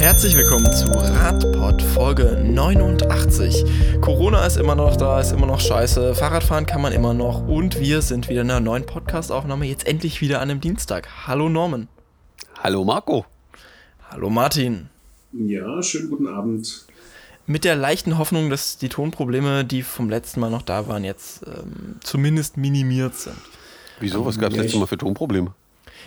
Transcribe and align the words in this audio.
Herzlich 0.00 0.34
willkommen 0.34 0.72
zu 0.72 0.86
Radpod 0.92 1.82
Folge 1.82 2.42
89. 2.42 4.00
Corona 4.00 4.46
ist 4.46 4.56
immer 4.56 4.74
noch 4.74 4.96
da, 4.96 5.20
ist 5.20 5.30
immer 5.30 5.44
noch 5.44 5.60
scheiße. 5.60 6.14
Fahrradfahren 6.14 6.64
kann 6.64 6.80
man 6.80 6.94
immer 6.94 7.12
noch 7.12 7.46
und 7.46 7.78
wir 7.78 8.00
sind 8.00 8.30
wieder 8.30 8.40
in 8.40 8.50
einer 8.50 8.60
neuen 8.60 8.86
Podcast-Aufnahme. 8.86 9.66
Jetzt 9.66 9.86
endlich 9.86 10.22
wieder 10.22 10.40
an 10.40 10.50
einem 10.50 10.62
Dienstag. 10.62 11.26
Hallo 11.26 11.50
Norman. 11.50 11.86
Hallo 12.62 12.82
Marco. 12.82 13.26
Hallo 14.08 14.30
Martin. 14.30 14.88
Ja, 15.34 15.82
schönen 15.82 16.08
guten 16.08 16.28
Abend. 16.28 16.86
Mit 17.46 17.64
der 17.64 17.76
leichten 17.76 18.16
Hoffnung, 18.16 18.48
dass 18.48 18.78
die 18.78 18.88
Tonprobleme, 18.88 19.66
die 19.66 19.82
vom 19.82 20.08
letzten 20.08 20.40
Mal 20.40 20.48
noch 20.48 20.62
da 20.62 20.88
waren, 20.88 21.04
jetzt 21.04 21.42
ähm, 21.46 21.96
zumindest 22.00 22.56
minimiert 22.56 23.16
sind. 23.16 23.36
Wieso? 23.98 24.24
Was 24.24 24.38
gab 24.38 24.52
es 24.52 24.56
letztes 24.56 24.80
Mal 24.80 24.86
für 24.86 24.96
Tonprobleme? 24.96 25.52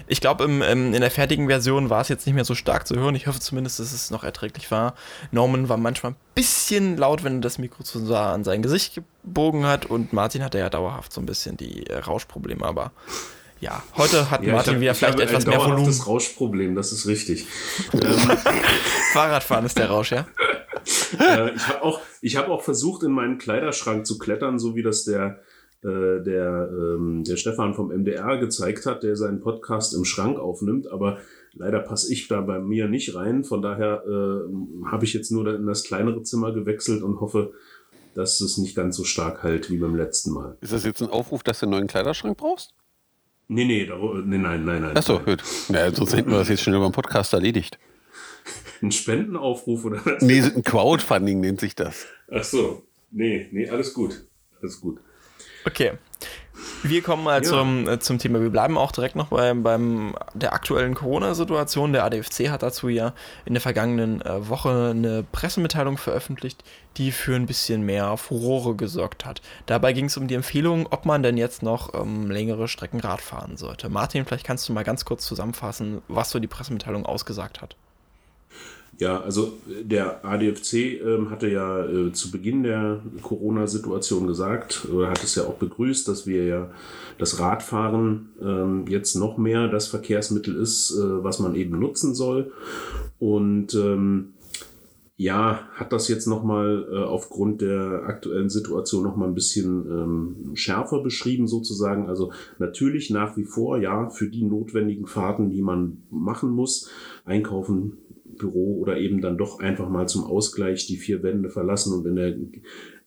Ich 0.08 0.22
glaube, 0.22 0.46
ähm, 0.46 0.94
in 0.94 1.02
der 1.02 1.12
fertigen 1.12 1.48
Version 1.48 1.90
war 1.90 2.02
es 2.02 2.10
jetzt 2.10 2.26
nicht 2.26 2.36
mehr 2.36 2.46
so 2.46 2.56
stark 2.56 2.88
zu 2.88 2.96
hören. 2.96 3.16
Ich 3.16 3.28
hoffe 3.28 3.40
zumindest, 3.40 3.80
dass 3.80 3.92
es 3.92 4.12
noch 4.12 4.24
erträglich 4.24 4.70
war. 4.72 4.96
Norman 5.32 5.70
war 5.70 5.78
manchmal 5.78 6.14
ein 6.14 6.18
bisschen 6.36 6.98
laut, 6.98 7.24
wenn 7.24 7.36
er 7.36 7.42
das 7.42 7.58
Mikro 7.58 7.84
zu 7.84 8.14
an 8.16 8.44
sein 8.44 8.62
Gesicht 8.62 8.96
gebogen 9.24 9.66
hat. 9.66 9.86
Und 9.86 10.14
Martin 10.14 10.44
hatte 10.44 10.60
ja 10.60 10.70
dauerhaft 10.70 11.14
so 11.14 11.22
ein 11.22 11.26
bisschen 11.26 11.58
die 11.58 11.88
äh, 11.88 11.98
Rauschprobleme. 11.98 12.66
Aber 12.66 12.92
ja, 13.60 13.82
heute 13.96 14.30
hat 14.30 14.44
ja, 14.44 14.54
Martin 14.54 14.76
hab, 14.76 14.82
wieder 14.82 14.96
vielleicht 14.96 15.20
etwas 15.20 15.46
mehr 15.46 15.60
Volumen. 15.60 15.86
Das 15.86 16.06
Rauschproblem, 16.06 16.76
das 16.76 16.92
ist 16.92 17.08
richtig. 17.08 17.46
Fahrradfahren 19.14 19.66
ist 19.66 19.78
der 19.78 19.90
Rausch, 19.90 20.12
ja? 20.12 20.28
äh, 21.20 21.54
ich 21.56 21.68
habe 21.68 21.82
auch, 21.82 22.02
hab 22.24 22.50
auch 22.50 22.62
versucht, 22.62 23.04
in 23.04 23.12
meinen 23.12 23.38
Kleiderschrank 23.38 24.06
zu 24.06 24.18
klettern, 24.18 24.60
so 24.60 24.76
wie 24.76 24.84
das 24.84 25.06
der 25.06 25.40
äh, 25.84 26.24
der, 26.24 26.70
ähm, 26.72 27.24
der 27.24 27.36
Stefan 27.38 27.74
vom 27.74 27.90
MDR 27.90 28.38
gezeigt 28.38 28.86
hat, 28.86 29.04
der 29.04 29.16
seinen 29.16 29.42
Podcast 29.42 29.94
im 29.94 30.06
Schrank 30.06 30.40
aufnimmt, 30.40 30.92
aber 30.92 31.20
leider 31.54 31.80
passe 31.80 32.12
ich 32.12 32.28
da 32.28 32.42
bei 32.42 32.60
mir 32.60 32.88
nicht 32.88 33.16
rein. 33.16 33.44
Von 33.44 33.62
daher 33.62 34.04
äh, 34.06 34.86
habe 34.88 35.06
ich 35.06 35.14
jetzt 35.14 35.32
nur 35.32 35.48
in 35.54 35.66
das 35.66 35.84
kleinere 35.84 36.24
Zimmer 36.24 36.54
gewechselt 36.54 37.04
und 37.04 37.20
hoffe, 37.20 37.54
dass 38.16 38.40
es 38.42 38.58
nicht 38.58 38.76
ganz 38.76 38.96
so 38.96 39.04
stark 39.04 39.44
halt 39.44 39.70
wie 39.70 39.78
beim 39.78 39.96
letzten 39.96 40.32
Mal. 40.32 40.58
Ist 40.62 40.74
das 40.74 40.86
jetzt 40.86 41.02
ein 41.02 41.10
Aufruf, 41.10 41.44
dass 41.44 41.60
du 41.60 41.66
einen 41.66 41.72
neuen 41.72 41.88
Kleiderschrank 41.88 42.38
brauchst? 42.38 42.74
Nee, 43.48 43.66
nee, 43.66 43.86
da, 43.86 43.98
nee 43.98 44.38
nein, 44.38 44.64
nein, 44.64 44.82
nein. 44.82 44.98
Achso, 44.98 45.20
gut. 45.20 45.44
Ja, 45.70 45.94
sonst 45.94 46.14
hätten 46.16 46.32
wir 46.32 46.38
das 46.38 46.50
jetzt 46.50 46.64
schon 46.64 46.74
über 46.74 46.88
den 46.88 46.94
Podcast 46.94 47.34
erledigt. 47.34 47.78
Ein 48.82 48.92
Spendenaufruf 48.92 49.86
oder 49.86 50.02
was? 50.06 50.22
Nee, 50.22 50.42
ein 50.42 50.64
Crowdfunding 50.64 51.40
nennt 51.40 51.60
sich 51.60 51.76
das. 51.76 52.06
Ach 52.32 52.44
so. 52.44 52.84
Nee, 53.12 53.48
nee, 53.52 53.70
alles 53.70 53.94
gut. 53.94 54.26
Alles 54.62 54.80
gut. 54.82 55.00
Okay. 55.66 55.94
Wir 56.84 57.02
kommen 57.02 57.24
mal 57.24 57.44
ja. 57.44 57.50
zum, 57.50 57.88
äh, 57.88 58.00
zum 58.00 58.20
Thema. 58.20 58.42
Wir 58.42 58.50
bleiben 58.50 58.78
auch 58.78 58.92
direkt 58.92 59.16
noch 59.16 59.28
bei, 59.28 59.54
beim 59.54 60.16
der 60.34 60.54
aktuellen 60.54 60.96
Corona-Situation. 60.96 61.94
Der 61.94 62.04
ADFC 62.06 62.50
hat 62.50 62.64
dazu 62.64 62.90
ja 62.90 63.14
in 63.46 63.54
der 63.54 63.62
vergangenen 63.62 64.22
äh, 64.22 64.48
Woche 64.50 64.92
eine 64.92 65.24
Pressemitteilung 65.24 65.98
veröffentlicht, 65.98 66.64
die 66.98 67.12
für 67.12 67.36
ein 67.36 67.46
bisschen 67.46 67.84
mehr 67.84 68.18
Furore 68.18 68.76
gesorgt 68.76 69.26
hat. 69.26 69.42
Dabei 69.66 69.94
ging 69.94 70.06
es 70.06 70.18
um 70.18 70.28
die 70.28 70.36
Empfehlung, 70.36 70.88
ob 70.90 71.06
man 71.06 71.24
denn 71.24 71.38
jetzt 71.38 71.64
noch 71.64 71.94
ähm, 71.94 72.30
längere 72.30 72.68
Strecken 72.68 73.00
Rad 73.00 73.22
fahren 73.22 73.58
sollte. 73.58 73.90
Martin, 73.90 74.26
vielleicht 74.26 74.46
kannst 74.46 74.68
du 74.68 74.74
mal 74.74 74.84
ganz 74.84 75.06
kurz 75.06 75.26
zusammenfassen, 75.26 76.02
was 76.08 76.30
so 76.30 76.40
die 76.40 76.48
Pressemitteilung 76.48 77.06
ausgesagt 77.06 77.62
hat. 77.62 77.76
Ja, 79.00 79.22
also 79.22 79.54
der 79.68 80.24
ADFC 80.24 81.02
ähm, 81.02 81.30
hatte 81.32 81.50
ja 81.50 81.86
äh, 81.86 82.14
zu 82.14 82.30
Beginn 82.30 82.64
der 82.64 83.02
Corona-Situation 83.24 84.28
gesagt, 84.28 84.88
oder 84.94 85.10
hat 85.10 85.24
es 85.24 85.36
ja 85.36 85.44
auch 85.44 85.56
begrüßt, 85.56 86.08
dass 86.08 86.28
wir 86.28 86.46
ja 86.46 86.70
das 87.18 87.40
Radfahren 87.40 88.30
ähm, 88.42 88.86
jetzt 88.88 89.16
noch 89.16 89.38
mehr 89.38 89.68
das 89.68 89.88
Verkehrsmittel 89.88 90.56
ist, 90.56 90.92
äh, 90.92 91.24
was 91.24 91.40
man 91.40 91.56
eben 91.56 91.80
nutzen 91.80 92.14
soll. 92.14 92.52
Und 93.18 93.74
ähm, 93.74 94.34
ja, 95.16 95.68
hat 95.76 95.94
das 95.94 96.08
jetzt 96.08 96.28
nochmal 96.28 96.88
äh, 96.92 96.98
aufgrund 96.98 97.62
der 97.62 98.04
aktuellen 98.08 98.50
Situation 98.50 99.04
nochmal 99.04 99.28
ein 99.28 99.36
bisschen 99.36 99.86
ähm, 99.90 100.56
schärfer 100.56 101.02
beschrieben 101.02 101.48
sozusagen. 101.48 102.10
Also 102.10 102.32
natürlich 102.58 103.10
nach 103.10 103.38
wie 103.38 103.46
vor, 103.46 103.78
ja, 103.78 104.10
für 104.10 104.28
die 104.28 104.44
notwendigen 104.44 105.06
Fahrten, 105.06 105.50
die 105.50 105.62
man 105.62 106.04
machen 106.10 106.50
muss, 106.50 106.90
einkaufen, 107.26 107.98
Büro 108.38 108.80
oder 108.80 108.98
eben 108.98 109.22
dann 109.22 109.38
doch 109.38 109.60
einfach 109.60 109.90
mal 109.90 110.08
zum 110.08 110.24
Ausgleich 110.24 110.88
die 110.88 110.98
vier 110.98 111.24
Wände 111.24 111.50
verlassen 111.50 111.94
und 111.94 112.06
in 112.06 112.16
der 112.16 112.38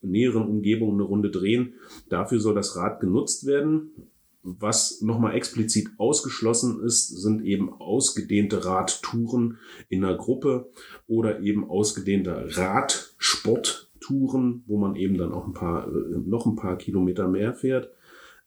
näheren 0.03 0.49
Umgebung 0.49 0.95
eine 0.95 1.03
Runde 1.03 1.31
drehen. 1.31 1.75
Dafür 2.09 2.41
soll 2.41 2.55
das 2.55 2.77
Rad 2.77 3.01
genutzt 3.01 3.47
werden. 3.47 3.91
Was 4.43 5.03
nochmal 5.03 5.35
explizit 5.35 5.89
ausgeschlossen 5.99 6.81
ist, 6.85 7.09
sind 7.09 7.45
eben 7.45 7.73
ausgedehnte 7.73 8.65
Radtouren 8.65 9.59
in 9.89 10.05
einer 10.05 10.17
Gruppe 10.17 10.71
oder 11.09 11.41
eben 11.41 11.69
ausgedehnte 11.69 12.57
Radsporttouren, 12.57 14.63
wo 14.67 14.79
man 14.79 14.95
eben 14.95 15.19
dann 15.19 15.33
auch 15.33 15.49
ein 15.49 15.55
paar, 15.55 15.89
äh, 15.89 16.19
noch 16.25 16.47
ein 16.47 16.55
paar 16.55 16.79
Kilometer 16.79 17.27
mehr 17.27 17.55
fährt. 17.55 17.91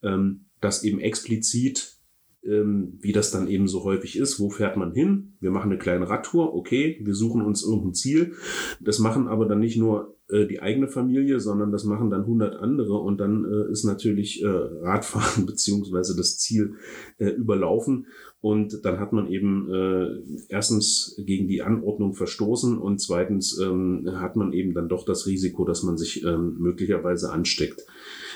Ähm, 0.01 0.45
das 0.61 0.83
eben 0.83 1.01
explizit 1.01 1.98
ähm, 2.43 2.97
wie 3.01 3.11
das 3.11 3.31
dann 3.31 3.47
eben 3.47 3.67
so 3.67 3.83
häufig 3.83 4.17
ist. 4.17 4.39
Wo 4.39 4.49
fährt 4.49 4.77
man 4.77 4.93
hin? 4.93 5.33
Wir 5.39 5.51
machen 5.51 5.71
eine 5.71 5.79
kleine 5.79 6.09
Radtour, 6.09 6.53
okay, 6.53 6.99
wir 7.03 7.13
suchen 7.13 7.41
uns 7.41 7.63
irgendein 7.63 7.93
Ziel. 7.93 8.33
Das 8.79 8.99
machen 8.99 9.27
aber 9.27 9.45
dann 9.45 9.59
nicht 9.59 9.77
nur 9.77 10.17
äh, 10.29 10.45
die 10.45 10.61
eigene 10.61 10.87
Familie, 10.87 11.39
sondern 11.39 11.71
das 11.71 11.83
machen 11.83 12.09
dann 12.09 12.21
100 12.21 12.55
andere 12.55 12.99
und 12.99 13.19
dann 13.19 13.45
äh, 13.45 13.71
ist 13.71 13.83
natürlich 13.83 14.43
äh, 14.43 14.47
Radfahren 14.47 15.45
beziehungsweise 15.47 16.15
das 16.15 16.37
Ziel 16.37 16.75
äh, 17.17 17.29
überlaufen 17.29 18.07
und 18.41 18.85
dann 18.85 18.99
hat 18.99 19.11
man 19.11 19.27
eben 19.27 19.69
äh, 19.73 20.43
erstens 20.47 21.21
gegen 21.25 21.47
die 21.47 21.61
Anordnung 21.61 22.13
verstoßen 22.13 22.77
und 22.77 22.99
zweitens 23.01 23.59
ähm, 23.59 24.07
hat 24.13 24.35
man 24.35 24.53
eben 24.53 24.73
dann 24.73 24.87
doch 24.87 25.03
das 25.03 25.27
Risiko, 25.27 25.65
dass 25.65 25.83
man 25.83 25.97
sich 25.97 26.23
ähm, 26.23 26.55
möglicherweise 26.59 27.31
ansteckt. 27.31 27.81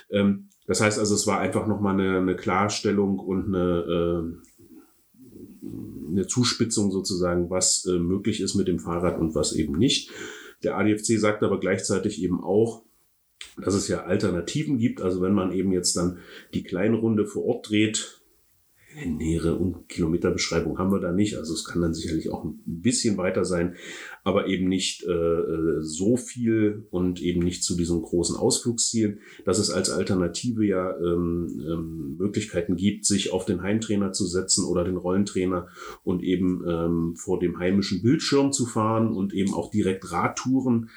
Ähm, 0.09 0.49
das 0.67 0.81
heißt 0.81 0.99
also, 0.99 1.15
es 1.15 1.27
war 1.27 1.39
einfach 1.39 1.67
nochmal 1.67 1.99
eine, 1.99 2.17
eine 2.17 2.35
Klarstellung 2.35 3.19
und 3.19 3.53
eine, 3.53 4.33
äh, 5.63 5.67
eine 6.11 6.27
Zuspitzung 6.27 6.91
sozusagen, 6.91 7.49
was 7.49 7.85
äh, 7.85 7.99
möglich 7.99 8.41
ist 8.41 8.55
mit 8.55 8.67
dem 8.67 8.79
Fahrrad 8.79 9.19
und 9.19 9.35
was 9.35 9.53
eben 9.53 9.77
nicht. 9.77 10.11
Der 10.63 10.77
ADFC 10.77 11.19
sagt 11.19 11.43
aber 11.43 11.59
gleichzeitig 11.59 12.21
eben 12.21 12.41
auch, 12.41 12.83
dass 13.57 13.73
es 13.73 13.87
ja 13.87 14.03
Alternativen 14.03 14.77
gibt. 14.77 15.01
Also 15.01 15.21
wenn 15.21 15.33
man 15.33 15.51
eben 15.51 15.71
jetzt 15.73 15.97
dann 15.97 16.19
die 16.53 16.63
kleine 16.63 16.97
Runde 16.97 17.25
vor 17.25 17.45
Ort 17.45 17.69
dreht, 17.69 18.22
nähere 19.05 19.59
Kilometerbeschreibung 19.87 20.77
haben 20.77 20.91
wir 20.91 20.99
da 20.99 21.11
nicht. 21.11 21.37
Also 21.37 21.53
es 21.53 21.63
kann 21.63 21.81
dann 21.81 21.93
sicherlich 21.93 22.29
auch 22.31 22.43
ein 22.43 22.61
bisschen 22.65 23.17
weiter 23.17 23.45
sein, 23.45 23.75
aber 24.23 24.47
eben 24.47 24.67
nicht 24.67 25.03
äh, 25.03 25.81
so 25.81 26.17
viel 26.17 26.85
und 26.91 27.21
eben 27.21 27.41
nicht 27.41 27.63
zu 27.63 27.75
diesen 27.75 28.01
großen 28.01 28.35
Ausflugszielen, 28.35 29.19
dass 29.45 29.59
es 29.59 29.69
als 29.69 29.89
Alternative 29.89 30.65
ja 30.65 30.95
ähm, 30.97 31.47
ähm, 31.67 32.15
Möglichkeiten 32.17 32.75
gibt, 32.75 33.05
sich 33.05 33.31
auf 33.31 33.45
den 33.45 33.61
Heimtrainer 33.61 34.11
zu 34.11 34.25
setzen 34.25 34.65
oder 34.65 34.83
den 34.83 34.97
Rollentrainer 34.97 35.67
und 36.03 36.23
eben 36.23 36.63
ähm, 36.67 37.15
vor 37.15 37.39
dem 37.39 37.59
heimischen 37.59 38.01
Bildschirm 38.01 38.51
zu 38.51 38.65
fahren 38.65 39.11
und 39.11 39.33
eben 39.33 39.53
auch 39.53 39.71
direkt 39.71 40.11
Radtouren 40.11 40.89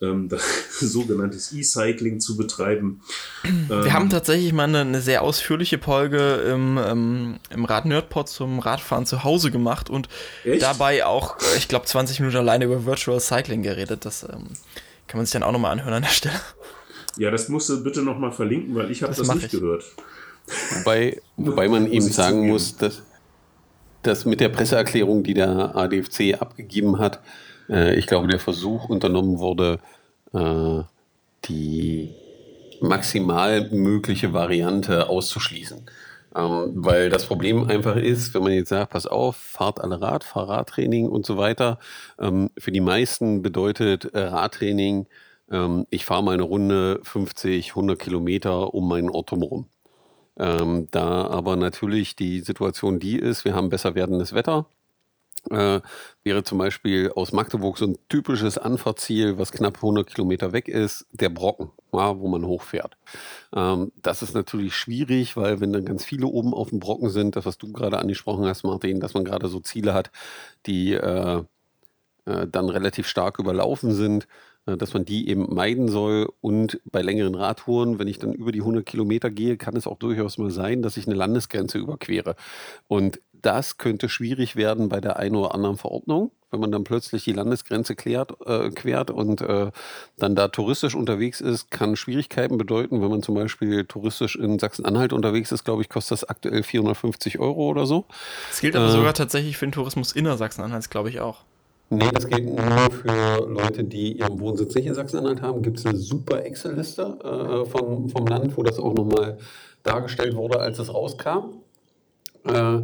ähm, 0.00 0.28
sogenanntes 0.70 1.52
E-Cycling 1.52 2.20
zu 2.20 2.36
betreiben. 2.36 3.00
Wir 3.42 3.84
ähm, 3.84 3.92
haben 3.92 4.10
tatsächlich 4.10 4.52
mal 4.52 4.64
eine, 4.64 4.80
eine, 4.80 5.00
sehr 5.00 5.22
ausführliche 5.22 5.78
Folge 5.78 6.34
im, 6.52 6.78
ähm, 6.78 7.36
im 7.50 7.64
Rad 7.64 7.84
Nerdpod 7.84 8.28
zum 8.28 8.58
Radfahren 8.60 9.06
zu 9.06 9.24
Hause 9.24 9.50
gemacht 9.50 9.90
und 9.90 10.08
echt? 10.44 10.62
dabei 10.62 11.04
auch, 11.04 11.36
ich 11.56 11.68
glaube, 11.68 11.86
20 11.86 12.20
Minuten 12.20 12.38
alleine 12.38 12.66
über 12.66 12.84
Virtual 12.84 13.20
Cycling 13.20 13.62
geredet. 13.62 14.04
Das 14.04 14.22
ähm, 14.22 14.48
kann 15.06 15.18
man 15.18 15.26
sich 15.26 15.32
dann 15.32 15.42
auch 15.42 15.52
nochmal 15.52 15.72
anhören 15.72 15.94
an 15.94 16.02
der 16.02 16.10
Stelle. 16.10 16.40
Ja, 17.16 17.30
das 17.30 17.48
musst 17.48 17.68
du 17.68 17.82
bitte 17.82 18.02
nochmal 18.02 18.30
verlinken, 18.30 18.74
weil 18.76 18.90
ich 18.90 19.02
habe 19.02 19.12
das, 19.14 19.26
das 19.26 19.34
nicht 19.34 19.52
ich. 19.52 19.60
gehört. 19.60 19.84
Wobei, 20.78 21.20
wobei 21.36 21.68
man 21.68 21.90
eben 21.90 22.08
sagen 22.08 22.48
muss, 22.48 22.76
dass, 22.76 23.02
dass 24.02 24.24
mit 24.24 24.40
der 24.40 24.48
Presseerklärung, 24.48 25.24
die 25.24 25.34
der 25.34 25.74
ADFC 25.76 26.40
abgegeben 26.40 26.98
hat, 26.98 27.20
äh, 27.68 27.96
ich 27.96 28.06
glaube, 28.06 28.28
der 28.28 28.38
Versuch 28.38 28.88
unternommen 28.88 29.38
wurde, 29.38 29.80
äh, 30.32 30.82
die 31.44 32.14
maximal 32.80 33.68
mögliche 33.70 34.32
Variante 34.32 35.08
auszuschließen. 35.08 35.86
Ähm, 36.36 36.72
weil 36.74 37.10
das 37.10 37.26
Problem 37.26 37.68
einfach 37.68 37.96
ist, 37.96 38.34
wenn 38.34 38.42
man 38.42 38.52
jetzt 38.52 38.68
sagt, 38.68 38.92
pass 38.92 39.06
auf, 39.06 39.36
fahrt 39.36 39.80
alle 39.80 40.00
Rad, 40.00 40.24
fahr 40.24 40.48
Radtraining 40.48 41.08
und 41.08 41.26
so 41.26 41.38
weiter. 41.38 41.78
Ähm, 42.18 42.50
für 42.58 42.70
die 42.70 42.80
meisten 42.80 43.42
bedeutet 43.42 44.04
äh, 44.14 44.20
Radtraining, 44.20 45.06
ähm, 45.50 45.86
ich 45.90 46.04
fahre 46.04 46.22
mal 46.22 46.34
eine 46.34 46.42
Runde 46.42 47.00
50, 47.02 47.70
100 47.70 47.98
Kilometer 47.98 48.74
um 48.74 48.88
meinen 48.88 49.10
Ort 49.10 49.30
drumherum. 49.30 49.66
Ähm, 50.38 50.88
da 50.92 51.26
aber 51.26 51.56
natürlich 51.56 52.14
die 52.14 52.40
Situation 52.40 53.00
die 53.00 53.18
ist, 53.18 53.44
wir 53.44 53.54
haben 53.54 53.70
besser 53.70 53.94
werdendes 53.94 54.34
Wetter 54.34 54.66
äh, 55.50 55.80
wäre 56.24 56.44
zum 56.44 56.58
Beispiel 56.58 57.10
aus 57.14 57.32
Magdeburg 57.32 57.78
so 57.78 57.86
ein 57.86 57.98
typisches 58.08 58.58
Anfahrtziel, 58.58 59.38
was 59.38 59.52
knapp 59.52 59.76
100 59.76 60.06
Kilometer 60.06 60.52
weg 60.52 60.68
ist, 60.68 61.06
der 61.12 61.28
Brocken, 61.28 61.70
ja, 61.92 62.18
wo 62.18 62.28
man 62.28 62.44
hochfährt. 62.44 62.96
Ähm, 63.54 63.92
das 64.02 64.22
ist 64.22 64.34
natürlich 64.34 64.74
schwierig, 64.74 65.36
weil 65.36 65.60
wenn 65.60 65.72
dann 65.72 65.84
ganz 65.84 66.04
viele 66.04 66.26
oben 66.26 66.54
auf 66.54 66.70
dem 66.70 66.80
Brocken 66.80 67.10
sind, 67.10 67.36
das 67.36 67.46
was 67.46 67.58
du 67.58 67.72
gerade 67.72 67.98
angesprochen 67.98 68.44
hast, 68.46 68.64
Martin, 68.64 69.00
dass 69.00 69.14
man 69.14 69.24
gerade 69.24 69.48
so 69.48 69.60
Ziele 69.60 69.94
hat, 69.94 70.10
die 70.66 70.92
äh, 70.92 71.42
äh, 72.28 72.46
dann 72.46 72.68
relativ 72.68 73.06
stark 73.08 73.38
überlaufen 73.38 73.92
sind, 73.92 74.28
äh, 74.66 74.76
dass 74.76 74.92
man 74.92 75.04
die 75.04 75.28
eben 75.28 75.54
meiden 75.54 75.88
soll. 75.88 76.28
Und 76.40 76.80
bei 76.84 77.00
längeren 77.02 77.34
Radtouren, 77.34 77.98
wenn 77.98 78.08
ich 78.08 78.18
dann 78.18 78.34
über 78.34 78.52
die 78.52 78.60
100 78.60 78.84
Kilometer 78.84 79.30
gehe, 79.30 79.56
kann 79.56 79.76
es 79.76 79.86
auch 79.86 79.98
durchaus 79.98 80.36
mal 80.36 80.50
sein, 80.50 80.82
dass 80.82 80.96
ich 80.98 81.06
eine 81.06 81.16
Landesgrenze 81.16 81.78
überquere. 81.78 82.36
Und 82.86 83.20
das 83.42 83.78
könnte 83.78 84.08
schwierig 84.08 84.56
werden 84.56 84.88
bei 84.88 85.00
der 85.00 85.16
einen 85.16 85.36
oder 85.36 85.54
anderen 85.54 85.76
Verordnung, 85.76 86.30
wenn 86.50 86.60
man 86.60 86.72
dann 86.72 86.84
plötzlich 86.84 87.24
die 87.24 87.32
Landesgrenze 87.32 87.94
klärt, 87.94 88.34
äh, 88.46 88.70
quert 88.70 89.10
und 89.10 89.40
äh, 89.40 89.70
dann 90.16 90.34
da 90.34 90.48
touristisch 90.48 90.94
unterwegs 90.94 91.40
ist, 91.40 91.70
kann 91.70 91.96
Schwierigkeiten 91.96 92.58
bedeuten. 92.58 93.02
Wenn 93.02 93.10
man 93.10 93.22
zum 93.22 93.34
Beispiel 93.34 93.84
touristisch 93.84 94.36
in 94.36 94.58
Sachsen-Anhalt 94.58 95.12
unterwegs 95.12 95.52
ist, 95.52 95.64
glaube 95.64 95.82
ich, 95.82 95.88
kostet 95.88 96.12
das 96.12 96.28
aktuell 96.28 96.62
450 96.62 97.38
Euro 97.38 97.68
oder 97.68 97.86
so. 97.86 98.06
Das 98.48 98.60
gilt 98.60 98.76
aber 98.76 98.86
äh, 98.86 98.92
sogar 98.92 99.14
tatsächlich 99.14 99.56
für 99.56 99.66
den 99.66 99.72
Tourismus 99.72 100.12
inner 100.12 100.36
Sachsen-Anhalts, 100.36 100.90
glaube 100.90 101.10
ich 101.10 101.20
auch. 101.20 101.44
Nee, 101.90 102.10
das 102.12 102.26
geht 102.26 102.44
nur 102.44 102.90
für 102.90 103.46
Leute, 103.48 103.82
die 103.82 104.18
ihren 104.18 104.38
Wohnsitz 104.40 104.74
nicht 104.74 104.86
in 104.86 104.94
Sachsen-Anhalt 104.94 105.40
haben. 105.40 105.62
Gibt 105.62 105.78
es 105.78 105.86
eine 105.86 105.96
super 105.96 106.44
Excel-Liste 106.44 107.64
äh, 107.64 107.70
vom, 107.70 108.10
vom 108.10 108.26
Land, 108.26 108.56
wo 108.58 108.62
das 108.62 108.78
auch 108.78 108.92
nochmal 108.92 109.38
dargestellt 109.84 110.34
wurde, 110.34 110.60
als 110.60 110.78
es 110.78 110.92
rauskam. 110.92 111.62
Äh, 112.44 112.82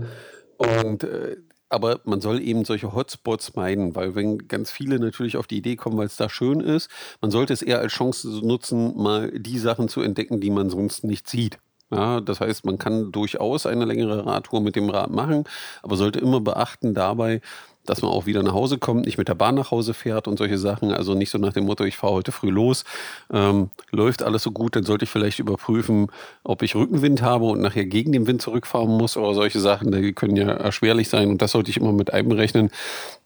und 0.59 1.05
äh, 1.05 1.37
aber 1.69 2.01
man 2.05 2.21
soll 2.21 2.41
eben 2.41 2.65
solche 2.65 2.95
Hotspots 2.95 3.57
meiden, 3.57 3.97
weil 3.97 4.15
wenn 4.15 4.47
ganz 4.47 4.71
viele 4.71 5.01
natürlich 5.01 5.37
auf 5.37 5.47
die 5.49 5.57
Idee 5.59 5.77
kommen, 5.77 5.97
weil 5.99 6.07
es 6.07 6.17
da 6.17 6.29
schön 6.29 6.61
ist, 6.61 6.89
man 7.21 7.31
sollte 7.31 7.53
es 7.53 7.63
eher 7.63 7.81
als 7.81 7.93
Chance 7.93 8.29
nutzen, 8.47 8.97
mal 8.97 9.33
die 9.33 9.59
Sachen 9.59 9.89
zu 9.89 10.01
entdecken, 10.01 10.41
die 10.41 10.51
man 10.51 10.71
sonst 10.71 11.05
nicht 11.05 11.29
sieht. 11.29 11.59
Ja, 11.91 12.21
das 12.21 12.41
heißt, 12.41 12.65
man 12.65 12.79
kann 12.79 13.13
durchaus 13.13 13.67
eine 13.67 13.85
längere 13.85 14.25
Radtour 14.25 14.61
mit 14.61 14.77
dem 14.77 14.89
Rad 14.89 15.11
machen, 15.11 15.45
aber 15.83 15.97
sollte 15.97 16.19
immer 16.19 16.41
beachten 16.41 16.95
dabei, 16.95 17.41
dass 17.87 18.03
man 18.03 18.11
auch 18.11 18.27
wieder 18.27 18.43
nach 18.43 18.55
Hause 18.55 18.79
kommt, 18.79 19.07
nicht 19.07 19.19
mit 19.19 19.29
der 19.29 19.35
Bahn 19.35 19.55
nach 19.55 19.71
Hause 19.71 19.95
fährt 19.95 20.29
und 20.29 20.39
solche 20.39 20.59
Sachen. 20.59 20.93
Also 20.93 21.15
nicht 21.15 21.31
so 21.31 21.39
nach 21.39 21.53
dem 21.53 21.67
Motto, 21.67 21.85
ich 21.85 21.97
fahre 21.97 22.15
heute 22.15 22.33
früh 22.33 22.51
los, 22.51 22.85
ähm, 23.33 23.71
läuft 23.91 24.23
alles 24.23 24.43
so 24.43 24.51
gut, 24.51 24.77
dann 24.77 24.85
sollte 24.85 25.05
ich 25.05 25.11
vielleicht 25.11 25.39
überprüfen, 25.39 26.09
ob 26.43 26.63
ich 26.63 26.75
Rückenwind 26.75 27.23
habe 27.23 27.45
und 27.47 27.61
nachher 27.61 27.85
gegen 27.85 28.13
den 28.13 28.27
Wind 28.27 28.43
zurückfahren 28.43 28.91
muss 28.91 29.17
oder 29.17 29.35
solche 29.35 29.61
Sachen, 29.61 29.93
die 29.93 30.13
können 30.13 30.37
ja 30.37 30.49
erschwerlich 30.49 31.09
sein 31.09 31.29
und 31.29 31.43
das 31.43 31.53
sollte 31.53 31.71
ich 31.71 31.77
immer 31.77 31.93
mit 31.93 32.13
einberechnen, 32.13 32.71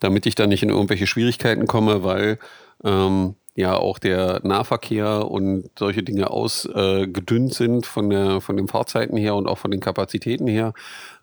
damit 0.01 0.27
ich 0.27 0.35
da 0.35 0.47
nicht 0.47 0.63
in 0.63 0.71
irgendwelche 0.71 1.07
Schwierigkeiten 1.07 1.67
komme, 1.67 2.03
weil 2.03 2.39
ähm, 2.85 3.35
ja 3.59 3.77
auch 3.77 3.99
der 3.99 4.41
Nahverkehr 4.45 5.29
und 5.29 5.69
solche 5.77 6.05
Dinge 6.05 6.31
ausgedünnt 6.31 7.51
äh, 7.51 7.55
sind 7.55 7.87
von, 7.87 8.09
der, 8.09 8.41
von 8.41 8.57
den 8.57 8.69
Fahrzeiten 8.69 9.17
her 9.17 9.35
und 9.35 9.49
auch 9.49 9.59
von 9.59 9.73
den 9.73 9.81
Kapazitäten 9.81 10.47
her. 10.47 10.75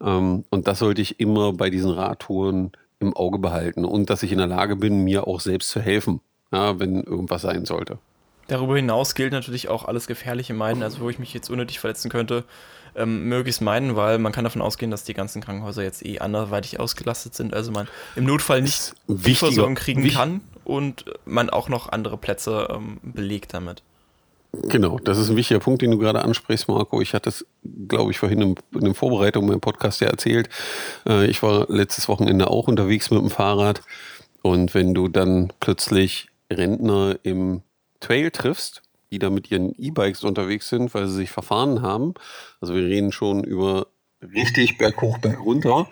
Ähm, 0.01 0.43
und 0.49 0.67
das 0.67 0.79
sollte 0.79 1.01
ich 1.01 1.21
immer 1.21 1.53
bei 1.53 1.69
diesen 1.69 1.91
Radtouren 1.91 2.73
im 2.99 3.15
Auge 3.15 3.39
behalten 3.39 3.85
und 3.85 4.09
dass 4.09 4.23
ich 4.23 4.31
in 4.31 4.37
der 4.37 4.47
Lage 4.47 4.75
bin, 4.75 5.03
mir 5.03 5.27
auch 5.27 5.39
selbst 5.39 5.69
zu 5.69 5.81
helfen, 5.81 6.21
ja, 6.51 6.79
wenn 6.79 7.03
irgendwas 7.03 7.41
sein 7.41 7.65
sollte. 7.65 7.99
Darüber 8.47 8.75
hinaus 8.75 9.15
gilt 9.15 9.31
natürlich 9.31 9.69
auch 9.69 9.85
alles 9.85 10.07
gefährliche 10.07 10.53
Meiden, 10.53 10.83
also 10.83 10.99
wo 10.99 11.09
ich 11.09 11.17
mich 11.17 11.33
jetzt 11.33 11.49
unnötig 11.49 11.79
verletzen 11.79 12.11
könnte, 12.11 12.43
ähm, 12.95 13.27
möglichst 13.27 13.61
meiden, 13.61 13.95
weil 13.95 14.19
man 14.19 14.31
kann 14.31 14.43
davon 14.43 14.61
ausgehen, 14.61 14.91
dass 14.91 15.03
die 15.03 15.13
ganzen 15.13 15.41
Krankenhäuser 15.41 15.83
jetzt 15.83 16.05
eh 16.05 16.19
anderweitig 16.19 16.79
ausgelastet 16.79 17.33
sind, 17.33 17.53
also 17.53 17.71
man 17.71 17.87
im 18.15 18.25
Notfall 18.25 18.61
nicht 18.61 18.93
Versorgung 19.07 19.75
kriegen 19.75 20.07
kann 20.09 20.41
und 20.63 21.05
man 21.25 21.49
auch 21.49 21.69
noch 21.69 21.89
andere 21.89 22.17
Plätze 22.17 22.67
ähm, 22.71 22.99
belegt 23.01 23.53
damit. 23.53 23.81
Genau, 24.63 24.99
das 24.99 25.17
ist 25.17 25.29
ein 25.29 25.35
wichtiger 25.35 25.59
Punkt, 25.59 25.81
den 25.81 25.91
du 25.91 25.97
gerade 25.97 26.23
ansprichst, 26.23 26.67
Marco. 26.67 27.01
Ich 27.01 27.13
hatte 27.13 27.29
es, 27.29 27.45
glaube 27.87 28.11
ich, 28.11 28.19
vorhin 28.19 28.41
in, 28.41 28.55
der 28.73 28.93
Vorbereitung 28.93 29.47
meinem 29.47 29.61
Podcast 29.61 30.01
ja 30.01 30.07
erzählt. 30.07 30.49
Äh, 31.07 31.25
ich 31.27 31.41
war 31.43 31.65
letztes 31.69 32.07
Wochenende 32.07 32.49
auch 32.49 32.67
unterwegs 32.67 33.11
mit 33.11 33.21
dem 33.21 33.29
Fahrrad. 33.29 33.81
Und 34.41 34.73
wenn 34.73 34.93
du 34.93 35.07
dann 35.07 35.51
plötzlich 35.59 36.29
Rentner 36.51 37.17
im 37.23 37.61
Trail 37.99 38.31
triffst, 38.31 38.83
die 39.11 39.19
da 39.19 39.29
mit 39.29 39.51
ihren 39.51 39.73
E-Bikes 39.77 40.23
unterwegs 40.23 40.69
sind, 40.69 40.93
weil 40.93 41.07
sie 41.07 41.15
sich 41.15 41.31
verfahren 41.31 41.81
haben, 41.81 42.13
also 42.61 42.75
wir 42.75 42.83
reden 42.83 43.11
schon 43.11 43.43
über 43.43 43.87
richtig 44.21 44.77
berghoch, 44.77 45.17
bergunter, 45.19 45.87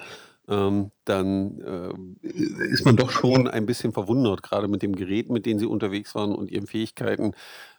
ähm, 0.49 0.91
dann 1.05 1.59
äh, 1.61 2.27
ist 2.27 2.85
man 2.85 2.97
doch 2.97 3.11
schon 3.11 3.47
ein 3.47 3.65
bisschen 3.65 3.93
verwundert, 3.93 4.43
gerade 4.43 4.67
mit 4.67 4.81
dem 4.81 4.95
Gerät, 4.95 5.29
mit 5.29 5.45
dem 5.45 5.59
sie 5.59 5.65
unterwegs 5.65 6.15
waren 6.15 6.35
und 6.35 6.51
ihren 6.51 6.67
Fähigkeiten, 6.67 7.33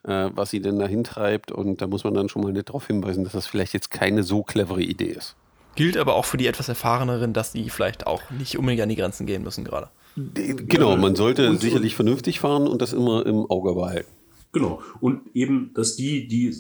äh, 0.05 0.31
was 0.35 0.51
sie 0.51 0.61
denn 0.61 0.79
dahin 0.79 1.05
treibt. 1.05 1.53
Und 1.53 1.83
da 1.83 1.87
muss 1.87 2.05
man 2.05 2.15
dann 2.15 2.29
schon 2.29 2.43
mal 2.43 2.53
nicht 2.53 2.69
darauf 2.69 2.87
hinweisen, 2.87 3.25
dass 3.25 3.35
das 3.35 3.47
vielleicht 3.47 3.75
jetzt 3.75 3.91
keine 3.91 4.23
so 4.23 4.43
clevere 4.43 4.83
Idee 4.83 5.11
ist. 5.11 5.37
Gilt 5.75 5.97
aber 5.97 6.15
auch 6.15 6.25
für 6.25 6.37
die 6.37 6.47
etwas 6.47 6.69
erfahreneren, 6.69 7.33
dass 7.33 7.53
die 7.53 7.69
vielleicht 7.69 8.07
auch 8.07 8.23
nicht 8.31 8.57
unbedingt 8.57 8.83
an 8.83 8.89
die 8.89 8.97
Grenzen 8.97 9.27
gehen 9.27 9.43
müssen 9.43 9.65
gerade. 9.65 9.89
Genau, 10.17 10.97
man 10.97 11.17
sollte 11.17 11.51
und, 11.51 11.61
sicherlich 11.61 11.97
vernünftig 11.97 12.39
fahren 12.39 12.69
und 12.69 12.81
das 12.81 12.93
immer 12.93 13.27
im 13.27 13.51
Auge 13.51 13.75
behalten. 13.75 14.11
Genau. 14.53 14.81
Und 15.01 15.23
eben, 15.35 15.73
dass 15.75 15.97
die, 15.97 16.29
die 16.29 16.55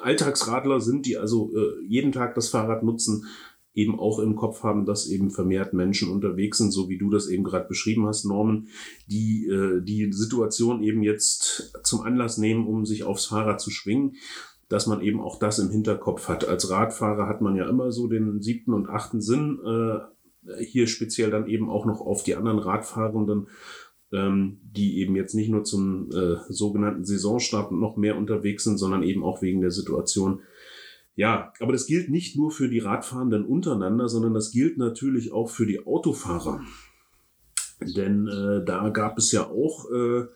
Alltagsradler 0.00 0.80
sind, 0.80 1.04
die 1.04 1.18
also 1.18 1.50
äh, 1.56 1.84
jeden 1.88 2.12
Tag 2.12 2.36
das 2.36 2.48
Fahrrad 2.48 2.84
nutzen, 2.84 3.26
eben 3.74 3.98
auch 3.98 4.18
im 4.18 4.36
Kopf 4.36 4.62
haben, 4.62 4.84
dass 4.84 5.08
eben 5.08 5.30
vermehrt 5.30 5.72
Menschen 5.72 6.10
unterwegs 6.10 6.58
sind, 6.58 6.72
so 6.72 6.88
wie 6.88 6.98
du 6.98 7.10
das 7.10 7.28
eben 7.28 7.44
gerade 7.44 7.68
beschrieben 7.68 8.06
hast, 8.06 8.24
Norman, 8.24 8.68
die 9.06 9.46
äh, 9.46 9.80
die 9.82 10.12
Situation 10.12 10.82
eben 10.82 11.02
jetzt 11.02 11.72
zum 11.82 12.02
Anlass 12.02 12.38
nehmen, 12.38 12.66
um 12.66 12.84
sich 12.84 13.04
aufs 13.04 13.26
Fahrrad 13.26 13.60
zu 13.60 13.70
schwingen, 13.70 14.16
dass 14.68 14.86
man 14.86 15.00
eben 15.00 15.20
auch 15.20 15.38
das 15.38 15.58
im 15.58 15.70
Hinterkopf 15.70 16.28
hat. 16.28 16.46
Als 16.46 16.70
Radfahrer 16.70 17.28
hat 17.28 17.40
man 17.40 17.56
ja 17.56 17.68
immer 17.68 17.92
so 17.92 18.08
den 18.08 18.40
siebten 18.40 18.72
und 18.72 18.88
achten 18.88 19.20
Sinn, 19.20 19.58
äh, 19.66 20.64
hier 20.64 20.86
speziell 20.86 21.30
dann 21.30 21.46
eben 21.46 21.70
auch 21.70 21.86
noch 21.86 22.00
auf 22.00 22.24
die 22.24 22.34
anderen 22.34 22.58
Radfahrenden, 22.58 23.48
ähm, 24.12 24.60
die 24.62 24.98
eben 24.98 25.16
jetzt 25.16 25.34
nicht 25.34 25.50
nur 25.50 25.64
zum 25.64 26.10
äh, 26.10 26.36
sogenannten 26.48 27.04
Saisonstart 27.04 27.72
noch 27.72 27.96
mehr 27.96 28.16
unterwegs 28.16 28.64
sind, 28.64 28.78
sondern 28.78 29.02
eben 29.02 29.22
auch 29.22 29.40
wegen 29.42 29.60
der 29.60 29.70
Situation, 29.70 30.40
ja, 31.14 31.52
aber 31.60 31.72
das 31.72 31.86
gilt 31.86 32.08
nicht 32.08 32.36
nur 32.36 32.50
für 32.50 32.68
die 32.68 32.78
Radfahrenden 32.78 33.44
untereinander, 33.44 34.08
sondern 34.08 34.34
das 34.34 34.50
gilt 34.50 34.78
natürlich 34.78 35.32
auch 35.32 35.50
für 35.50 35.66
die 35.66 35.86
Autofahrer. 35.86 36.62
Denn 37.80 38.28
äh, 38.28 38.64
da 38.64 38.88
gab 38.90 39.18
es 39.18 39.32
ja 39.32 39.46
auch 39.48 39.90
äh, 39.90 40.26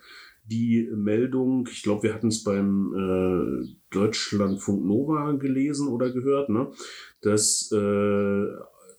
die 0.44 0.88
Meldung, 0.94 1.68
ich 1.70 1.82
glaube, 1.82 2.04
wir 2.04 2.14
hatten 2.14 2.28
es 2.28 2.44
beim 2.44 2.92
äh, 2.94 3.68
Deutschlandfunk 3.90 4.84
Nova 4.84 5.32
gelesen 5.32 5.88
oder 5.88 6.12
gehört, 6.12 6.50
ne, 6.50 6.70
dass, 7.22 7.70
äh, 7.72 8.46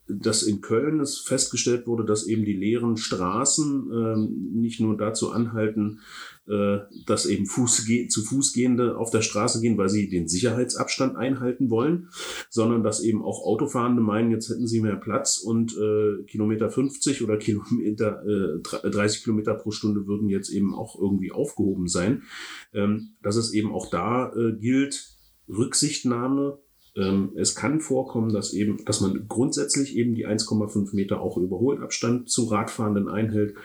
dass 0.09 0.43
in 0.43 0.61
Köln 0.61 0.99
es 0.99 1.19
festgestellt 1.19 1.87
wurde, 1.87 2.05
dass 2.05 2.27
eben 2.27 2.43
die 2.43 2.53
leeren 2.53 2.97
Straßen 2.97 3.91
äh, 3.91 4.57
nicht 4.57 4.79
nur 4.79 4.97
dazu 4.97 5.31
anhalten, 5.31 6.01
äh, 6.47 6.79
dass 7.05 7.25
eben 7.25 7.45
Fuß 7.45 7.85
zu 8.09 8.23
Fußgehende 8.23 8.97
auf 8.97 9.11
der 9.11 9.21
Straße 9.21 9.61
gehen, 9.61 9.77
weil 9.77 9.89
sie 9.89 10.09
den 10.09 10.27
Sicherheitsabstand 10.27 11.15
einhalten 11.15 11.69
wollen, 11.69 12.09
sondern 12.49 12.83
dass 12.83 13.01
eben 13.01 13.23
auch 13.23 13.43
Autofahrende 13.43 14.01
meinen, 14.01 14.31
jetzt 14.31 14.49
hätten 14.49 14.67
sie 14.67 14.81
mehr 14.81 14.95
Platz 14.95 15.37
und 15.37 15.75
äh, 15.77 16.23
Kilometer 16.23 16.69
50 16.69 17.23
oder 17.23 17.37
Kilometer 17.37 18.23
äh, 18.25 18.89
30 18.89 19.23
Kilometer 19.23 19.53
pro 19.55 19.71
Stunde 19.71 20.07
würden 20.07 20.29
jetzt 20.29 20.49
eben 20.49 20.73
auch 20.73 20.99
irgendwie 20.99 21.31
aufgehoben 21.31 21.87
sein. 21.87 22.23
Ähm, 22.73 23.15
dass 23.21 23.35
es 23.35 23.53
eben 23.53 23.71
auch 23.71 23.89
da 23.89 24.31
äh, 24.33 24.53
gilt, 24.53 25.15
Rücksichtnahme 25.49 26.59
ähm, 26.97 27.33
es 27.35 27.53
kann 27.53 27.79
vorkommen, 27.79 28.33
dass 28.33 28.53
eben, 28.53 28.83
dass 28.85 29.01
man 29.01 29.27
grundsätzlich 29.27 29.95
eben 29.95 30.15
die 30.15 30.27
1,5 30.27 30.95
Meter 30.95 31.21
auch 31.21 31.37
Überholabstand 31.37 32.29
zu 32.29 32.45
Radfahrenden 32.45 33.07
einhält. 33.07 33.55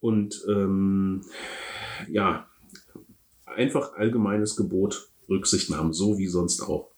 Und 0.00 0.44
ähm, 0.48 1.24
ja, 2.08 2.46
einfach 3.44 3.94
allgemeines 3.94 4.56
Gebot 4.56 5.10
Rücksichtnahme, 5.28 5.92
so 5.92 6.18
wie 6.18 6.26
sonst 6.26 6.62
auch. 6.62 6.90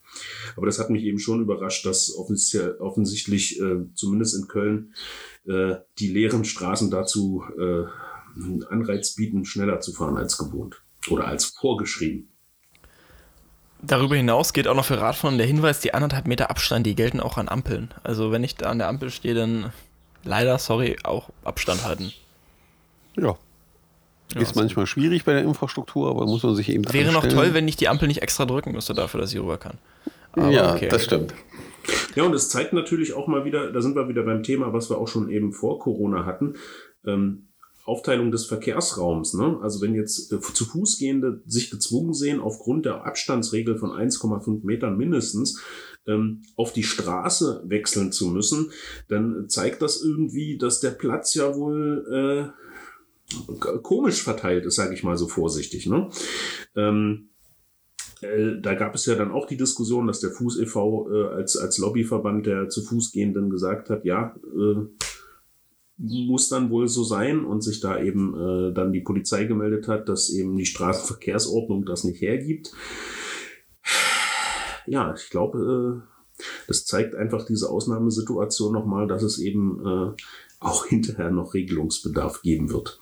Aber 0.57 0.67
das 0.67 0.79
hat 0.79 0.91
mich 0.91 1.05
eben 1.05 1.19
schon 1.19 1.41
überrascht, 1.41 1.87
dass 1.87 2.15
offensichtlich, 2.15 3.61
äh, 3.61 3.87
zumindest 3.95 4.35
in 4.37 4.49
Köln, 4.49 4.95
äh, 5.47 5.77
die 5.99 6.09
leeren 6.09 6.45
Straßen 6.45 6.91
dazu 6.91 7.45
äh, 7.59 7.85
Anreiz 8.69 9.15
bieten, 9.15 9.45
schneller 9.45 9.81
zu 9.81 9.93
fahren 9.93 10.17
als 10.17 10.39
gewohnt 10.39 10.83
oder 11.09 11.27
als 11.27 11.45
vorgeschrieben. 11.45 12.29
Darüber 13.83 14.15
hinaus 14.15 14.53
geht 14.53 14.69
auch 14.69 14.75
noch 14.75 14.85
für 14.85 15.01
Radfahren 15.01 15.39
der 15.39 15.47
Hinweis, 15.47 15.81
die 15.81 15.95
anderthalb 15.95 16.27
Meter 16.27 16.51
Abstand, 16.51 16.87
die 16.87 16.95
gelten 16.95 17.19
auch 17.19 17.39
an 17.39 17.49
Ampeln. 17.49 17.93
Also 18.03 18.31
wenn 18.31 18.45
ich 18.45 18.57
da 18.57 18.69
an 18.71 18.79
der 18.79 18.89
Ampel 18.89 19.11
stehe, 19.11 19.35
dann 19.35 19.73
leider, 20.23 20.59
sorry, 20.59 20.99
auch 21.03 21.31
Abstand 21.45 21.85
halten. 21.85 22.13
Ja, 23.17 23.37
ja, 24.35 24.41
ist 24.41 24.55
manchmal 24.55 24.87
schwierig 24.87 25.25
bei 25.25 25.33
der 25.33 25.43
Infrastruktur, 25.43 26.09
aber 26.09 26.27
muss 26.27 26.43
man 26.43 26.55
sich 26.55 26.69
eben. 26.69 26.91
Wäre 26.93 27.13
noch 27.13 27.27
toll, 27.27 27.53
wenn 27.53 27.67
ich 27.67 27.77
die 27.77 27.89
Ampel 27.89 28.07
nicht 28.07 28.23
extra 28.23 28.47
drücken 28.47 28.73
müsste 28.73 28.95
dafür, 28.95 29.21
dass 29.21 29.33
ich 29.33 29.41
rüber 29.41 29.59
kann. 29.59 29.79
Aber 30.33 30.51
ja, 30.51 30.75
okay. 30.75 30.89
das 30.89 31.05
stimmt. 31.05 31.35
Ja, 32.15 32.25
und 32.25 32.35
es 32.35 32.49
zeigt 32.49 32.73
natürlich 32.73 33.15
auch 33.15 33.27
mal 33.27 33.45
wieder, 33.45 33.73
da 33.73 33.81
sind 33.81 33.97
wir 33.97 34.09
wieder 34.09 34.23
beim 34.23 34.43
Thema, 34.43 34.73
was 34.73 34.91
wir 34.91 34.99
auch 34.99 35.09
schon 35.09 35.29
eben 35.31 35.53
vor 35.53 35.81
Corona 35.81 36.25
hatten. 36.27 36.55
Ähm, 37.05 37.49
Aufteilung 37.85 38.31
des 38.31 38.45
Verkehrsraums. 38.45 39.35
Ne? 39.35 39.59
Also 39.63 39.81
wenn 39.81 39.95
jetzt 39.95 40.33
äh, 40.33 40.41
zu 40.41 40.65
Fußgehende 40.65 41.43
sich 41.47 41.71
gezwungen 41.71 42.15
sehen, 42.15 42.39
aufgrund 42.39 42.85
der 42.85 43.07
Abstandsregel 43.07 43.79
von 43.79 43.91
1,5 43.91 44.65
Metern 44.65 44.97
mindestens, 44.97 45.61
ähm, 46.07 46.43
auf 46.57 46.73
die 46.73 46.85
Straße 46.85 47.65
wechseln 47.67 48.13
zu 48.13 48.29
müssen, 48.29 48.71
dann 49.09 49.49
zeigt 49.49 49.83
das 49.83 50.03
irgendwie, 50.03 50.57
dass 50.59 50.81
der 50.81 50.91
Platz 50.91 51.35
ja 51.35 51.57
wohl 51.57 52.53
äh, 52.55 52.61
komisch 53.83 54.23
verteilt 54.23 54.67
ist, 54.67 54.77
sage 54.77 54.95
ich 54.95 55.03
mal 55.03 55.17
so 55.17 55.29
vorsichtig. 55.29 55.87
Ne? 55.87 56.09
Ähm, 56.77 57.31
äh, 58.21 58.61
da 58.61 58.75
gab 58.75 58.95
es 58.95 59.07
ja 59.07 59.15
dann 59.15 59.33
auch 59.33 59.47
die 59.47 59.57
Diskussion, 59.57 60.07
dass 60.07 60.21
der 60.21 60.31
Fuß 60.31 60.59
e.V. 60.61 61.11
Äh, 61.11 61.29
als, 61.35 61.57
als 61.57 61.79
Lobbyverband 61.79 62.47
der 62.47 62.69
zu 62.69 62.83
Fuß 62.83 63.13
gehenden 63.13 63.51
gesagt 63.51 63.91
hat, 63.91 64.05
ja, 64.05 64.35
äh, 64.45 64.87
muss 66.03 66.49
dann 66.49 66.71
wohl 66.71 66.89
so 66.89 67.05
sein 67.05 67.45
und 67.45 67.63
sich 67.63 67.81
da 67.81 68.01
eben 68.01 68.35
äh, 68.35 68.73
dann 68.73 68.93
die 68.93 69.03
Polizei 69.03 69.45
gemeldet 69.45 69.87
hat, 69.87 70.09
dass 70.09 70.31
eben 70.31 70.57
die 70.57 70.65
Straßenverkehrsordnung 70.65 71.85
das 71.85 72.05
nicht 72.05 72.23
hergibt. 72.23 72.73
Ja, 74.87 75.15
ich 75.15 75.29
glaube, 75.29 76.03
äh, 76.39 76.43
das 76.67 76.87
zeigt 76.87 77.15
einfach 77.15 77.45
diese 77.45 77.69
Ausnahmesituation 77.69 78.73
nochmal, 78.73 79.09
dass 79.09 79.23
es 79.23 79.39
eben 79.39 79.87
äh, 79.87 80.13
auch 80.61 80.87
hinterher 80.87 81.31
noch 81.31 81.55
Regelungsbedarf 81.55 82.43
geben 82.43 82.71
wird. 82.71 83.01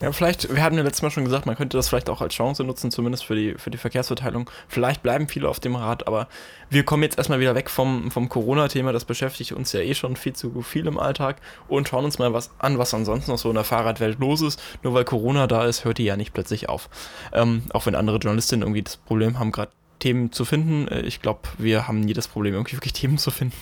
Ja, 0.00 0.10
vielleicht, 0.10 0.52
wir 0.52 0.64
hatten 0.64 0.76
ja 0.76 0.82
letztes 0.82 1.02
Mal 1.02 1.10
schon 1.10 1.24
gesagt, 1.24 1.46
man 1.46 1.54
könnte 1.54 1.76
das 1.76 1.88
vielleicht 1.88 2.10
auch 2.10 2.20
als 2.20 2.34
Chance 2.34 2.64
nutzen, 2.64 2.90
zumindest 2.90 3.24
für 3.24 3.36
die, 3.36 3.54
für 3.56 3.70
die 3.70 3.78
Verkehrsverteilung. 3.78 4.50
Vielleicht 4.66 5.00
bleiben 5.04 5.28
viele 5.28 5.48
auf 5.48 5.60
dem 5.60 5.76
Rad, 5.76 6.08
aber 6.08 6.26
wir 6.70 6.82
kommen 6.84 7.04
jetzt 7.04 7.18
erstmal 7.18 7.38
wieder 7.38 7.54
weg 7.54 7.70
vom, 7.70 8.10
vom 8.10 8.28
Corona-Thema. 8.28 8.90
Das 8.92 9.04
beschäftigt 9.04 9.52
uns 9.52 9.72
ja 9.72 9.78
eh 9.78 9.94
schon 9.94 10.16
viel 10.16 10.32
zu 10.32 10.60
viel 10.62 10.88
im 10.88 10.98
Alltag 10.98 11.36
und 11.68 11.86
schauen 11.86 12.04
uns 12.04 12.18
mal 12.18 12.32
was 12.32 12.50
an, 12.58 12.78
was 12.78 12.92
ansonsten 12.94 13.30
noch 13.30 13.38
so 13.38 13.48
in 13.50 13.54
der 13.54 13.62
Fahrradwelt 13.62 14.18
los 14.18 14.40
ist. 14.42 14.60
Nur 14.82 14.92
weil 14.92 15.04
Corona 15.04 15.46
da 15.46 15.66
ist, 15.66 15.84
hört 15.84 15.98
die 15.98 16.04
ja 16.04 16.16
nicht 16.16 16.32
plötzlich 16.32 16.68
auf. 16.68 16.88
Ähm, 17.32 17.62
auch 17.72 17.86
wenn 17.86 17.94
andere 17.94 18.16
Journalistinnen 18.16 18.62
irgendwie 18.62 18.82
das 18.82 18.96
Problem 18.96 19.38
haben, 19.38 19.52
gerade 19.52 19.70
Themen 20.00 20.32
zu 20.32 20.44
finden. 20.44 20.88
Äh, 20.88 21.02
ich 21.02 21.22
glaube, 21.22 21.42
wir 21.58 21.86
haben 21.86 22.00
nie 22.00 22.12
das 22.12 22.26
Problem, 22.26 22.54
irgendwie 22.54 22.74
wirklich 22.74 22.92
Themen 22.92 23.18
zu 23.18 23.30
finden 23.30 23.54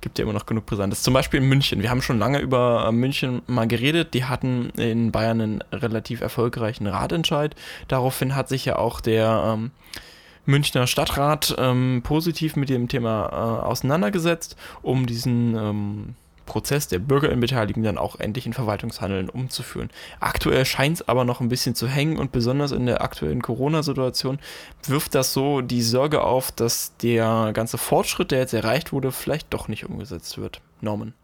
gibt 0.00 0.18
ja 0.18 0.24
immer 0.24 0.32
noch 0.32 0.46
genug 0.46 0.66
Brisantes. 0.66 1.02
Zum 1.02 1.14
Beispiel 1.14 1.40
in 1.40 1.48
München. 1.48 1.82
Wir 1.82 1.90
haben 1.90 2.02
schon 2.02 2.18
lange 2.18 2.38
über 2.38 2.86
äh, 2.88 2.92
München 2.92 3.42
mal 3.46 3.66
geredet. 3.66 4.14
Die 4.14 4.24
hatten 4.24 4.70
in 4.70 5.12
Bayern 5.12 5.40
einen 5.40 5.62
relativ 5.72 6.20
erfolgreichen 6.20 6.86
Ratentscheid. 6.86 7.54
Daraufhin 7.88 8.34
hat 8.34 8.48
sich 8.48 8.64
ja 8.64 8.76
auch 8.76 9.00
der 9.00 9.54
ähm, 9.54 9.70
Münchner 10.46 10.86
Stadtrat 10.86 11.54
ähm, 11.58 12.00
positiv 12.04 12.56
mit 12.56 12.68
dem 12.68 12.88
Thema 12.88 13.28
äh, 13.30 13.66
auseinandergesetzt, 13.66 14.56
um 14.82 15.06
diesen 15.06 15.54
ähm, 15.56 16.14
Prozess 16.48 16.88
der 16.88 16.98
Bürgerinnenbeteiligung 16.98 17.84
dann 17.84 17.98
auch 17.98 18.18
endlich 18.18 18.46
in 18.46 18.52
Verwaltungshandeln 18.52 19.28
umzuführen. 19.28 19.90
Aktuell 20.18 20.64
scheint 20.64 20.96
es 20.96 21.08
aber 21.08 21.24
noch 21.24 21.40
ein 21.40 21.48
bisschen 21.48 21.76
zu 21.76 21.86
hängen 21.86 22.18
und 22.18 22.32
besonders 22.32 22.72
in 22.72 22.86
der 22.86 23.02
aktuellen 23.02 23.42
Corona-Situation 23.42 24.38
wirft 24.86 25.14
das 25.14 25.32
so 25.32 25.60
die 25.60 25.82
Sorge 25.82 26.22
auf, 26.22 26.50
dass 26.50 26.96
der 26.96 27.52
ganze 27.52 27.78
Fortschritt, 27.78 28.32
der 28.32 28.40
jetzt 28.40 28.54
erreicht 28.54 28.92
wurde, 28.92 29.12
vielleicht 29.12 29.52
doch 29.54 29.68
nicht 29.68 29.84
umgesetzt 29.84 30.38
wird. 30.38 30.60
Norman. 30.80 31.14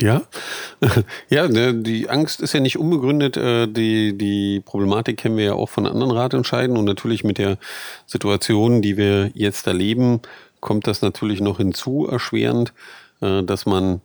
Ja, 0.00 0.22
ja, 1.28 1.48
ne, 1.48 1.74
die 1.74 2.08
Angst 2.08 2.40
ist 2.40 2.52
ja 2.52 2.60
nicht 2.60 2.78
unbegründet. 2.78 3.36
Äh, 3.36 3.66
die, 3.66 4.16
die 4.16 4.60
Problematik 4.64 5.16
kennen 5.16 5.36
wir 5.36 5.44
ja 5.44 5.54
auch 5.54 5.68
von 5.68 5.86
anderen 5.86 6.12
Ratentscheiden 6.12 6.76
und 6.76 6.84
natürlich 6.84 7.24
mit 7.24 7.38
der 7.38 7.58
Situation, 8.06 8.80
die 8.80 8.96
wir 8.96 9.32
jetzt 9.34 9.66
erleben, 9.66 10.20
kommt 10.60 10.86
das 10.86 11.02
natürlich 11.02 11.40
noch 11.40 11.56
hinzu, 11.56 12.06
erschwerend, 12.08 12.72
äh, 13.20 13.42
dass 13.42 13.66
man 13.66 14.00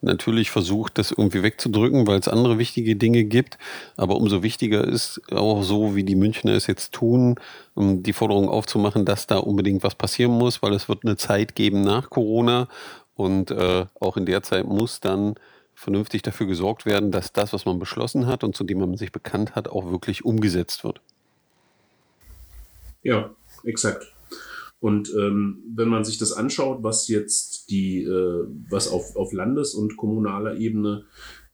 natürlich 0.00 0.50
versucht, 0.50 0.98
das 0.98 1.10
irgendwie 1.10 1.42
wegzudrücken, 1.42 2.06
weil 2.06 2.18
es 2.18 2.28
andere 2.28 2.58
wichtige 2.58 2.96
Dinge 2.96 3.24
gibt. 3.24 3.58
Aber 3.96 4.16
umso 4.16 4.42
wichtiger 4.42 4.86
ist 4.86 5.20
auch 5.32 5.62
so, 5.62 5.94
wie 5.94 6.04
die 6.04 6.16
Münchner 6.16 6.52
es 6.52 6.66
jetzt 6.66 6.92
tun, 6.92 7.36
um 7.74 8.02
die 8.02 8.12
Forderung 8.12 8.48
aufzumachen, 8.48 9.04
dass 9.04 9.26
da 9.26 9.38
unbedingt 9.38 9.82
was 9.82 9.94
passieren 9.94 10.32
muss, 10.32 10.62
weil 10.62 10.72
es 10.72 10.88
wird 10.88 11.04
eine 11.04 11.16
Zeit 11.16 11.54
geben 11.54 11.82
nach 11.82 12.10
Corona 12.10 12.68
und 13.14 13.50
äh, 13.50 13.86
auch 14.00 14.16
in 14.16 14.26
der 14.26 14.42
Zeit 14.42 14.66
muss 14.66 15.00
dann 15.00 15.34
vernünftig 15.74 16.22
dafür 16.22 16.46
gesorgt 16.46 16.84
werden, 16.84 17.10
dass 17.10 17.32
das, 17.32 17.52
was 17.52 17.64
man 17.64 17.78
beschlossen 17.78 18.26
hat 18.26 18.44
und 18.44 18.54
zu 18.54 18.64
dem 18.64 18.80
man 18.80 18.96
sich 18.96 19.12
bekannt 19.12 19.54
hat, 19.54 19.68
auch 19.68 19.90
wirklich 19.90 20.24
umgesetzt 20.24 20.84
wird. 20.84 21.00
Ja, 23.02 23.30
exakt. 23.64 24.12
Und 24.80 25.12
ähm, 25.14 25.62
wenn 25.74 25.88
man 25.88 26.04
sich 26.04 26.16
das 26.16 26.32
anschaut, 26.32 26.82
was 26.82 27.06
jetzt 27.06 27.70
die, 27.70 28.02
äh, 28.02 28.46
was 28.70 28.88
auf, 28.88 29.14
auf 29.14 29.32
Landes- 29.32 29.74
und 29.74 29.98
kommunaler 29.98 30.56
Ebene 30.56 31.04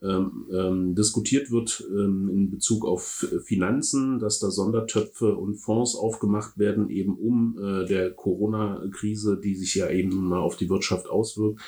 ähm, 0.06 0.46
ähm, 0.52 0.94
diskutiert 0.94 1.50
wird 1.50 1.84
ähm, 1.90 2.28
in 2.32 2.50
Bezug 2.50 2.84
auf 2.84 3.26
Finanzen, 3.44 4.18
dass 4.18 4.38
da 4.38 4.50
Sondertöpfe 4.50 5.34
und 5.34 5.56
Fonds 5.56 5.96
aufgemacht 5.96 6.58
werden, 6.58 6.90
eben 6.90 7.16
um 7.16 7.58
äh, 7.58 7.86
der 7.86 8.12
Corona-Krise, 8.12 9.40
die 9.42 9.56
sich 9.56 9.74
ja 9.74 9.90
eben 9.90 10.28
mal 10.28 10.38
auf 10.38 10.56
die 10.56 10.68
Wirtschaft 10.68 11.08
auswirkt, 11.08 11.60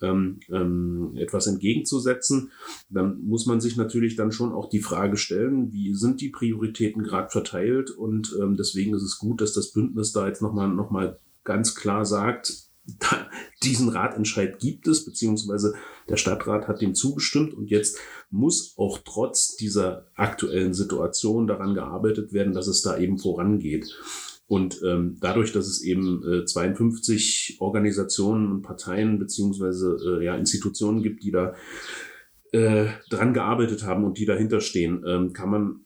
ähm, 0.00 0.40
ähm, 0.50 1.12
etwas 1.16 1.46
entgegenzusetzen, 1.46 2.50
dann 2.90 3.22
muss 3.22 3.46
man 3.46 3.60
sich 3.60 3.76
natürlich 3.76 4.16
dann 4.16 4.32
schon 4.32 4.52
auch 4.52 4.68
die 4.68 4.82
Frage 4.82 5.16
stellen, 5.16 5.72
wie 5.72 5.94
sind 5.94 6.20
die 6.20 6.28
Prioritäten 6.28 7.02
gerade 7.02 7.30
verteilt? 7.30 7.90
Und 7.90 8.36
ähm, 8.40 8.56
deswegen 8.56 8.94
ist 8.94 9.02
es 9.02 9.18
gut, 9.18 9.40
dass 9.40 9.52
das 9.52 9.72
Bündnis 9.72 10.12
da 10.12 10.26
jetzt 10.26 10.42
nochmal 10.42 10.68
noch 10.68 10.90
mal 10.90 11.18
ganz 11.44 11.74
klar 11.74 12.04
sagt, 12.04 12.66
diesen 13.62 13.88
Ratentscheid 13.88 14.58
gibt 14.58 14.86
es, 14.86 15.04
beziehungsweise 15.04 15.74
der 16.08 16.16
Stadtrat 16.16 16.68
hat 16.68 16.80
dem 16.80 16.94
zugestimmt 16.94 17.54
und 17.54 17.70
jetzt 17.70 17.98
muss 18.30 18.74
auch 18.76 18.98
trotz 19.04 19.56
dieser 19.56 20.06
aktuellen 20.14 20.74
Situation 20.74 21.46
daran 21.46 21.74
gearbeitet 21.74 22.32
werden, 22.32 22.52
dass 22.52 22.66
es 22.66 22.82
da 22.82 22.96
eben 22.98 23.18
vorangeht. 23.18 23.96
Und 24.48 24.80
ähm, 24.84 25.16
dadurch, 25.20 25.52
dass 25.52 25.66
es 25.66 25.82
eben 25.82 26.22
äh, 26.24 26.44
52 26.44 27.56
Organisationen 27.58 28.52
und 28.52 28.62
Parteien 28.62 29.18
beziehungsweise 29.18 29.96
äh, 30.20 30.24
ja, 30.24 30.36
Institutionen 30.36 31.02
gibt, 31.02 31.24
die 31.24 31.32
da 31.32 31.54
äh, 32.52 32.86
dran 33.10 33.34
gearbeitet 33.34 33.82
haben 33.82 34.04
und 34.04 34.18
die 34.18 34.26
dahinter 34.26 34.60
stehen, 34.60 35.02
ähm, 35.06 35.32
kann 35.32 35.50
man 35.50 35.80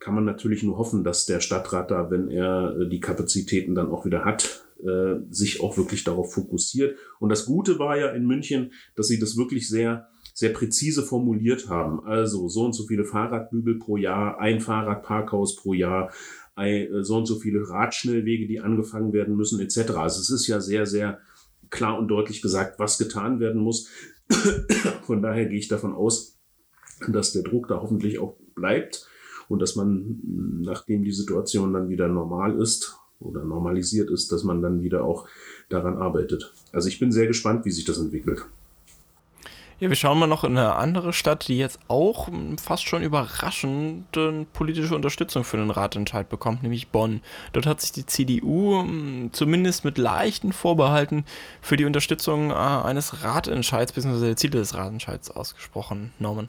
kann 0.00 0.14
man 0.14 0.24
natürlich 0.24 0.62
nur 0.62 0.78
hoffen, 0.78 1.04
dass 1.04 1.26
der 1.26 1.40
Stadtrat 1.40 1.90
da, 1.90 2.10
wenn 2.10 2.28
er 2.28 2.76
äh, 2.78 2.88
die 2.88 3.00
Kapazitäten 3.00 3.74
dann 3.74 3.90
auch 3.90 4.06
wieder 4.06 4.24
hat, 4.24 4.64
äh, 4.80 5.20
sich 5.30 5.60
auch 5.60 5.76
wirklich 5.76 6.04
darauf 6.04 6.32
fokussiert. 6.32 6.96
Und 7.20 7.30
das 7.30 7.46
Gute 7.46 7.78
war 7.78 7.98
ja 7.98 8.10
in 8.10 8.26
München, 8.26 8.72
dass 8.94 9.08
sie 9.08 9.18
das 9.18 9.36
wirklich 9.36 9.68
sehr 9.68 10.08
sehr 10.38 10.52
präzise 10.52 11.02
formuliert 11.02 11.68
haben. 11.68 12.06
Also 12.06 12.48
so 12.48 12.64
und 12.64 12.72
so 12.72 12.86
viele 12.86 13.04
Fahrradbügel 13.04 13.80
pro 13.80 13.96
Jahr, 13.96 14.38
ein 14.38 14.60
Fahrradparkhaus 14.60 15.56
pro 15.56 15.74
Jahr, 15.74 16.12
äh, 16.54 16.86
so 17.02 17.16
und 17.16 17.26
so 17.26 17.40
viele 17.40 17.68
Radschnellwege, 17.68 18.46
die 18.46 18.60
angefangen 18.60 19.12
werden 19.12 19.34
müssen, 19.34 19.58
etc. 19.58 19.90
Also 19.96 20.20
es 20.20 20.30
ist 20.30 20.46
ja 20.46 20.60
sehr, 20.60 20.86
sehr 20.86 21.18
klar 21.70 21.98
und 21.98 22.06
deutlich 22.06 22.40
gesagt, 22.40 22.78
was 22.78 22.98
getan 22.98 23.40
werden 23.40 23.60
muss. 23.60 23.88
Von 25.02 25.22
daher 25.22 25.46
gehe 25.46 25.58
ich 25.58 25.66
davon 25.66 25.92
aus, 25.92 26.38
dass 27.08 27.32
der 27.32 27.42
Druck 27.42 27.66
da 27.66 27.82
hoffentlich 27.82 28.20
auch 28.20 28.36
bleibt 28.54 29.08
und 29.48 29.60
dass 29.60 29.74
man, 29.74 30.20
nachdem 30.60 31.02
die 31.02 31.10
Situation 31.10 31.72
dann 31.72 31.88
wieder 31.88 32.06
normal 32.06 32.60
ist 32.60 32.97
oder 33.20 33.44
normalisiert 33.44 34.10
ist, 34.10 34.30
dass 34.32 34.44
man 34.44 34.62
dann 34.62 34.82
wieder 34.82 35.04
auch 35.04 35.26
daran 35.68 35.96
arbeitet. 35.96 36.52
Also 36.72 36.88
ich 36.88 36.98
bin 36.98 37.12
sehr 37.12 37.26
gespannt, 37.26 37.64
wie 37.64 37.70
sich 37.70 37.84
das 37.84 37.98
entwickelt. 37.98 38.44
Ja, 39.80 39.88
wir 39.88 39.96
schauen 39.96 40.18
mal 40.18 40.26
noch 40.26 40.42
in 40.42 40.58
eine 40.58 40.74
andere 40.74 41.12
Stadt, 41.12 41.46
die 41.46 41.56
jetzt 41.56 41.78
auch 41.86 42.28
fast 42.60 42.88
schon 42.88 43.04
überraschend 43.04 44.06
politische 44.52 44.96
Unterstützung 44.96 45.44
für 45.44 45.56
den 45.56 45.70
Ratentscheid 45.70 46.28
bekommt, 46.28 46.64
nämlich 46.64 46.88
Bonn. 46.88 47.20
Dort 47.52 47.66
hat 47.66 47.80
sich 47.80 47.92
die 47.92 48.04
CDU 48.04 48.82
hm, 48.82 49.30
zumindest 49.32 49.84
mit 49.84 49.96
leichten 49.96 50.52
Vorbehalten 50.52 51.24
für 51.60 51.76
die 51.76 51.84
Unterstützung 51.84 52.50
äh, 52.50 52.54
eines 52.54 53.22
Ratentscheids 53.22 53.92
bzw. 53.92 54.26
der 54.26 54.36
Ziele 54.36 54.58
des 54.58 54.74
Ratentscheids 54.74 55.30
ausgesprochen. 55.30 56.12
Norman. 56.18 56.48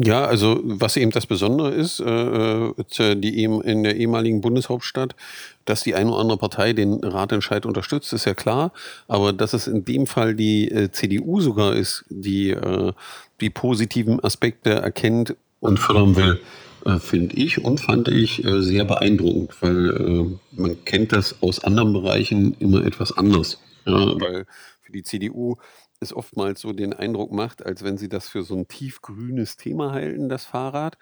Ja, 0.00 0.24
also 0.24 0.60
was 0.62 0.96
eben 0.96 1.10
das 1.10 1.26
Besondere 1.26 1.72
ist, 1.72 1.98
äh, 1.98 2.68
äh 2.68 3.16
die 3.16 3.42
in 3.42 3.82
der 3.82 3.96
ehemaligen 3.96 4.40
Bundeshauptstadt, 4.40 5.16
dass 5.64 5.82
die 5.82 5.96
eine 5.96 6.10
oder 6.10 6.20
andere 6.20 6.38
Partei 6.38 6.72
den 6.72 7.02
Ratentscheid 7.02 7.66
unterstützt, 7.66 8.12
ist 8.12 8.24
ja 8.24 8.34
klar. 8.34 8.72
Aber 9.08 9.32
dass 9.32 9.54
es 9.54 9.66
in 9.66 9.84
dem 9.84 10.06
Fall 10.06 10.36
die 10.36 10.70
äh, 10.70 10.92
CDU 10.92 11.40
sogar 11.40 11.74
ist, 11.74 12.04
die 12.10 12.50
äh, 12.50 12.92
die 13.40 13.50
positiven 13.50 14.22
Aspekte 14.22 14.70
erkennt 14.70 15.34
und 15.58 15.80
fördern 15.80 16.14
will, 16.14 16.40
äh, 16.86 17.00
finde 17.00 17.34
ich 17.36 17.64
und 17.64 17.80
fand 17.80 18.06
ich 18.06 18.44
äh, 18.44 18.62
sehr 18.62 18.84
beeindruckend, 18.84 19.50
weil 19.60 20.38
man 20.52 20.84
kennt 20.84 21.12
das 21.12 21.42
aus 21.42 21.64
anderen 21.64 21.92
Bereichen 21.92 22.54
immer 22.60 22.84
etwas 22.84 23.16
anders. 23.16 23.58
Ja, 23.84 24.20
weil 24.20 24.46
für 24.82 24.92
die 24.92 25.02
CDU 25.02 25.56
es 26.00 26.14
oftmals 26.14 26.60
so 26.60 26.72
den 26.72 26.92
Eindruck 26.92 27.32
macht, 27.32 27.64
als 27.64 27.82
wenn 27.82 27.98
sie 27.98 28.08
das 28.08 28.28
für 28.28 28.42
so 28.42 28.54
ein 28.54 28.68
tiefgrünes 28.68 29.56
Thema 29.56 29.92
halten, 29.92 30.28
das 30.28 30.44
Fahrrad. 30.44 30.98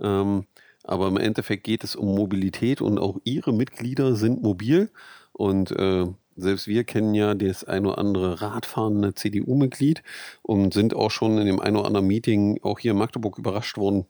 Ähm, 0.00 0.46
aber 0.84 1.08
im 1.08 1.18
Endeffekt 1.18 1.64
geht 1.64 1.84
es 1.84 1.96
um 1.96 2.14
Mobilität 2.14 2.80
und 2.80 2.98
auch 2.98 3.18
ihre 3.24 3.52
Mitglieder 3.52 4.14
sind 4.14 4.42
mobil. 4.42 4.90
Und 5.32 5.70
äh, 5.72 6.06
selbst 6.36 6.66
wir 6.66 6.84
kennen 6.84 7.14
ja 7.14 7.34
das 7.34 7.64
ein 7.64 7.84
oder 7.84 7.98
andere 7.98 8.40
radfahrende 8.40 9.14
CDU-Mitglied 9.14 10.02
und 10.42 10.72
sind 10.72 10.94
auch 10.94 11.10
schon 11.10 11.36
in 11.38 11.46
dem 11.46 11.60
ein 11.60 11.76
oder 11.76 11.86
anderen 11.86 12.06
Meeting 12.06 12.60
auch 12.62 12.78
hier 12.78 12.92
in 12.92 12.98
Magdeburg 12.98 13.38
überrascht 13.38 13.76
worden, 13.76 14.06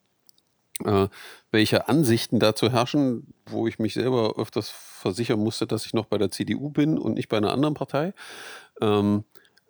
äh, 0.84 1.08
welche 1.50 1.88
Ansichten 1.88 2.38
dazu 2.38 2.70
herrschen, 2.70 3.32
wo 3.46 3.66
ich 3.66 3.78
mich 3.78 3.94
selber 3.94 4.34
öfters 4.36 4.68
versichern 4.68 5.40
musste, 5.40 5.66
dass 5.66 5.86
ich 5.86 5.94
noch 5.94 6.06
bei 6.06 6.18
der 6.18 6.30
CDU 6.30 6.70
bin 6.70 6.98
und 6.98 7.14
nicht 7.14 7.28
bei 7.28 7.38
einer 7.38 7.52
anderen 7.52 7.74
Partei. 7.74 8.12
Ähm, 8.80 9.24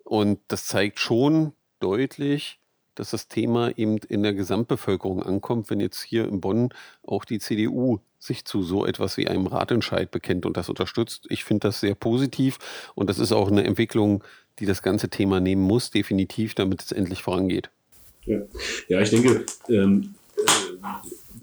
und 0.09 0.39
das 0.47 0.65
zeigt 0.65 0.99
schon 0.99 1.53
deutlich, 1.79 2.59
dass 2.95 3.11
das 3.11 3.27
Thema 3.27 3.77
eben 3.77 3.99
in 4.09 4.23
der 4.23 4.33
Gesamtbevölkerung 4.33 5.21
ankommt, 5.21 5.69
wenn 5.69 5.79
jetzt 5.79 6.01
hier 6.01 6.27
in 6.27 6.41
Bonn 6.41 6.69
auch 7.03 7.25
die 7.25 7.37
CDU 7.37 7.99
sich 8.17 8.43
zu 8.43 8.63
so 8.63 8.87
etwas 8.87 9.17
wie 9.17 9.27
einem 9.27 9.45
Ratentscheid 9.45 10.09
bekennt 10.09 10.47
und 10.47 10.57
das 10.57 10.67
unterstützt. 10.67 11.27
Ich 11.29 11.43
finde 11.43 11.67
das 11.67 11.79
sehr 11.79 11.93
positiv 11.93 12.57
und 12.95 13.07
das 13.07 13.19
ist 13.19 13.31
auch 13.31 13.51
eine 13.51 13.63
Entwicklung, 13.63 14.23
die 14.57 14.65
das 14.65 14.81
ganze 14.81 15.09
Thema 15.09 15.39
nehmen 15.39 15.61
muss, 15.61 15.91
definitiv, 15.91 16.55
damit 16.55 16.81
es 16.81 16.91
endlich 16.91 17.21
vorangeht. 17.21 17.69
Ja, 18.25 18.39
ja 18.87 19.01
ich 19.01 19.11
denke, 19.11 19.45
ähm, 19.69 20.15
äh, 20.37 20.41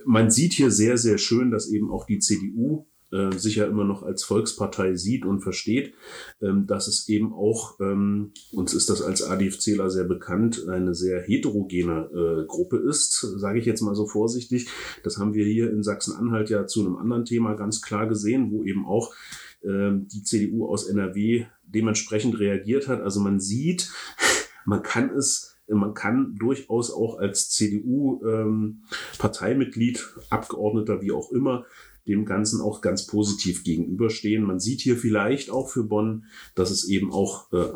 man 0.04 0.32
sieht 0.32 0.54
hier 0.54 0.73
sehr, 0.73 0.99
sehr 0.99 1.18
schön, 1.18 1.52
dass 1.52 1.70
eben 1.70 1.92
auch 1.92 2.04
die 2.04 2.18
CDU 2.18 2.85
äh, 3.12 3.36
sich 3.36 3.56
ja 3.56 3.66
immer 3.66 3.84
noch 3.84 4.02
als 4.02 4.25
Volkspartei 4.25 4.94
sieht 4.94 5.25
und 5.25 5.40
versteht, 5.40 5.94
ähm, 6.40 6.66
dass 6.66 6.88
es 6.88 7.08
eben 7.08 7.32
auch, 7.32 7.78
ähm, 7.80 8.32
uns 8.52 8.75
ist 8.75 8.90
das 8.90 9.02
als 9.02 9.22
ADFCler 9.22 9.90
sehr 9.90 10.04
bekannt, 10.04 10.66
eine 10.68 10.94
sehr 10.94 11.22
heterogene 11.22 12.10
äh, 12.12 12.46
Gruppe 12.46 12.78
ist, 12.78 13.20
sage 13.20 13.58
ich 13.58 13.66
jetzt 13.66 13.82
mal 13.82 13.94
so 13.94 14.06
vorsichtig. 14.06 14.68
Das 15.04 15.18
haben 15.18 15.34
wir 15.34 15.44
hier 15.44 15.70
in 15.70 15.82
Sachsen-Anhalt 15.82 16.50
ja 16.50 16.66
zu 16.66 16.80
einem 16.80 16.96
anderen 16.96 17.25
Thema 17.25 17.54
ganz 17.54 17.80
klar 17.80 18.08
gesehen, 18.08 18.50
wo 18.50 18.64
eben 18.64 18.86
auch 18.86 19.14
ähm, 19.62 20.08
die 20.08 20.22
CDU 20.22 20.66
aus 20.66 20.88
NRW 20.88 21.46
dementsprechend 21.64 22.38
reagiert 22.38 22.88
hat. 22.88 23.00
Also 23.00 23.20
man 23.20 23.40
sieht, 23.40 23.90
man 24.64 24.82
kann 24.82 25.10
es 25.10 25.52
man 25.68 25.94
kann 25.94 26.36
durchaus 26.36 26.92
auch 26.92 27.18
als 27.18 27.50
CDU-Parteimitglied, 27.50 29.98
ähm, 29.98 30.22
Abgeordneter, 30.30 31.02
wie 31.02 31.10
auch 31.10 31.32
immer, 31.32 31.66
dem 32.08 32.25
Ganzen 32.25 32.60
auch 32.60 32.80
ganz 32.80 33.06
positiv 33.06 33.64
gegenüberstehen. 33.64 34.44
Man 34.44 34.60
sieht 34.60 34.80
hier 34.80 34.96
vielleicht 34.96 35.50
auch 35.50 35.68
für 35.68 35.84
Bonn, 35.84 36.25
dass 36.54 36.70
es 36.70 36.88
eben 36.88 37.12
auch 37.12 37.52
äh, 37.52 37.72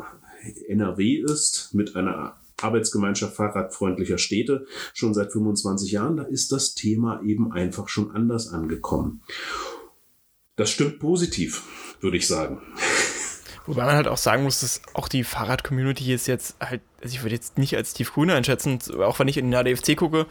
NRW 0.67 1.17
ist 1.17 1.73
mit 1.73 1.95
einer 1.95 2.39
Arbeitsgemeinschaft 2.61 3.35
fahrradfreundlicher 3.35 4.17
Städte 4.17 4.65
schon 4.93 5.13
seit 5.13 5.31
25 5.31 5.91
Jahren. 5.91 6.17
Da 6.17 6.23
ist 6.23 6.51
das 6.51 6.75
Thema 6.75 7.21
eben 7.23 7.51
einfach 7.51 7.87
schon 7.87 8.11
anders 8.11 8.49
angekommen. 8.49 9.21
Das 10.55 10.69
stimmt 10.69 10.99
positiv, 10.99 11.63
würde 12.01 12.17
ich 12.17 12.27
sagen. 12.27 12.61
Wobei 13.67 13.85
man 13.85 13.95
halt 13.95 14.07
auch 14.07 14.17
sagen 14.17 14.43
muss, 14.43 14.61
dass 14.61 14.81
auch 14.93 15.07
die 15.07 15.23
Fahrrad-Community 15.23 16.11
ist 16.13 16.27
jetzt 16.27 16.55
halt, 16.59 16.81
also 17.01 17.13
ich 17.13 17.21
würde 17.21 17.35
jetzt 17.35 17.59
nicht 17.59 17.75
als 17.75 17.93
tiefgrün 17.93 18.31
einschätzen, 18.31 18.79
auch 18.99 19.19
wenn 19.19 19.27
ich 19.27 19.37
in 19.37 19.51
den 19.51 19.55
ADFC 19.55 19.95
gucke, 19.95 20.25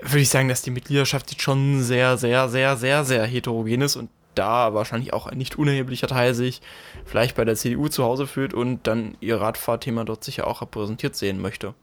würde 0.00 0.20
ich 0.20 0.28
sagen, 0.28 0.48
dass 0.48 0.62
die 0.62 0.70
Mitgliedschaft 0.70 1.30
jetzt 1.30 1.42
schon 1.42 1.82
sehr, 1.82 2.16
sehr, 2.16 2.48
sehr, 2.48 2.76
sehr, 2.76 3.04
sehr 3.04 3.24
heterogen 3.24 3.82
ist 3.82 3.96
und 3.96 4.10
da 4.34 4.74
wahrscheinlich 4.74 5.12
auch 5.12 5.26
ein 5.26 5.38
nicht 5.38 5.56
unerheblicher 5.56 6.08
Teil 6.08 6.34
sich 6.34 6.60
vielleicht 7.04 7.36
bei 7.36 7.44
der 7.44 7.54
CDU 7.54 7.88
zu 7.88 8.04
Hause 8.04 8.26
fühlt 8.26 8.52
und 8.52 8.86
dann 8.86 9.16
ihr 9.20 9.40
Radfahrthema 9.40 10.04
dort 10.04 10.24
sicher 10.24 10.46
auch 10.46 10.60
repräsentiert 10.60 11.14
sehen 11.14 11.40
möchte. 11.40 11.74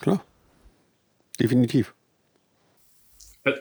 Klar. 0.00 0.24
Definitiv. 1.38 1.94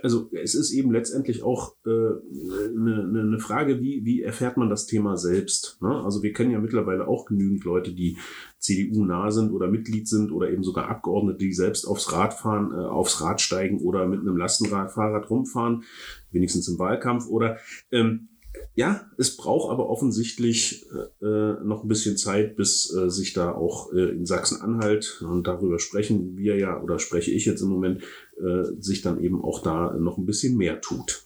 Also 0.01 0.29
es 0.31 0.55
ist 0.55 0.71
eben 0.71 0.91
letztendlich 0.91 1.43
auch 1.43 1.75
äh, 1.85 1.89
eine, 1.89 3.07
ne, 3.07 3.25
ne 3.25 3.39
Frage, 3.39 3.81
wie, 3.81 4.03
wie 4.03 4.23
erfährt 4.23 4.57
man 4.57 4.69
das 4.69 4.87
Thema 4.87 5.15
selbst? 5.15 5.77
Ne? 5.81 5.89
Also 6.03 6.23
wir 6.23 6.33
kennen 6.33 6.51
ja 6.51 6.59
mittlerweile 6.59 7.07
auch 7.07 7.25
genügend 7.25 7.63
Leute, 7.65 7.93
die 7.93 8.17
CDU 8.57 9.05
nah 9.05 9.29
sind 9.29 9.51
oder 9.51 9.67
Mitglied 9.67 10.07
sind 10.07 10.31
oder 10.31 10.49
eben 10.49 10.63
sogar 10.63 10.89
Abgeordnete, 10.89 11.37
die 11.37 11.53
selbst 11.53 11.85
aufs 11.85 12.11
Rad 12.11 12.33
fahren, 12.33 12.71
äh, 12.71 12.83
aufs 12.83 13.21
Rad 13.21 13.41
steigen 13.41 13.79
oder 13.79 14.07
mit 14.07 14.21
einem 14.21 14.37
Lastenradfahrrad 14.37 15.29
rumfahren, 15.29 15.83
wenigstens 16.31 16.67
im 16.67 16.79
Wahlkampf 16.79 17.27
oder 17.27 17.57
ähm, 17.91 18.29
ja, 18.75 19.09
es 19.17 19.37
braucht 19.37 19.71
aber 19.71 19.89
offensichtlich 19.89 20.85
äh, 21.21 21.63
noch 21.63 21.83
ein 21.83 21.87
bisschen 21.87 22.17
Zeit, 22.17 22.55
bis 22.55 22.93
äh, 22.93 23.09
sich 23.09 23.33
da 23.33 23.51
auch 23.51 23.93
äh, 23.93 24.09
in 24.09 24.25
Sachsen-Anhalt, 24.25 25.21
und 25.21 25.47
darüber 25.47 25.79
sprechen 25.79 26.37
wir 26.37 26.57
ja, 26.57 26.81
oder 26.81 26.99
spreche 26.99 27.31
ich 27.31 27.45
jetzt 27.45 27.61
im 27.61 27.69
Moment, 27.69 28.03
äh, 28.37 28.63
sich 28.79 29.01
dann 29.01 29.21
eben 29.21 29.43
auch 29.43 29.61
da 29.61 29.93
noch 29.93 30.17
ein 30.17 30.25
bisschen 30.25 30.57
mehr 30.57 30.81
tut. 30.81 31.25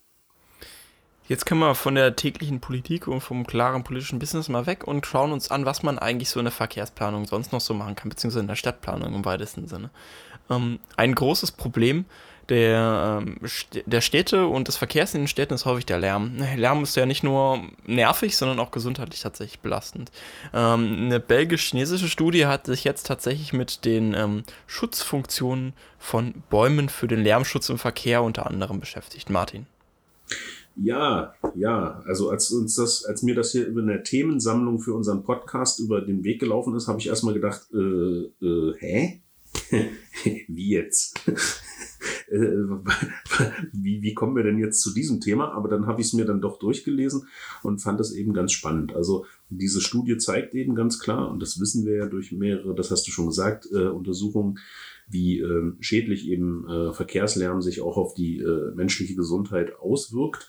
Jetzt 1.27 1.45
können 1.45 1.59
wir 1.59 1.75
von 1.75 1.93
der 1.93 2.15
täglichen 2.15 2.59
Politik 2.59 3.07
und 3.07 3.21
vom 3.21 3.45
klaren 3.45 3.83
politischen 3.83 4.17
Business 4.17 4.49
mal 4.49 4.65
weg 4.65 4.87
und 4.87 5.05
schauen 5.05 5.31
uns 5.31 5.51
an, 5.51 5.63
was 5.63 5.83
man 5.83 5.99
eigentlich 5.99 6.29
so 6.29 6.39
in 6.39 6.45
der 6.45 6.51
Verkehrsplanung 6.51 7.27
sonst 7.27 7.51
noch 7.51 7.61
so 7.61 7.75
machen 7.75 7.95
kann, 7.95 8.09
beziehungsweise 8.09 8.41
in 8.41 8.47
der 8.47 8.55
Stadtplanung 8.55 9.13
im 9.13 9.25
weitesten 9.25 9.67
Sinne. 9.67 9.91
Ähm, 10.49 10.79
ein 10.97 11.13
großes 11.13 11.51
Problem 11.51 12.05
der, 12.49 13.21
ähm, 13.21 13.37
der 13.85 14.01
Städte 14.01 14.47
und 14.47 14.67
des 14.67 14.77
Verkehrs 14.77 15.13
in 15.13 15.21
den 15.21 15.27
Städten 15.27 15.53
ist 15.53 15.65
häufig 15.65 15.85
der 15.85 15.99
Lärm. 15.99 16.37
Lärm 16.55 16.83
ist 16.83 16.95
ja 16.95 17.05
nicht 17.05 17.23
nur 17.23 17.61
nervig, 17.85 18.35
sondern 18.37 18.59
auch 18.59 18.71
gesundheitlich 18.71 19.21
tatsächlich 19.21 19.59
belastend. 19.59 20.11
Ähm, 20.53 21.05
eine 21.05 21.19
belgisch-chinesische 21.19 22.07
Studie 22.07 22.45
hat 22.45 22.65
sich 22.65 22.83
jetzt 22.83 23.05
tatsächlich 23.05 23.53
mit 23.53 23.85
den 23.85 24.13
ähm, 24.13 24.43
Schutzfunktionen 24.67 25.73
von 25.97 26.33
Bäumen 26.49 26.89
für 26.89 27.07
den 27.07 27.21
Lärmschutz 27.21 27.69
im 27.69 27.77
Verkehr 27.77 28.23
unter 28.23 28.47
anderem 28.47 28.79
beschäftigt. 28.79 29.29
Martin. 29.29 29.65
Ja, 30.75 31.33
ja. 31.55 32.01
Also 32.05 32.29
als 32.29 32.51
uns 32.51 32.75
das, 32.75 33.03
als 33.05 33.21
mir 33.23 33.35
das 33.35 33.51
hier 33.51 33.65
über 33.65 33.81
eine 33.81 34.03
Themensammlung 34.03 34.79
für 34.79 34.93
unseren 34.93 35.23
Podcast 35.23 35.79
über 35.79 36.01
den 36.01 36.23
Weg 36.23 36.39
gelaufen 36.39 36.75
ist, 36.75 36.87
habe 36.87 36.99
ich 36.99 37.07
erstmal 37.07 37.33
gedacht, 37.33 37.67
äh, 37.73 38.45
äh, 38.45 38.73
hä? 38.79 39.21
Wie 40.47 40.69
jetzt? 40.69 41.19
Äh, 42.31 42.37
wie, 43.73 44.01
wie 44.01 44.13
kommen 44.13 44.35
wir 44.35 44.43
denn 44.43 44.59
jetzt 44.59 44.81
zu 44.81 44.93
diesem 44.93 45.21
Thema? 45.21 45.51
Aber 45.53 45.69
dann 45.69 45.87
habe 45.87 46.01
ich 46.01 46.07
es 46.07 46.13
mir 46.13 46.25
dann 46.25 46.41
doch 46.41 46.59
durchgelesen 46.59 47.27
und 47.63 47.81
fand 47.81 47.99
das 47.99 48.13
eben 48.13 48.33
ganz 48.33 48.51
spannend. 48.51 48.95
Also 48.95 49.25
diese 49.49 49.81
Studie 49.81 50.17
zeigt 50.17 50.53
eben 50.53 50.75
ganz 50.75 50.99
klar, 50.99 51.29
und 51.31 51.41
das 51.41 51.59
wissen 51.59 51.85
wir 51.85 51.95
ja 51.95 52.05
durch 52.05 52.31
mehrere, 52.31 52.75
das 52.75 52.91
hast 52.91 53.07
du 53.07 53.11
schon 53.11 53.27
gesagt, 53.27 53.67
äh, 53.71 53.87
Untersuchungen, 53.87 54.59
wie 55.09 55.39
äh, 55.39 55.73
schädlich 55.79 56.27
eben 56.27 56.67
äh, 56.69 56.93
Verkehrslärm 56.93 57.61
sich 57.61 57.81
auch 57.81 57.97
auf 57.97 58.13
die 58.13 58.39
äh, 58.39 58.75
menschliche 58.75 59.15
Gesundheit 59.15 59.77
auswirkt. 59.79 60.47